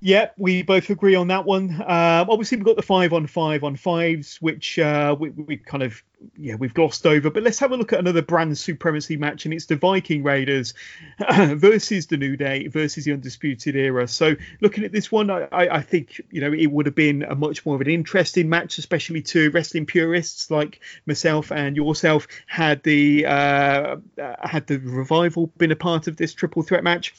[0.00, 1.70] Yeah, we both agree on that one.
[1.80, 5.82] Um, obviously, we've got the five on five on fives, which uh, we, we, kind
[5.82, 6.02] of
[6.36, 7.30] yeah we've glossed over.
[7.30, 10.74] But let's have a look at another brand supremacy match, and it's the Viking Raiders
[11.32, 14.06] versus the New Day versus the Undisputed Era.
[14.06, 17.34] So looking at this one, I, I think you know it would have been a
[17.34, 22.28] much more of an interesting match, especially to wrestling purists like myself and yourself.
[22.46, 23.96] Had the uh,
[24.42, 27.14] had the revival been a part of this triple threat match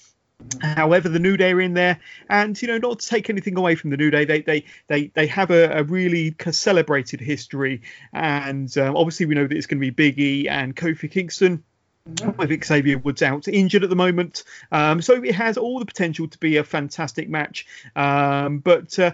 [0.61, 1.99] However, the New Day are in there,
[2.29, 5.07] and you know, not to take anything away from the New Day, they they they
[5.07, 7.81] they have a, a really celebrated history,
[8.13, 11.63] and um, obviously we know that it's going to be Big E and Kofi Kingston.
[12.07, 12.37] Mm-hmm.
[12.37, 16.29] With Xavier Woods out injured at the moment, um, so it has all the potential
[16.29, 17.67] to be a fantastic match.
[17.97, 19.11] Um, but uh,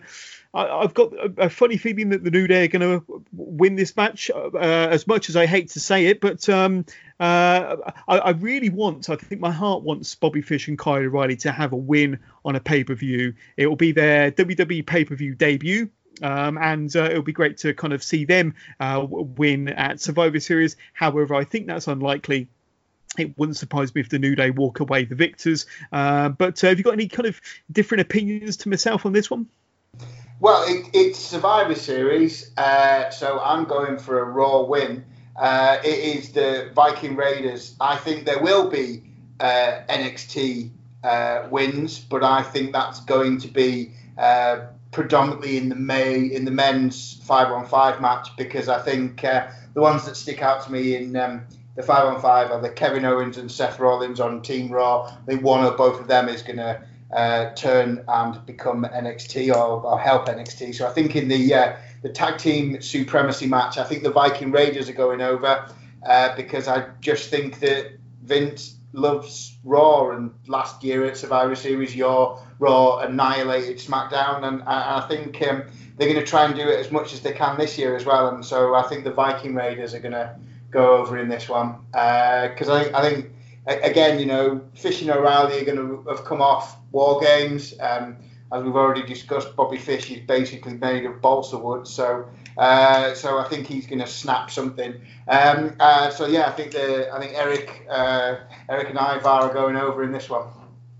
[0.54, 3.76] I, have got a, a, funny feeling that the New Day are going to win
[3.76, 4.30] this match.
[4.32, 6.86] Uh, as much as I hate to say it, but um,
[7.20, 7.78] uh,
[8.08, 9.10] I, I, really want.
[9.10, 12.56] I think my heart wants Bobby Fish and Kyle O'Reilly to have a win on
[12.56, 13.34] a pay per view.
[13.58, 15.90] It will be their WWE pay per view debut.
[16.22, 20.40] Um, and uh, it'll be great to kind of see them uh, win at Survivor
[20.40, 20.78] Series.
[20.94, 22.50] However, I think that's unlikely
[23.18, 25.66] it wouldn't surprise me if the New Day walk away the victors.
[25.92, 27.40] Uh, but uh, have you got any kind of
[27.72, 29.48] different opinions to myself on this one?
[30.44, 35.06] Well, it, it's Survivor Series, uh, so I'm going for a Raw win.
[35.38, 37.78] Uh, it is the Viking Raiders.
[37.80, 39.03] I think there will be
[39.40, 40.70] uh, NXT
[41.06, 46.44] uh, wins, but I think that's going to be uh, predominantly in the May in
[46.44, 50.61] the men's five on five match because I think uh, the ones that stick out
[50.65, 51.48] to me in um,
[51.78, 55.06] the five on five are the Kevin Owens and Seth Rollins on Team Raw.
[55.06, 56.84] I think one or both of them is going to
[57.15, 60.76] uh, turn and become NXT or, or, help NXT.
[60.76, 64.52] So I think in the uh, the tag team supremacy match, I think the Viking
[64.52, 65.69] Raiders are going over
[66.06, 67.91] uh, because I just think that
[68.23, 75.02] Vince loves Raw, and last year at Survivor Series, your Raw annihilated SmackDown, and I,
[75.07, 75.64] think um,
[75.98, 78.06] they're going to try and do it as much as they can this year as
[78.06, 78.30] well.
[78.30, 80.35] And so I think the Viking Raiders are going to
[80.72, 83.33] go over in this one because uh, I I think
[83.68, 87.73] again, you know, Fish and O'Reilly are going to have come off War Games.
[87.80, 88.18] Um,
[88.52, 93.40] as we've already discussed, Bobby Fish is basically made of balsa wood, so uh, so
[93.40, 94.94] I think he's going to snap something.
[95.27, 98.35] Um, uh, so yeah, I think the I think Erik uh,
[98.69, 100.45] Erik and Ivar are going over in this one.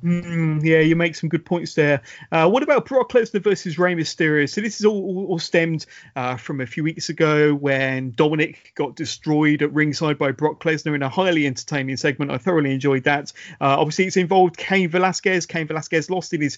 [0.04, 2.02] Mm, yeah, you make some good points there.
[2.30, 4.50] Uh, what about Brock Lesnar versus Rey Mysterio?
[4.50, 5.86] So this is all, all, stemmed
[6.18, 10.94] uh, from a few weeks ago when Dominic got destroyed at ringside by Brock Lesnar
[10.94, 12.32] in a highly entertaining segment.
[12.32, 13.32] I thoroughly enjoyed that.
[13.62, 15.46] Uh, obviously, it's involved Cain Velasquez.
[15.46, 16.58] Cain Velasquez lost in his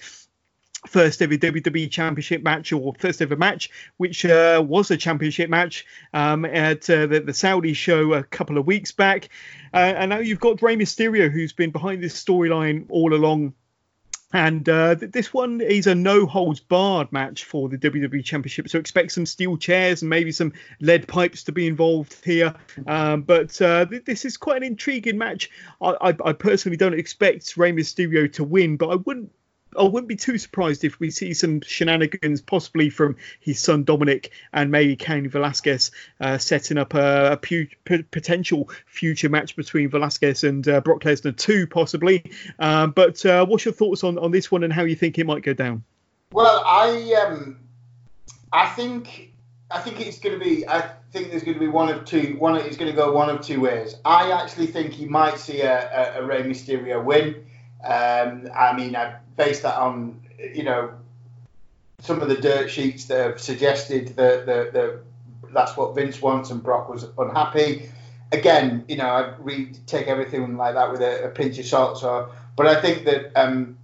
[0.88, 5.86] first ever WWE Championship match or first ever match, which uh, was a championship match
[6.14, 9.30] um, at uh, the, the, Saudi show a couple of weeks back.
[9.74, 13.54] Uh, and now you've got Rey Mysterio, who's been behind this storyline all along.
[14.34, 18.68] And uh, this one is a no holds barred match for the WWE Championship.
[18.68, 20.52] So expect some steel chairs and maybe some
[20.82, 22.54] lead pipes to be involved here.
[22.86, 25.50] Um, but uh, this is quite an intriguing match.
[25.82, 29.32] I, I, I personally don't expect Rey Mysterio to win, but I wouldn't
[29.78, 34.32] I wouldn't be too surprised if we see some shenanigans, possibly from his son Dominic
[34.54, 39.90] and maybe Cain Velasquez, uh, setting up a, a pu- p- potential future match between
[39.90, 42.24] Velasquez and uh, Brock Lesnar too, possibly.
[42.60, 45.26] Um, but uh, what's your thoughts on, on this one and how you think it
[45.26, 45.84] might go down?
[46.32, 47.60] Well, I um,
[48.52, 49.34] I think
[49.72, 50.68] I think it's going to be.
[50.68, 52.36] I think there's going to be one of two.
[52.38, 53.96] One is going to go one of two ways.
[54.06, 57.46] I actually think you might see a, a, a Rey Mysterio win.
[57.84, 60.22] Um, I mean, I based that on
[60.54, 60.92] you know
[62.00, 65.00] some of the dirt sheets that have suggested that, that, that
[65.54, 67.90] that's what Vince wants and Brock was unhappy.
[68.32, 71.98] Again, you know, I read take everything like that with a, a pinch of salt.
[72.00, 73.78] So, but I think that um,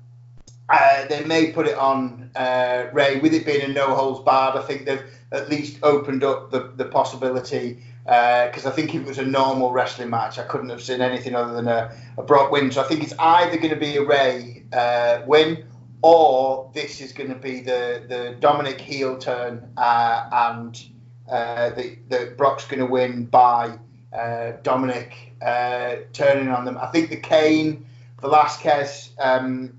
[0.67, 4.57] uh, they may put it on uh, Rey with it being a no holds barred.
[4.57, 9.03] I think they've at least opened up the, the possibility because uh, I think it
[9.03, 12.51] was a normal wrestling match, I couldn't have seen anything other than a, a Brock
[12.51, 12.71] win.
[12.71, 15.65] So I think it's either going to be a Rey uh, win
[16.01, 20.83] or this is going to be the, the Dominic heel turn uh, and
[21.29, 23.77] uh, the, the Brock's going to win by
[24.13, 26.77] uh, Dominic uh, turning on them.
[26.79, 27.85] I think the Cain,
[28.19, 29.73] Velasquez, um,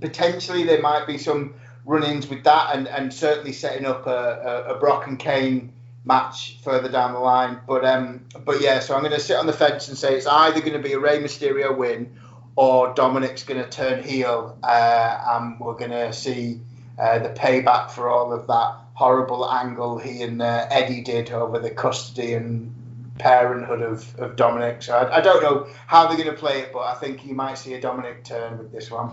[0.00, 1.54] potentially there might be some
[1.84, 5.72] run-ins with that, and, and certainly setting up a, a, a Brock and Cain
[6.04, 7.60] match further down the line.
[7.66, 10.26] But um, but yeah, so I'm going to sit on the fence and say it's
[10.26, 12.18] either going to be a Rey Mysterio win
[12.56, 16.60] or Dominic's going to turn heel, uh, and we're going to see
[16.98, 21.58] uh, the payback for all of that horrible angle he and uh, Eddie did over
[21.58, 22.74] the custody and
[23.18, 24.82] parenthood of, of Dominic.
[24.82, 27.34] So I, I don't know how they're going to play it, but I think you
[27.34, 29.12] might see a Dominic turn with this one.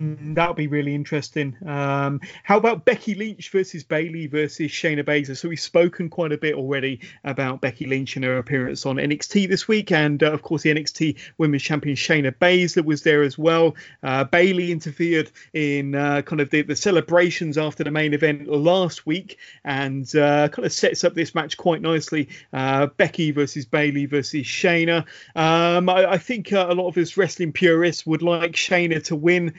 [0.00, 1.56] Mm, that would be really interesting.
[1.66, 5.36] Um, how about Becky Lynch versus Bayley versus Shayna Baszler?
[5.36, 9.48] So we've spoken quite a bit already about Becky Lynch and her appearance on NXT
[9.48, 13.36] this week, and uh, of course the NXT Women's Champion Shayna Baszler was there as
[13.36, 13.74] well.
[14.02, 19.04] Uh, Bayley interfered in uh, kind of the, the, celebrations after the main event last
[19.04, 22.30] week, and uh, kind of sets up this match quite nicely.
[22.54, 25.04] Uh, Becky versus Bayley versus Shayna.
[25.36, 29.16] Um, I, I, think uh, a lot of us wrestling purists would like Shayna to
[29.16, 29.52] win.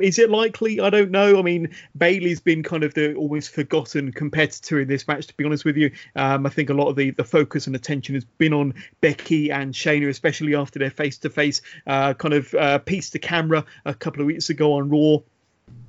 [0.00, 0.80] Is it likely?
[0.80, 1.38] I don't know.
[1.38, 5.26] I mean, Bayley's been kind of the almost forgotten competitor in this match.
[5.26, 7.76] To be honest with you, um, I think a lot of the the focus and
[7.76, 12.54] attention has been on Becky and Shayna, especially after their face to face kind of
[12.54, 15.18] uh, piece to camera a couple of weeks ago on Raw.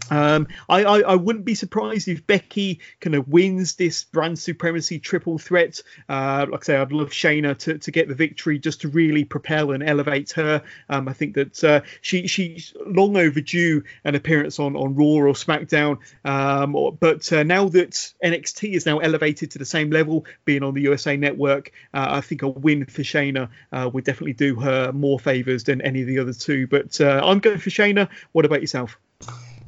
[0.09, 4.99] Um, I, I, I, wouldn't be surprised if Becky kind of wins this brand supremacy
[4.99, 5.81] triple threat.
[6.09, 9.23] Uh, like I say, I'd love Shayna to, to get the victory just to really
[9.23, 10.61] propel and elevate her.
[10.89, 15.34] Um, I think that uh, she she's long overdue an appearance on, on Raw or
[15.34, 15.99] SmackDown.
[16.25, 17.91] Um, or, but uh, now that
[18.23, 22.21] NXT is now elevated to the same level, being on the USA Network, uh, I
[22.21, 26.07] think a win for Shayna uh, would definitely do her more favors than any of
[26.07, 26.67] the other two.
[26.67, 28.09] But uh, I'm going for Shayna.
[28.34, 28.97] What about yourself?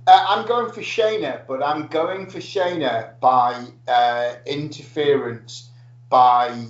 [0.07, 5.71] Uh, I'm going for Shayna, but I'm going for Shayna by uh, interference
[6.09, 6.67] by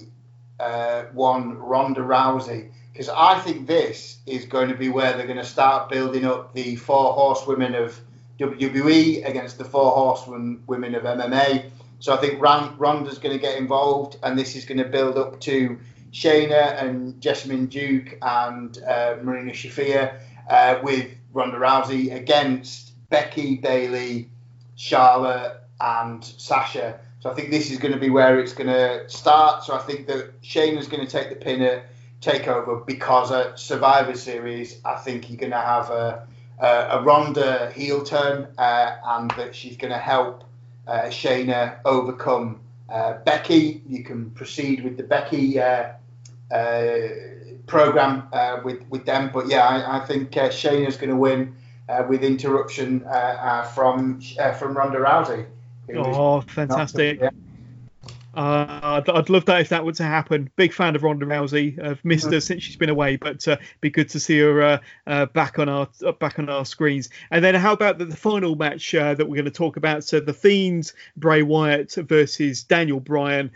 [0.57, 5.37] uh, one Ronda Rousey because I think this is going to be where they're going
[5.37, 7.99] to start building up the four horsewomen of
[8.39, 11.71] WWE against the four horsewomen of MMA.
[11.99, 15.41] So I think Ronda's going to get involved, and this is going to build up
[15.41, 15.77] to
[16.13, 22.84] Shayna and Jessamyn Duke and uh, Marina Shafir uh, with Ronda Rousey against
[23.15, 24.29] Becky, Bayley,
[24.75, 26.99] Charlotte, and Sasha.
[27.21, 29.63] So I think this is going to be where it's going to start.
[29.63, 31.85] So I think that Shayna's going to take the pin at
[32.19, 36.27] Takeover because at Survivor Series, I think you're going to have a,
[36.59, 40.43] a, a Ronda heel turn, uh, and that she's going to help
[40.85, 42.59] uh, Shayna overcome
[42.89, 43.81] uh, Becky.
[43.87, 45.93] You can proceed with the Becky uh,
[46.51, 47.07] uh,
[47.65, 51.55] program uh, with with them, but yeah, I, I think uh, Shayna's going to win
[52.07, 55.45] with interruption uh, uh, from uh, from Ronda Rousey.
[55.95, 57.21] Oh, fantastic!
[57.21, 57.39] Not, yeah.
[58.35, 60.51] Uh, I'd, I'd, love that if that were to happen.
[60.57, 61.81] Big fan of Ronda Rousey.
[61.81, 64.77] I've missed her since she's been away, but uh, be good to see her uh,
[65.07, 65.87] uh, back on our
[66.19, 67.09] back on our screens.
[67.31, 70.03] And then how about the, the final match uh, that we're going to talk about?
[70.03, 73.51] So the Fiends, Bray Wyatt versus Daniel Bryan.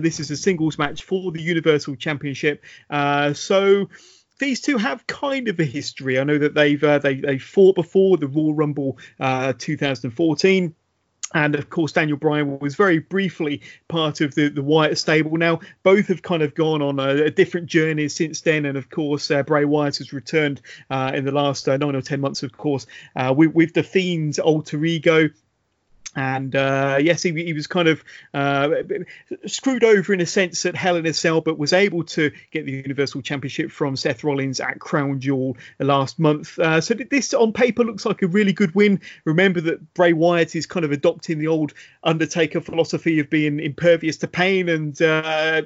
[0.00, 2.64] this is a singles match for the Universal Championship.
[3.34, 3.88] so
[4.38, 6.18] these two have kind of a history.
[6.18, 10.74] I know that they've uh, they they fought before the Royal Rumble uh, 2014.
[11.34, 15.36] And of course, Daniel Bryan was very briefly part of the, the Wyatt stable.
[15.36, 18.66] Now, both have kind of gone on a, a different journey since then.
[18.66, 20.60] And of course, uh, Bray Wyatt has returned
[20.90, 22.86] uh, in the last uh, nine or 10 months, of course,
[23.16, 25.30] uh, with, with the Fiend's alter ego
[26.14, 28.68] and uh, yes, he, he, was kind of uh,
[29.46, 32.66] screwed over in a sense at Hell in a Cell, but was able to get
[32.66, 36.58] the Universal Championship from Seth Rollins at Crown Jewel last month.
[36.58, 39.00] Uh, so this on paper looks like a really good win.
[39.24, 41.72] Remember that Bray Wyatt is kind of adopting the old
[42.04, 45.62] Undertaker philosophy of being impervious to pain, and uh,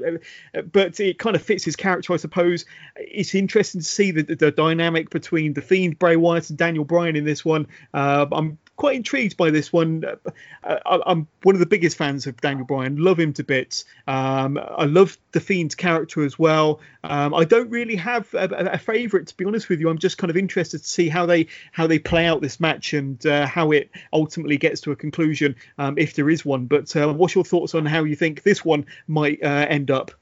[0.72, 2.66] but it kind of fits his character, I suppose.
[2.96, 7.16] It's interesting to see the, the dynamic between the Fiend Bray Wyatt and Daniel Bryan
[7.16, 7.66] in this one.
[7.92, 10.04] Uh, I'm quite intrigued by this one.
[10.04, 12.96] Uh, I, am one of the biggest fans of Daniel Bryan.
[12.96, 13.84] Love him to bits.
[14.06, 16.80] Um, I love the Fiend's character as well.
[17.04, 19.88] Um, I don't really have a, a favourite to be honest with you.
[19.88, 22.92] I'm just kind of interested to see how they how they play out this match
[22.92, 26.66] and uh, how it ultimately gets to a conclusion, um, if there is one.
[26.66, 30.12] But uh, what's your thoughts on how you think this one might uh, end up?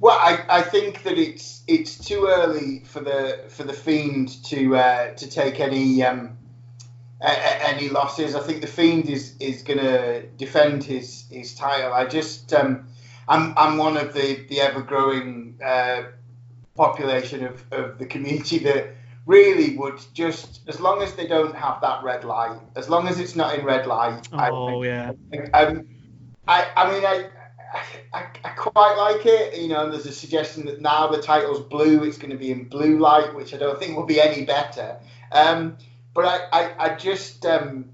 [0.00, 4.76] Well, I, I think that it's it's too early for the for the fiend to
[4.76, 6.38] uh, to take any um,
[7.20, 8.34] any losses.
[8.34, 11.92] I think the fiend is is going to defend his his title.
[11.92, 12.88] I just um,
[13.28, 16.04] I'm I'm one of the the ever growing uh,
[16.74, 18.94] population of, of the community that
[19.26, 23.20] really would just as long as they don't have that red light, as long as
[23.20, 24.28] it's not in red light.
[24.32, 25.12] Oh I, yeah.
[25.52, 25.86] Um,
[26.48, 27.28] I I mean I
[28.12, 29.56] I, I, quite like it.
[29.56, 32.64] You know, there's a suggestion that now the title's blue, it's going to be in
[32.64, 34.98] blue light, which I don't think will be any better.
[35.30, 35.78] Um,
[36.14, 37.90] but I, I, I just, um,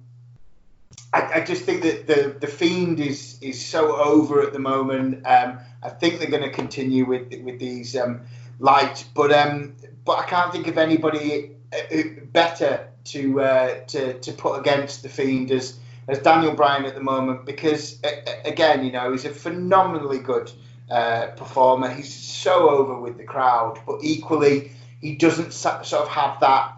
[1.12, 5.26] I, I, just think that the the fiend is is so over at the moment.
[5.26, 8.22] Um, I think they're going to continue with with these um,
[8.58, 9.74] lights, but um,
[10.04, 12.02] but I can't think of anybody uh,
[12.32, 15.78] better to uh, to to put against the fiend as
[16.08, 18.00] as Daniel Bryan at the moment because
[18.44, 20.50] again, you know, he's a phenomenally good
[20.90, 21.88] uh, performer.
[21.88, 26.75] He's so over with the crowd, but equally he doesn't sort of have that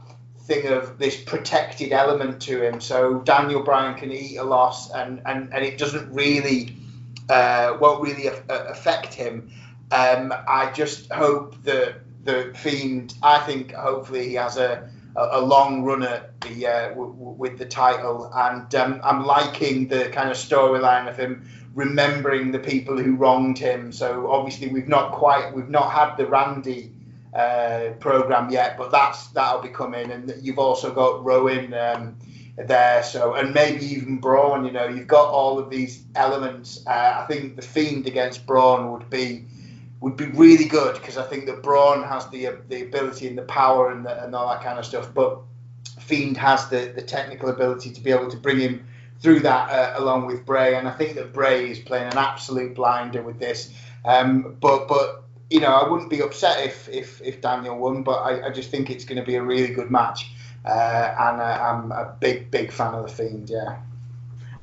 [0.48, 2.80] thing of this protected element to him.
[2.80, 6.74] So Daniel Bryan can eat a loss, and and, and it doesn't really
[7.28, 9.50] uh, won't really affect him.
[9.92, 13.14] Um, I just hope that the Fiend.
[13.22, 17.58] I think hopefully he has a a, long run at the uh, w- w- with
[17.58, 22.98] the title, and um, I'm liking the kind of storyline of him remembering the people
[22.98, 23.92] who wronged him.
[23.92, 26.92] So obviously we've not quite we've not had the Randy
[27.34, 31.74] uh, program yet, but that's that'll be coming, and you've also got Rowan.
[31.74, 32.16] Um,
[32.66, 33.02] there.
[33.02, 34.64] So, and maybe even Braun.
[34.64, 36.84] You know, you've got all of these elements.
[36.86, 39.44] Uh, I think the Fiend against Braun would be
[40.00, 43.42] would be really good because I think that Braun has the the ability and the
[43.42, 45.40] power and, the, and all that kind of stuff, but
[46.00, 48.86] Fiend has the, the technical ability to be able to bring him
[49.20, 52.74] through that uh, along with Bray, and I think that Bray is playing an absolute
[52.74, 53.74] blinder with this.
[54.04, 58.18] Um, but but you know I wouldn't be upset if if, if Daniel won, but
[58.18, 60.30] I, I just think it's going to be a really good match,
[60.64, 60.68] uh,
[61.18, 63.50] and uh, I'm a big big fan of the Fiend.
[63.50, 63.80] Yeah.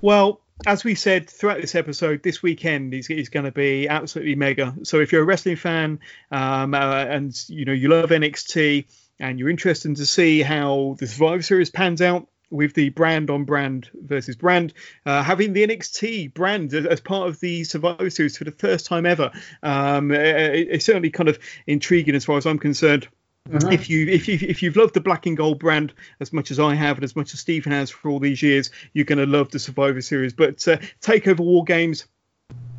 [0.01, 4.35] Well, as we said throughout this episode, this weekend is, is going to be absolutely
[4.35, 4.75] mega.
[4.83, 5.99] So if you're a wrestling fan
[6.31, 8.85] um, uh, and you know you love NXT
[9.19, 13.43] and you're interested to see how the Survivor Series pans out with the brand on
[13.43, 14.73] brand versus brand,
[15.05, 19.05] uh, having the NXT brand as, part of the Survivor Series for the first time
[19.05, 19.31] ever,
[19.63, 23.07] um, it, it's certainly kind of intriguing as far as I'm concerned.
[23.53, 23.69] Uh-huh.
[23.69, 26.59] If you if you if you've loved the black and gold brand as much as
[26.59, 29.27] I have and as much as Stephen has for all these years, you're going to
[29.27, 30.33] love the Survivor Series.
[30.33, 32.07] But uh, Takeover War Games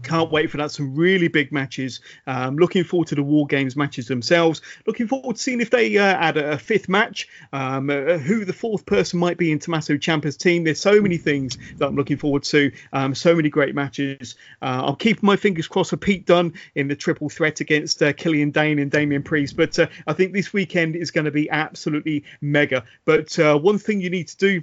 [0.03, 0.71] can't wait for that.
[0.71, 2.01] Some really big matches.
[2.27, 4.63] Um, looking forward to the War Games matches themselves.
[4.87, 7.29] Looking forward to seeing if they uh, add a, a, fifth match.
[7.53, 10.65] Um, uh, who the fourth person might be in Tommaso Ciampa's team.
[10.65, 12.73] There's so many things that I'm looking forward to.
[12.93, 14.37] Um, so many great matches.
[14.63, 18.13] Uh, I'll keep my fingers crossed for Pete Dunne in the triple threat against uh,
[18.13, 19.57] Killian Dain and Damian Priest.
[19.57, 22.85] But uh, I think this weekend is going to be absolutely mega.
[23.05, 24.63] But uh, one thing you need to do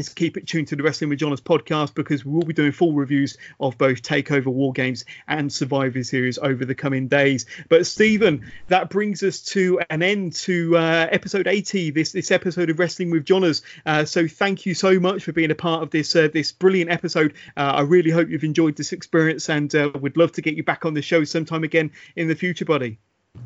[0.00, 2.72] is keep it tuned to the Wrestling with Johners podcast because we will be doing
[2.72, 7.46] full reviews of both Takeover War Games and Survivor Series over the coming days.
[7.68, 12.70] But Stephen, that brings us to an end to uh, episode 80, this this episode
[12.70, 13.62] of Wrestling with Johners.
[13.84, 16.90] Uh, so thank you so much for being a part of this uh, this brilliant
[16.90, 17.34] episode.
[17.56, 20.64] Uh, I really hope you've enjoyed this experience and uh, would love to get you
[20.64, 22.98] back on the show sometime again in the future, buddy.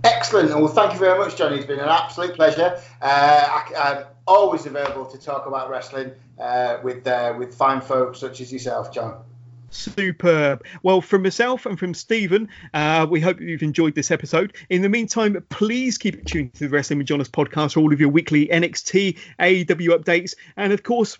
[0.04, 0.50] Excellent.
[0.50, 1.56] Well, thank you very much, Johnny.
[1.56, 2.80] It's been an absolute pleasure.
[3.00, 8.20] Uh, I, am always available to talk about wrestling uh, with uh, with fine folks
[8.20, 9.22] such as yourself, John.
[9.70, 10.64] Superb.
[10.82, 14.54] Well, from myself and from Stephen, uh, we hope you've enjoyed this episode.
[14.70, 17.98] In the meantime, please keep tuned to the Wrestling with Johners podcast for all of
[17.98, 20.34] your weekly NXT AEW updates.
[20.56, 21.18] And of course,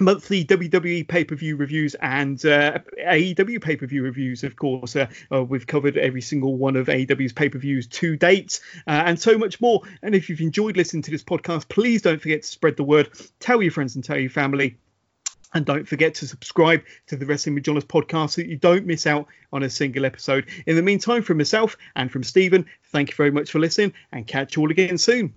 [0.00, 4.44] monthly WWE pay per view reviews and uh, AEW pay per view reviews.
[4.44, 8.16] Of course, uh, uh, we've covered every single one of AEW's pay per views to
[8.16, 9.82] date, uh, and so much more.
[10.02, 13.10] And if you've enjoyed listening to this podcast, please don't forget to spread the word,
[13.40, 14.78] tell your friends, and tell your family.
[15.54, 18.84] And don't forget to subscribe to the Wrestling with Johners podcast so that you don't
[18.84, 20.46] miss out on a single episode.
[20.66, 24.26] In the meantime, from myself and from Stephen, thank you very much for listening and
[24.26, 25.32] catch you all again soon.